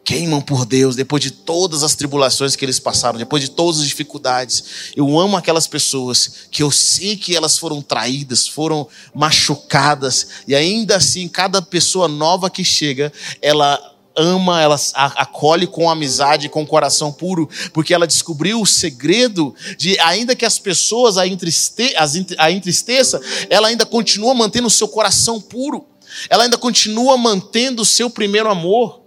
queimam 0.04 0.40
por 0.40 0.66
Deus 0.66 0.94
depois 0.94 1.22
de 1.22 1.30
todas 1.30 1.82
as 1.82 1.94
tribulações 1.94 2.54
que 2.54 2.64
eles 2.64 2.78
passaram, 2.78 3.18
depois 3.18 3.42
de 3.42 3.50
todas 3.50 3.80
as 3.80 3.86
dificuldades. 3.86 4.92
Eu 4.94 5.18
amo 5.18 5.36
aquelas 5.36 5.66
pessoas 5.66 6.46
que 6.50 6.62
eu 6.62 6.70
sei 6.70 7.16
que 7.16 7.34
elas 7.34 7.56
foram 7.56 7.80
traídas, 7.80 8.46
foram 8.46 8.86
machucadas, 9.14 10.28
e 10.46 10.54
ainda 10.54 10.96
assim, 10.96 11.26
cada 11.26 11.62
pessoa 11.62 12.06
nova 12.06 12.50
que 12.50 12.62
chega, 12.62 13.10
ela 13.40 13.93
ama, 14.16 14.60
ela 14.62 14.76
acolhe 14.94 15.66
com 15.66 15.90
amizade, 15.90 16.48
com 16.48 16.66
coração 16.66 17.12
puro, 17.12 17.48
porque 17.72 17.92
ela 17.92 18.06
descobriu 18.06 18.60
o 18.60 18.66
segredo 18.66 19.54
de, 19.76 19.98
ainda 20.00 20.36
que 20.36 20.44
as 20.44 20.58
pessoas 20.58 21.18
a, 21.18 21.26
entriste, 21.26 21.94
a 22.38 22.50
entristeça, 22.50 23.20
ela 23.50 23.68
ainda 23.68 23.84
continua 23.84 24.34
mantendo 24.34 24.68
o 24.68 24.70
seu 24.70 24.88
coração 24.88 25.40
puro, 25.40 25.86
ela 26.28 26.44
ainda 26.44 26.56
continua 26.56 27.16
mantendo 27.16 27.82
o 27.82 27.84
seu 27.84 28.08
primeiro 28.08 28.48
amor. 28.48 29.02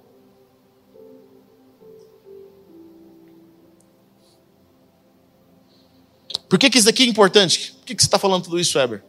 Por 6.49 6.57
que, 6.57 6.69
que 6.69 6.77
isso 6.77 6.89
aqui 6.89 7.03
é 7.03 7.05
importante? 7.05 7.73
Por 7.79 7.85
que, 7.85 7.95
que 7.95 8.01
você 8.01 8.07
está 8.07 8.17
falando 8.17 8.43
tudo 8.43 8.59
isso, 8.59 8.77
Weber? 8.77 9.03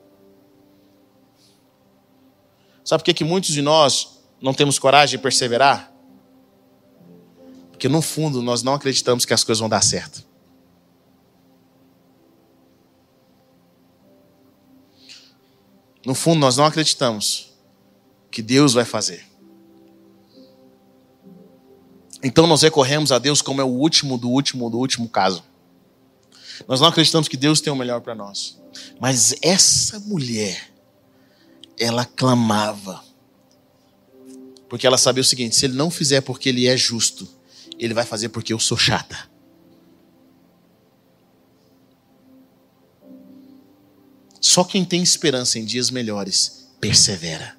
Sabe 2.85 3.01
por 3.01 3.05
que, 3.05 3.15
que 3.15 3.25
muitos 3.25 3.51
de 3.51 3.63
nós 3.63 4.18
não 4.41 4.55
temos 4.55 4.79
coragem 4.79 5.19
de 5.19 5.23
perseverar? 5.23 5.93
Porque 7.71 7.89
no 7.89 8.03
fundo 8.03 8.43
nós 8.43 8.63
não 8.63 8.75
acreditamos 8.75 9.25
que 9.25 9.33
as 9.33 9.45
coisas 9.45 9.61
vão 9.61 9.69
dar 9.69 9.83
certo. 9.83 10.27
No 16.05 16.15
fundo 16.15 16.41
nós 16.41 16.57
não 16.57 16.65
acreditamos 16.65 17.53
que 18.31 18.43
Deus 18.43 18.73
vai 18.73 18.85
fazer. 18.85 19.27
Então 22.23 22.47
nós 22.47 22.63
recorremos 22.63 23.13
a 23.13 23.19
Deus 23.19 23.41
como 23.41 23.61
é 23.61 23.65
o 23.65 23.69
último 23.69 24.19
do 24.19 24.29
último 24.29 24.69
do 24.71 24.79
último 24.79 25.09
caso. 25.09 25.45
Nós 26.67 26.81
não 26.81 26.89
acreditamos 26.89 27.29
que 27.29 27.37
Deus 27.37 27.61
tem 27.61 27.73
o 27.73 27.77
melhor 27.77 28.01
para 28.01 28.15
nós. 28.15 28.59
Mas 28.99 29.35
essa 29.43 30.01
mulher, 30.01 30.73
ela 31.79 32.05
clamava. 32.05 33.08
Porque 34.69 34.87
ela 34.87 34.99
sabia 34.99 35.21
o 35.21 35.25
seguinte: 35.25 35.57
se 35.57 35.67
ele 35.67 35.75
não 35.75 35.91
fizer 35.91 36.21
porque 36.21 36.49
ele 36.49 36.67
é 36.67 36.77
justo, 36.77 37.29
ele 37.79 37.95
vai 37.95 38.05
fazer 38.05 38.29
porque 38.29 38.53
eu 38.53 38.59
sou 38.59 38.77
chata. 38.77 39.29
Só 44.41 44.65
quem 44.65 44.85
tem 44.85 45.03
esperança 45.03 45.59
em 45.59 45.65
dias 45.65 45.91
melhores 45.91 46.69
persevera. 46.81 47.57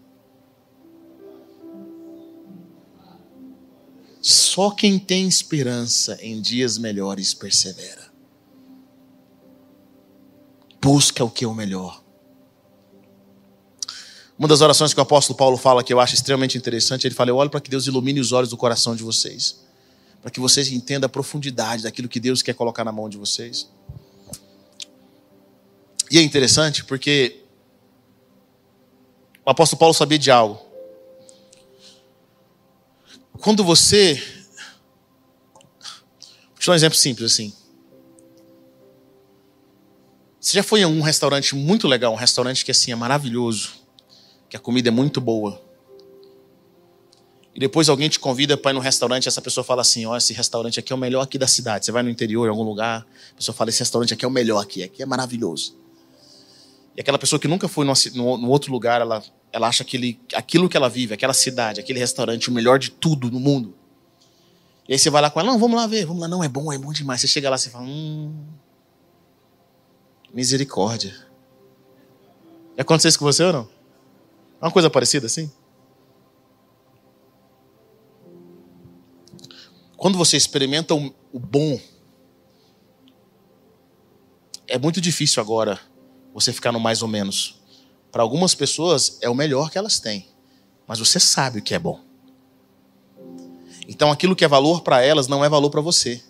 Só 4.22 4.72
quem 4.72 5.00
tem 5.00 5.28
esperança 5.28 6.18
em 6.22 6.42
dias 6.42 6.78
melhores 6.78 7.34
persevera 7.34 8.10
busca 10.82 11.24
o 11.24 11.30
que 11.30 11.46
é 11.46 11.48
o 11.48 11.54
melhor. 11.54 12.04
Uma 14.40 14.48
das 14.48 14.62
orações 14.62 14.94
que 14.94 15.00
o 15.02 15.04
apóstolo 15.04 15.38
Paulo 15.38 15.58
fala 15.58 15.84
que 15.84 15.92
eu 15.92 16.00
acho 16.00 16.16
extremamente 16.16 16.58
interessante, 16.58 17.06
ele 17.06 17.14
fala: 17.14 17.30
Eu 17.30 17.36
olho 17.36 17.50
para 17.50 17.60
que 17.60 17.70
Deus 17.70 17.88
ilumine 17.88 18.22
os 18.22 18.32
olhos 18.32 18.50
do 18.50 18.56
coração 18.56 18.96
de 18.96 19.04
vocês, 19.04 19.60
para 20.22 20.32
que 20.32 20.40
vocês 20.40 20.72
entendam 20.72 21.08
a 21.08 21.10
profundidade 21.10 21.84
daquilo 21.84 22.08
que 22.08 22.22
Deus 22.22 22.42
quer 22.42 22.54
colocar 22.54 22.86
na 22.86 22.92
mão 22.94 23.10
de 23.10 23.18
vocês. 23.18 23.70
E 26.10 26.18
é 26.18 26.22
interessante 26.22 26.86
porque 26.86 27.42
o 29.46 29.50
apóstolo 29.50 29.78
Paulo 29.78 29.94
sabia 29.94 30.18
de 30.18 30.32
algo. 30.32 30.66
Quando 33.42 33.62
você. 33.62 34.24
Vou 36.52 36.60
te 36.60 36.66
dar 36.66 36.72
um 36.72 36.76
exemplo 36.76 36.98
simples 36.98 37.34
assim. 37.34 37.54
Você 40.40 40.54
já 40.54 40.64
foi 40.64 40.80
em 40.80 40.86
um 40.86 41.02
restaurante 41.02 41.56
muito 41.56 41.90
legal, 41.90 42.14
um 42.14 42.16
restaurante 42.16 42.64
que 42.64 42.72
assim 42.72 42.94
é 42.94 42.96
maravilhoso, 42.96 43.79
que 44.50 44.58
a 44.58 44.60
comida 44.60 44.90
é 44.90 44.92
muito 44.92 45.22
boa. 45.22 45.62
E 47.54 47.60
depois 47.60 47.90
alguém 47.90 48.10
te 48.10 48.20
convida 48.20 48.56
para 48.58 48.72
ir 48.72 48.74
no 48.74 48.80
restaurante, 48.80 49.26
e 49.26 49.28
essa 49.28 49.42
pessoa 49.42 49.64
fala 49.64 49.82
assim: 49.82 50.06
"Ó, 50.06 50.14
oh, 50.14 50.18
esse 50.18 50.34
restaurante 50.34 50.80
aqui 50.80 50.94
é 50.94 50.96
o 50.96 51.00
melhor 51.00 51.22
aqui 51.22 51.38
da 51.38 51.48
cidade". 51.48 51.86
Você 51.86 51.92
vai 51.92 52.04
no 52.04 52.10
interior, 52.10 52.46
em 52.46 52.50
algum 52.50 52.64
lugar, 52.64 53.06
a 53.32 53.36
pessoa 53.36 53.56
fala: 53.56 53.70
"Esse 53.70 53.80
restaurante 53.80 54.14
aqui 54.14 54.26
é 54.26 54.28
o 54.28 54.32
melhor 54.32 54.60
aqui, 54.60 54.84
aqui 54.84 55.04
é 55.04 55.06
maravilhoso". 55.06 55.76
E 56.96 57.02
aquela 57.02 57.18
pessoa 57.18 57.40
que 57.40 57.48
nunca 57.48 57.68
foi 57.68 57.86
no, 57.86 58.50
outro 58.50 58.72
lugar, 58.72 59.02
ela, 59.02 59.24
ela 59.52 59.68
acha 59.68 59.84
aquele, 59.84 60.20
aquilo 60.34 60.68
que 60.68 60.76
ela 60.76 60.90
vive, 60.90 61.14
aquela 61.14 61.34
cidade, 61.34 61.80
aquele 61.80 62.00
restaurante, 62.00 62.50
o 62.50 62.54
melhor 62.54 62.80
de 62.80 62.92
tudo 62.92 63.30
no 63.32 63.40
mundo. 63.40 63.74
E 64.88 64.94
aí 64.94 65.00
você 65.00 65.10
vai 65.10 65.22
lá 65.22 65.30
com 65.30 65.40
ela: 65.40 65.52
"Não, 65.52 65.60
vamos 65.60 65.78
lá 65.78 65.86
ver, 65.88 66.06
vamos 66.06 66.22
lá, 66.22 66.28
não 66.28 66.44
é 66.44 66.50
bom, 66.50 66.72
é 66.72 66.78
bom 66.78 66.92
demais". 66.92 67.22
Você 67.22 67.28
chega 67.28 67.50
lá, 67.50 67.58
você 67.58 67.70
fala: 67.70 67.86
"Hum, 67.86 68.34
Misericórdia. 70.34 71.12
Já 72.78 72.84
aconteceu 72.84 73.10
isso 73.10 73.20
com 73.20 73.26
você 73.26 73.44
ou 73.44 73.54
não? 73.54 73.79
É 74.62 74.66
uma 74.66 74.72
coisa 74.72 74.90
parecida 74.90 75.26
assim? 75.26 75.52
Quando 79.96 80.18
você 80.18 80.38
experimenta 80.38 80.94
o 80.94 81.40
bom, 81.40 81.80
é 84.68 84.78
muito 84.78 85.02
difícil 85.02 85.42
agora 85.42 85.80
você 86.34 86.54
ficar 86.54 86.72
no 86.72 86.80
mais 86.80 87.02
ou 87.02 87.08
menos. 87.08 87.60
Para 88.12 88.24
algumas 88.24 88.56
pessoas 88.56 89.18
é 89.22 89.30
o 89.30 89.36
melhor 89.36 89.70
que 89.70 89.78
elas 89.78 90.00
têm, 90.00 90.28
mas 90.88 91.00
você 91.00 91.20
sabe 91.20 91.60
o 91.60 91.62
que 91.62 91.74
é 91.74 91.80
bom. 91.80 92.00
Então 93.88 94.12
aquilo 94.12 94.36
que 94.36 94.46
é 94.46 94.48
valor 94.48 94.82
para 94.82 95.02
elas 95.02 95.28
não 95.28 95.44
é 95.44 95.50
valor 95.50 95.70
para 95.70 95.82
você. 95.82 96.24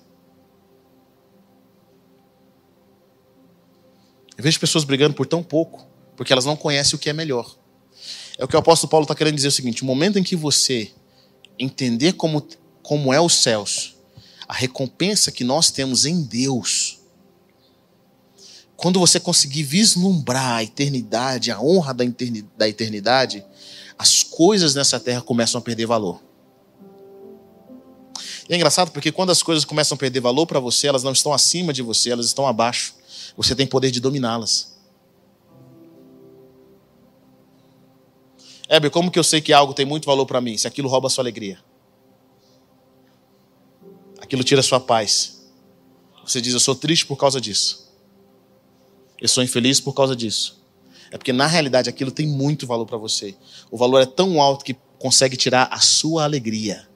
Eu 4.38 4.44
vejo 4.44 4.60
pessoas 4.60 4.86
brigando 4.86 5.14
por 5.14 5.28
tão 5.28 5.44
pouco, 5.44 5.86
porque 6.16 6.32
elas 6.32 6.46
não 6.46 6.56
conhecem 6.56 6.96
o 6.96 7.00
que 7.00 7.10
é 7.10 7.14
melhor. 7.14 7.59
É 8.40 8.46
o 8.46 8.48
que 8.48 8.56
o 8.56 8.60
apóstolo 8.60 8.90
Paulo 8.90 9.04
está 9.04 9.14
querendo 9.14 9.36
dizer 9.36 9.50
o 9.50 9.52
seguinte: 9.52 9.84
o 9.84 9.86
momento 9.86 10.18
em 10.18 10.24
que 10.24 10.36
você 10.36 10.90
entender 11.60 12.14
como, 12.14 12.48
como 12.82 13.14
é 13.14 13.20
os 13.20 13.34
céus, 13.34 13.98
a 14.48 14.54
recompensa 14.54 15.30
que 15.30 15.44
nós 15.44 15.70
temos 15.70 16.06
em 16.06 16.24
Deus, 16.24 17.00
quando 18.78 18.98
você 18.98 19.20
conseguir 19.20 19.64
vislumbrar 19.64 20.56
a 20.56 20.64
eternidade, 20.64 21.52
a 21.52 21.62
honra 21.62 21.94
da 21.94 22.68
eternidade, 22.68 23.46
as 23.98 24.24
coisas 24.24 24.74
nessa 24.74 24.98
terra 25.02 25.22
começam 25.22 25.60
a 25.60 25.62
perder 25.62 25.86
valor. 25.86 26.24
E 28.48 28.54
é 28.54 28.56
engraçado 28.56 28.90
porque 28.92 29.12
quando 29.12 29.32
as 29.32 29.44
coisas 29.44 29.66
começam 29.66 29.96
a 29.96 30.00
perder 30.00 30.22
valor 30.22 30.48
para 30.48 30.62
você, 30.62 30.88
elas 30.88 31.04
não 31.04 31.12
estão 31.12 31.34
acima 31.34 31.74
de 31.74 31.82
você, 31.82 32.10
elas 32.10 32.28
estão 32.28 32.48
abaixo. 32.48 32.96
Você 33.36 33.54
tem 33.54 33.68
poder 33.68 33.92
de 33.92 34.00
dominá-las. 34.00 34.79
Heber, 38.70 38.92
como 38.92 39.10
que 39.10 39.18
eu 39.18 39.24
sei 39.24 39.42
que 39.42 39.52
algo 39.52 39.74
tem 39.74 39.86
muito 39.86 40.06
valor 40.06 40.28
para 40.28 40.40
mim? 40.40 40.56
Se 40.56 40.68
aquilo 40.68 40.88
rouba 40.88 41.08
a 41.08 41.10
sua 41.10 41.24
alegria. 41.24 41.60
Aquilo 44.22 44.44
tira 44.44 44.60
a 44.60 44.64
sua 44.64 44.80
paz. 44.80 45.50
Você 46.24 46.40
diz, 46.40 46.54
eu 46.54 46.60
sou 46.60 46.76
triste 46.76 47.06
por 47.08 47.16
causa 47.18 47.42
disso. 47.42 47.92
Eu 49.20 49.28
sou 49.28 49.44
infeliz 49.44 49.80
por 49.82 49.94
causa 49.94 50.16
disso. 50.16 50.64
É 51.10 51.18
porque 51.18 51.34
na 51.34 51.48
realidade 51.48 51.90
aquilo 51.90 52.12
tem 52.12 52.28
muito 52.28 52.68
valor 52.68 52.86
para 52.86 52.98
você. 52.98 53.36
O 53.72 53.78
valor 53.78 54.00
é 54.02 54.06
tão 54.06 54.40
alto 54.40 54.64
que 54.64 54.76
consegue 55.00 55.36
tirar 55.36 55.68
a 55.72 55.80
sua 55.80 56.24
alegria. 56.24 56.88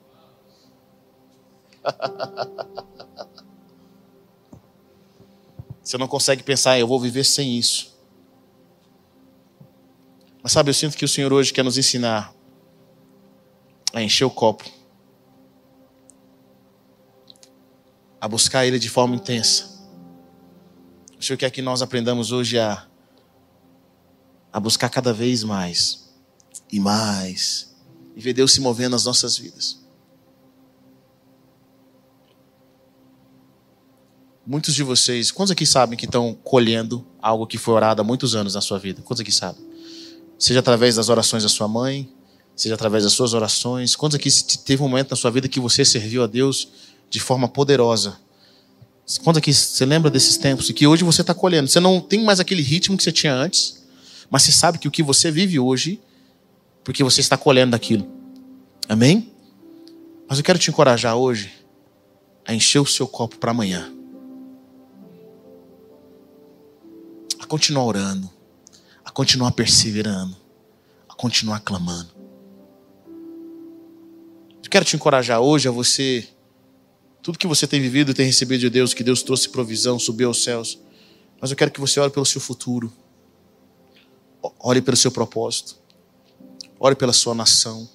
Você 5.82 5.98
não 5.98 6.06
consegue 6.08 6.42
pensar, 6.42 6.78
eu 6.78 6.86
vou 6.86 6.98
viver 6.98 7.24
sem 7.24 7.58
isso. 7.58 7.93
Mas 10.44 10.52
sabe, 10.52 10.68
eu 10.68 10.74
sinto 10.74 10.94
que 10.94 11.06
o 11.06 11.08
Senhor 11.08 11.32
hoje 11.32 11.54
quer 11.54 11.64
nos 11.64 11.78
ensinar 11.78 12.34
a 13.94 14.02
encher 14.02 14.26
o 14.26 14.30
copo, 14.30 14.62
a 18.20 18.28
buscar 18.28 18.66
Ele 18.66 18.78
de 18.78 18.90
forma 18.90 19.16
intensa. 19.16 19.88
O 21.18 21.22
Senhor 21.22 21.38
quer 21.38 21.50
que 21.50 21.62
nós 21.62 21.80
aprendamos 21.80 22.30
hoje 22.30 22.58
a, 22.58 22.86
a 24.52 24.60
buscar 24.60 24.90
cada 24.90 25.14
vez 25.14 25.42
mais 25.42 26.14
e 26.70 26.78
mais, 26.78 27.74
e 28.14 28.20
ver 28.20 28.34
Deus 28.34 28.52
se 28.52 28.60
movendo 28.60 28.92
nas 28.92 29.06
nossas 29.06 29.38
vidas. 29.38 29.82
Muitos 34.46 34.74
de 34.74 34.82
vocês, 34.82 35.30
quantos 35.30 35.52
aqui 35.52 35.64
sabem 35.64 35.96
que 35.96 36.04
estão 36.04 36.34
colhendo 36.34 37.06
algo 37.22 37.46
que 37.46 37.56
foi 37.56 37.72
orado 37.72 38.02
há 38.02 38.04
muitos 38.04 38.34
anos 38.34 38.52
na 38.52 38.60
sua 38.60 38.78
vida? 38.78 39.00
Quantos 39.00 39.22
aqui 39.22 39.32
sabem? 39.32 39.72
Seja 40.44 40.60
através 40.60 40.96
das 40.96 41.08
orações 41.08 41.42
da 41.42 41.48
sua 41.48 41.66
mãe, 41.66 42.06
seja 42.54 42.74
através 42.74 43.02
das 43.02 43.14
suas 43.14 43.32
orações. 43.32 43.96
Quantos 43.96 44.16
aqui 44.16 44.28
teve 44.58 44.82
um 44.82 44.88
momento 44.90 45.08
na 45.08 45.16
sua 45.16 45.30
vida 45.30 45.48
que 45.48 45.58
você 45.58 45.86
serviu 45.86 46.22
a 46.22 46.26
Deus 46.26 46.68
de 47.08 47.18
forma 47.18 47.48
poderosa? 47.48 48.18
Quantos 49.22 49.38
aqui 49.38 49.54
você 49.54 49.86
lembra 49.86 50.10
desses 50.10 50.36
tempos 50.36 50.68
e 50.68 50.74
que 50.74 50.86
hoje 50.86 51.02
você 51.02 51.22
está 51.22 51.32
colhendo? 51.32 51.70
Você 51.70 51.80
não 51.80 51.98
tem 51.98 52.22
mais 52.22 52.40
aquele 52.40 52.60
ritmo 52.60 52.94
que 52.94 53.02
você 53.02 53.10
tinha 53.10 53.34
antes, 53.34 53.82
mas 54.28 54.42
você 54.42 54.52
sabe 54.52 54.78
que 54.78 54.86
o 54.86 54.90
que 54.90 55.02
você 55.02 55.30
vive 55.30 55.58
hoje, 55.58 55.98
porque 56.84 57.02
você 57.02 57.22
está 57.22 57.38
colhendo 57.38 57.70
daquilo. 57.70 58.06
Amém? 58.86 59.32
Mas 60.28 60.36
eu 60.36 60.44
quero 60.44 60.58
te 60.58 60.68
encorajar 60.68 61.16
hoje 61.16 61.54
a 62.44 62.52
encher 62.52 62.80
o 62.80 62.86
seu 62.86 63.08
copo 63.08 63.38
para 63.38 63.50
amanhã. 63.50 63.90
a 67.40 67.46
continuar 67.46 67.84
orando, 67.84 68.30
continuar 69.14 69.52
perseverando, 69.52 70.36
a 71.08 71.14
continuar 71.14 71.60
clamando. 71.60 72.12
Eu 74.62 74.68
quero 74.68 74.84
te 74.84 74.96
encorajar 74.96 75.40
hoje 75.40 75.68
a 75.68 75.70
você, 75.70 76.28
tudo 77.22 77.38
que 77.38 77.46
você 77.46 77.66
tem 77.66 77.80
vivido 77.80 78.10
e 78.10 78.14
tem 78.14 78.26
recebido 78.26 78.60
de 78.60 78.68
Deus, 78.68 78.92
que 78.92 79.04
Deus 79.04 79.22
trouxe 79.22 79.48
provisão, 79.48 80.00
subiu 80.00 80.28
aos 80.28 80.42
céus, 80.42 80.80
mas 81.40 81.50
eu 81.50 81.56
quero 81.56 81.70
que 81.70 81.80
você 81.80 82.00
ore 82.00 82.10
pelo 82.10 82.26
seu 82.26 82.40
futuro, 82.40 82.92
ore 84.58 84.82
pelo 84.82 84.96
seu 84.96 85.12
propósito, 85.12 85.76
ore 86.78 86.96
pela 86.96 87.12
sua 87.12 87.34
nação. 87.34 87.88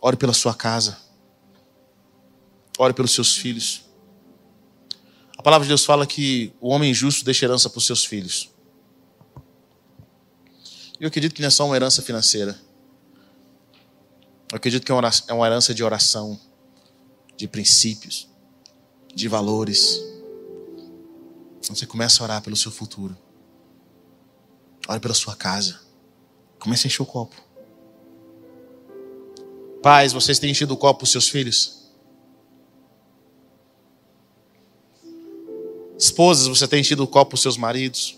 Ore 0.00 0.16
pela 0.16 0.32
sua 0.32 0.54
casa. 0.54 0.96
Ore 2.78 2.94
pelos 2.94 3.10
seus 3.10 3.36
filhos. 3.36 3.87
Palavra 5.48 5.64
de 5.64 5.70
Deus 5.70 5.86
fala 5.86 6.06
que 6.06 6.52
o 6.60 6.68
homem 6.68 6.92
justo 6.92 7.24
deixa 7.24 7.46
herança 7.46 7.70
para 7.70 7.78
os 7.78 7.86
seus 7.86 8.04
filhos. 8.04 8.50
Eu 11.00 11.08
acredito 11.08 11.34
que 11.34 11.40
não 11.40 11.48
é 11.48 11.50
só 11.50 11.64
uma 11.64 11.74
herança 11.74 12.02
financeira. 12.02 12.60
Eu 14.52 14.56
acredito 14.58 14.84
que 14.84 14.92
é, 14.92 14.94
é 14.94 15.32
uma 15.32 15.46
herança 15.46 15.72
de 15.72 15.82
oração, 15.82 16.38
de 17.34 17.48
princípios, 17.48 18.28
de 19.14 19.26
valores. 19.26 19.98
Você 21.62 21.86
começa 21.86 22.22
a 22.22 22.24
orar 22.24 22.42
pelo 22.42 22.54
seu 22.54 22.70
futuro. 22.70 23.16
Ore 24.86 25.00
pela 25.00 25.14
sua 25.14 25.34
casa. 25.34 25.80
Comece 26.58 26.86
a 26.86 26.88
encher 26.88 27.00
o 27.00 27.06
copo. 27.06 27.34
Pais, 29.82 30.12
vocês 30.12 30.38
têm 30.38 30.50
enchido 30.50 30.74
o 30.74 30.76
copo 30.76 30.98
para 30.98 31.04
os 31.04 31.10
seus 31.10 31.26
filhos? 31.26 31.77
Esposas, 35.98 36.46
você 36.46 36.68
tem 36.68 36.80
enchido 36.80 37.02
o 37.02 37.06
copo 37.08 37.30
para 37.30 37.34
os 37.34 37.42
seus 37.42 37.56
maridos. 37.56 38.16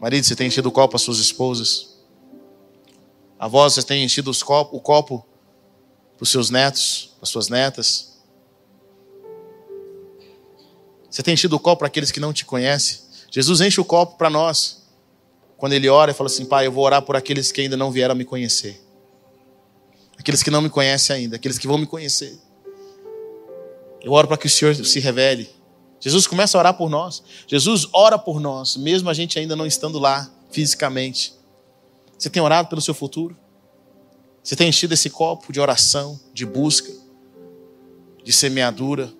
Marido, 0.00 0.24
você 0.24 0.34
tem 0.34 0.46
enchido 0.46 0.70
o 0.70 0.72
copo 0.72 0.96
as 0.96 1.02
suas 1.02 1.18
esposas. 1.18 1.98
Avós, 3.38 3.74
você 3.74 3.82
tem 3.82 4.02
enchido 4.02 4.30
o 4.30 4.80
copo 4.80 5.24
para 6.16 6.22
os 6.22 6.30
seus 6.30 6.48
netos, 6.48 7.10
para 7.16 7.24
as 7.24 7.28
suas 7.28 7.48
netas. 7.48 8.14
Você 11.10 11.22
tem 11.22 11.34
enchido 11.34 11.54
o 11.56 11.60
copo 11.60 11.80
para 11.80 11.88
aqueles 11.88 12.10
que 12.10 12.18
não 12.18 12.32
te 12.32 12.44
conhecem. 12.44 13.00
Jesus 13.30 13.60
enche 13.60 13.80
o 13.80 13.84
copo 13.84 14.16
para 14.16 14.30
nós. 14.30 14.82
Quando 15.58 15.74
ele 15.74 15.88
ora 15.88 16.10
e 16.10 16.14
fala 16.14 16.28
assim: 16.28 16.46
Pai, 16.46 16.66
eu 16.66 16.72
vou 16.72 16.84
orar 16.84 17.02
por 17.02 17.16
aqueles 17.16 17.52
que 17.52 17.60
ainda 17.60 17.76
não 17.76 17.90
vieram 17.90 18.14
me 18.14 18.24
conhecer. 18.24 18.82
Aqueles 20.18 20.42
que 20.42 20.50
não 20.50 20.62
me 20.62 20.70
conhecem 20.70 21.16
ainda, 21.16 21.36
aqueles 21.36 21.58
que 21.58 21.66
vão 21.66 21.76
me 21.76 21.86
conhecer. 21.86 22.38
Eu 24.04 24.12
oro 24.12 24.28
para 24.28 24.36
que 24.36 24.46
o 24.46 24.50
Senhor 24.50 24.74
se 24.74 25.00
revele. 25.00 25.48
Jesus 25.98 26.26
começa 26.26 26.58
a 26.58 26.60
orar 26.60 26.74
por 26.74 26.90
nós. 26.90 27.22
Jesus 27.48 27.88
ora 27.90 28.18
por 28.18 28.38
nós, 28.38 28.76
mesmo 28.76 29.08
a 29.08 29.14
gente 29.14 29.38
ainda 29.38 29.56
não 29.56 29.66
estando 29.66 29.98
lá 29.98 30.30
fisicamente. 30.50 31.32
Você 32.18 32.28
tem 32.28 32.42
orado 32.42 32.68
pelo 32.68 32.82
seu 32.82 32.92
futuro? 32.92 33.34
Você 34.42 34.54
tem 34.54 34.68
enchido 34.68 34.92
esse 34.92 35.08
copo 35.08 35.50
de 35.50 35.58
oração, 35.58 36.20
de 36.34 36.44
busca, 36.44 36.92
de 38.22 38.30
semeadura? 38.30 39.10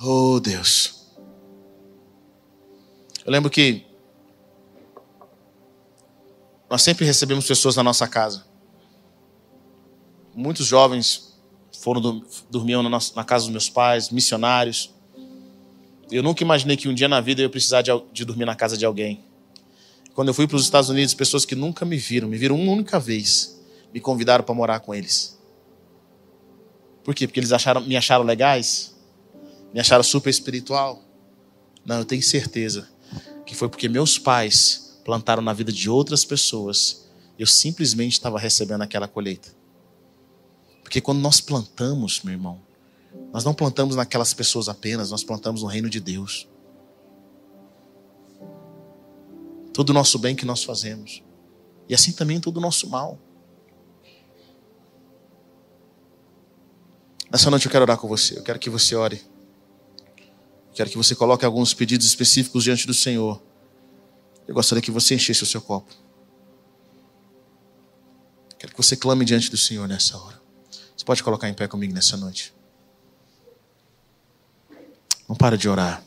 Oh, 0.00 0.40
Deus. 0.40 1.12
Eu 3.22 3.30
lembro 3.30 3.50
que 3.50 3.84
nós 6.70 6.80
sempre 6.80 7.04
recebemos 7.04 7.46
pessoas 7.46 7.76
na 7.76 7.82
nossa 7.82 8.08
casa 8.08 8.47
muitos 10.38 10.66
jovens 10.66 11.36
foram 11.80 12.22
dormiam 12.48 12.80
na, 12.82 12.98
na, 13.16 13.24
casa 13.24 13.44
dos 13.44 13.50
meus 13.50 13.68
pais, 13.68 14.10
missionários. 14.10 14.94
Eu 16.10 16.22
nunca 16.22 16.44
imaginei 16.44 16.76
que 16.76 16.88
um 16.88 16.94
dia 16.94 17.08
na 17.08 17.20
vida 17.20 17.40
eu 17.40 17.46
ia 17.46 17.50
precisar 17.50 17.82
de, 17.82 17.90
de 18.12 18.24
dormir 18.24 18.44
na 18.44 18.54
casa 18.54 18.76
de 18.76 18.86
alguém. 18.86 19.24
Quando 20.14 20.28
eu 20.28 20.34
fui 20.34 20.46
para 20.46 20.56
os 20.56 20.62
Estados 20.62 20.90
Unidos, 20.90 21.12
pessoas 21.12 21.44
que 21.44 21.56
nunca 21.56 21.84
me 21.84 21.96
viram, 21.96 22.28
me 22.28 22.38
viram 22.38 22.54
uma 22.54 22.72
única 22.72 23.00
vez, 23.00 23.60
me 23.92 24.00
convidaram 24.00 24.44
para 24.44 24.54
morar 24.54 24.80
com 24.80 24.94
eles. 24.94 25.36
Por 27.02 27.14
quê? 27.14 27.26
Porque 27.26 27.40
eles 27.40 27.52
acharam, 27.52 27.80
me 27.80 27.96
acharam 27.96 28.24
legais? 28.24 28.96
Me 29.74 29.80
acharam 29.80 30.04
super 30.04 30.30
espiritual? 30.30 31.02
Não, 31.84 31.98
eu 31.98 32.04
tenho 32.04 32.22
certeza 32.22 32.88
que 33.44 33.56
foi 33.56 33.68
porque 33.68 33.88
meus 33.88 34.18
pais 34.18 35.00
plantaram 35.04 35.42
na 35.42 35.52
vida 35.52 35.72
de 35.72 35.90
outras 35.90 36.24
pessoas. 36.24 37.08
Eu 37.38 37.46
simplesmente 37.46 38.12
estava 38.12 38.38
recebendo 38.38 38.82
aquela 38.82 39.08
colheita. 39.08 39.57
Porque 40.88 41.02
quando 41.02 41.18
nós 41.18 41.38
plantamos, 41.38 42.22
meu 42.22 42.32
irmão, 42.32 42.62
nós 43.30 43.44
não 43.44 43.52
plantamos 43.52 43.94
naquelas 43.94 44.32
pessoas 44.32 44.70
apenas, 44.70 45.10
nós 45.10 45.22
plantamos 45.22 45.62
no 45.62 45.68
reino 45.68 45.90
de 45.90 46.00
Deus. 46.00 46.48
Todo 49.70 49.90
o 49.90 49.92
nosso 49.92 50.18
bem 50.18 50.34
que 50.34 50.46
nós 50.46 50.64
fazemos. 50.64 51.22
E 51.90 51.94
assim 51.94 52.10
também 52.10 52.40
todo 52.40 52.56
o 52.56 52.60
nosso 52.60 52.88
mal. 52.88 53.18
Nessa 57.30 57.50
noite 57.50 57.66
eu 57.66 57.70
quero 57.70 57.82
orar 57.84 57.98
com 57.98 58.08
você. 58.08 58.38
Eu 58.38 58.42
quero 58.42 58.58
que 58.58 58.70
você 58.70 58.94
ore. 58.94 59.22
Eu 60.70 60.74
quero 60.74 60.88
que 60.88 60.96
você 60.96 61.14
coloque 61.14 61.44
alguns 61.44 61.74
pedidos 61.74 62.06
específicos 62.06 62.64
diante 62.64 62.86
do 62.86 62.94
Senhor. 62.94 63.42
Eu 64.46 64.54
gostaria 64.54 64.80
que 64.80 64.90
você 64.90 65.16
enchesse 65.16 65.42
o 65.42 65.46
seu 65.46 65.60
copo. 65.60 65.92
Eu 68.52 68.56
quero 68.56 68.72
que 68.72 68.82
você 68.82 68.96
clame 68.96 69.26
diante 69.26 69.50
do 69.50 69.58
Senhor 69.58 69.86
nessa 69.86 70.16
hora. 70.16 70.37
Você 70.98 71.04
pode 71.04 71.22
colocar 71.22 71.48
em 71.48 71.54
pé 71.54 71.68
comigo 71.68 71.94
nessa 71.94 72.16
noite. 72.16 72.52
Não 75.28 75.36
para 75.36 75.56
de 75.56 75.68
orar. 75.68 76.02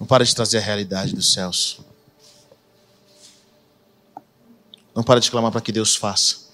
Não 0.00 0.06
para 0.06 0.24
de 0.24 0.34
trazer 0.34 0.56
a 0.56 0.62
realidade 0.62 1.14
dos 1.14 1.30
céus. 1.30 1.78
Não 4.94 5.02
para 5.02 5.20
de 5.20 5.30
clamar 5.30 5.52
para 5.52 5.60
que 5.60 5.70
Deus 5.70 5.94
faça. 5.94 6.48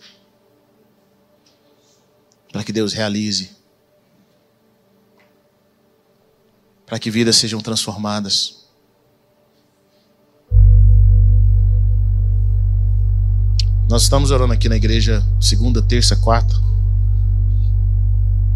Para 2.51 2.65
que 2.65 2.73
Deus 2.73 2.93
realize. 2.93 3.55
Para 6.85 6.99
que 6.99 7.09
vidas 7.09 7.37
sejam 7.37 7.61
transformadas. 7.61 8.67
Nós 13.89 14.03
estamos 14.03 14.33
orando 14.33 14.53
aqui 14.53 14.69
na 14.69 14.75
igreja 14.75 15.25
segunda, 15.41 15.81
terça, 15.81 16.17
quarta 16.17 16.67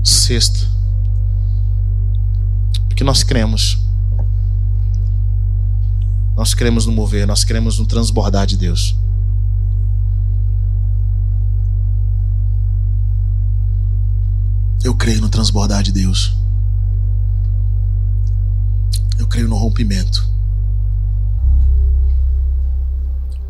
Sexto, 0.03 0.67
porque 2.89 3.05
nós 3.05 3.23
cremos. 3.23 3.79
Nós 6.37 6.55
cremos 6.55 6.87
no 6.87 6.93
mover, 6.93 7.27
nós 7.27 7.45
cremos 7.45 7.79
no 7.79 7.87
transbordar 7.87 8.47
de 8.47 8.57
Deus. 8.57 8.97
Eu 14.83 14.95
creio 14.95 15.21
no 15.21 15.29
transbordar 15.29 15.83
de 15.83 15.93
Deus. 15.93 16.35
Eu 19.19 19.27
creio 19.27 19.49
no 19.49 19.57
rompimento. 19.57 20.27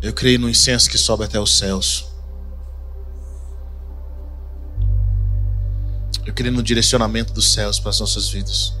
Eu 0.01 0.13
creio 0.13 0.39
no 0.39 0.49
incenso 0.49 0.89
que 0.89 0.97
sobe 0.97 1.23
até 1.23 1.39
os 1.39 1.57
céus. 1.57 2.10
Eu 6.25 6.33
creio 6.33 6.53
no 6.53 6.61
direcionamento 6.61 7.33
dos 7.33 7.51
céus 7.51 7.79
para 7.79 7.89
as 7.89 7.99
nossas 7.99 8.29
vidas. 8.29 8.73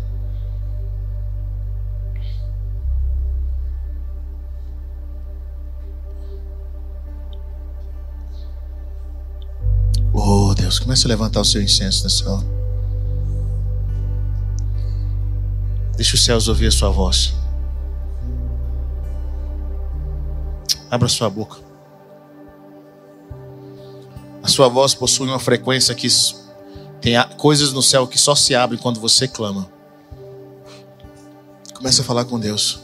Oh 10.13 10.53
Deus, 10.53 10.77
comece 10.77 11.05
a 11.05 11.09
levantar 11.09 11.41
o 11.41 11.45
seu 11.45 11.61
incenso 11.61 12.03
nessa 12.03 12.29
hora. 12.29 12.45
Deixa 15.95 16.15
os 16.15 16.23
céus 16.23 16.47
ouvir 16.47 16.67
a 16.67 16.71
sua 16.71 16.89
voz. 16.89 17.33
Abra 20.89 21.07
sua 21.07 21.29
boca. 21.29 21.57
A 24.43 24.47
sua 24.47 24.67
voz 24.67 24.93
possui 24.93 25.27
uma 25.27 25.39
frequência 25.39 25.95
que 25.95 26.07
tem 27.01 27.15
coisas 27.37 27.73
no 27.73 27.81
céu 27.81 28.07
que 28.07 28.17
só 28.17 28.35
se 28.35 28.53
abrem 28.53 28.79
quando 28.79 28.99
você 28.99 29.27
clama. 29.27 29.67
Comece 31.73 32.01
a 32.01 32.03
falar 32.03 32.25
com 32.25 32.39
Deus. 32.39 32.79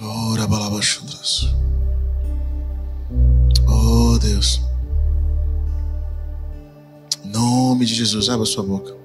Ora, 0.00 0.46
balabachandras. 0.46 1.54
Oh 3.68 4.18
Deus. 4.18 4.62
Nome 7.22 7.84
de 7.84 7.94
Jesus, 7.94 8.30
abra 8.30 8.46
sua 8.46 8.62
boca. 8.62 8.96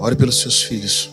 Ore 0.00 0.16
pelos 0.16 0.40
seus 0.40 0.62
filhos. 0.62 1.12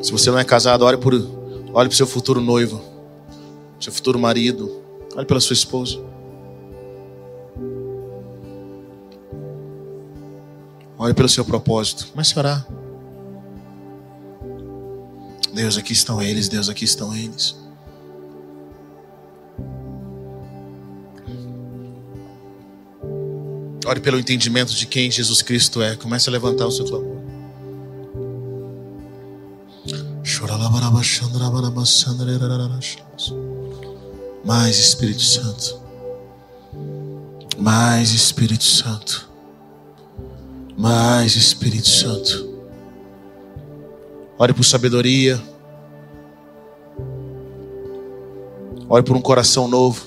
Se 0.00 0.12
você 0.12 0.30
não 0.30 0.38
é 0.38 0.44
casado, 0.44 0.84
ore 0.84 0.98
por, 0.98 1.14
ore 1.72 1.88
por 1.88 1.96
seu 1.96 2.06
futuro 2.06 2.40
noivo, 2.40 2.80
seu 3.80 3.92
futuro 3.92 4.20
marido. 4.20 4.85
Ore 5.16 5.24
pela 5.24 5.40
sua 5.40 5.54
esposa. 5.54 5.98
Ore 10.98 11.14
pelo 11.14 11.28
seu 11.28 11.42
propósito. 11.42 12.08
Comece 12.08 12.34
a 12.36 12.38
orar. 12.38 12.66
Deus, 15.54 15.78
aqui 15.78 15.94
estão 15.94 16.20
eles. 16.20 16.48
Deus, 16.48 16.68
aqui 16.68 16.84
estão 16.84 17.16
eles. 17.16 17.56
Ore 23.86 24.00
pelo 24.00 24.18
entendimento 24.18 24.74
de 24.74 24.86
quem 24.86 25.10
Jesus 25.10 25.40
Cristo 25.40 25.80
é. 25.80 25.96
Comece 25.96 26.28
a 26.28 26.32
levantar 26.32 26.66
o 26.66 26.70
seu 26.70 26.84
clamor. 26.84 27.16
Mais 34.46 34.78
Espírito 34.78 35.22
Santo. 35.22 35.80
Mais 37.58 38.12
Espírito 38.12 38.62
Santo. 38.62 39.28
Mais 40.78 41.34
Espírito 41.34 41.88
Santo. 41.88 42.48
Ore 44.38 44.54
por 44.54 44.62
sabedoria. 44.62 45.42
Ore 48.88 49.02
por 49.02 49.16
um 49.16 49.20
coração 49.20 49.66
novo. 49.66 50.06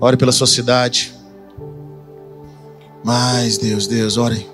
Ore 0.00 0.16
pela 0.16 0.32
sua 0.32 0.48
cidade. 0.48 1.14
Mais, 3.04 3.56
Deus, 3.56 3.86
Deus, 3.86 4.16
ore. 4.16 4.44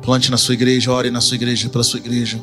Plante 0.00 0.30
na 0.30 0.38
sua 0.38 0.54
igreja, 0.54 0.90
ore 0.90 1.10
na 1.10 1.20
sua 1.20 1.34
igreja, 1.34 1.68
pela 1.68 1.84
sua 1.84 1.98
igreja. 2.00 2.42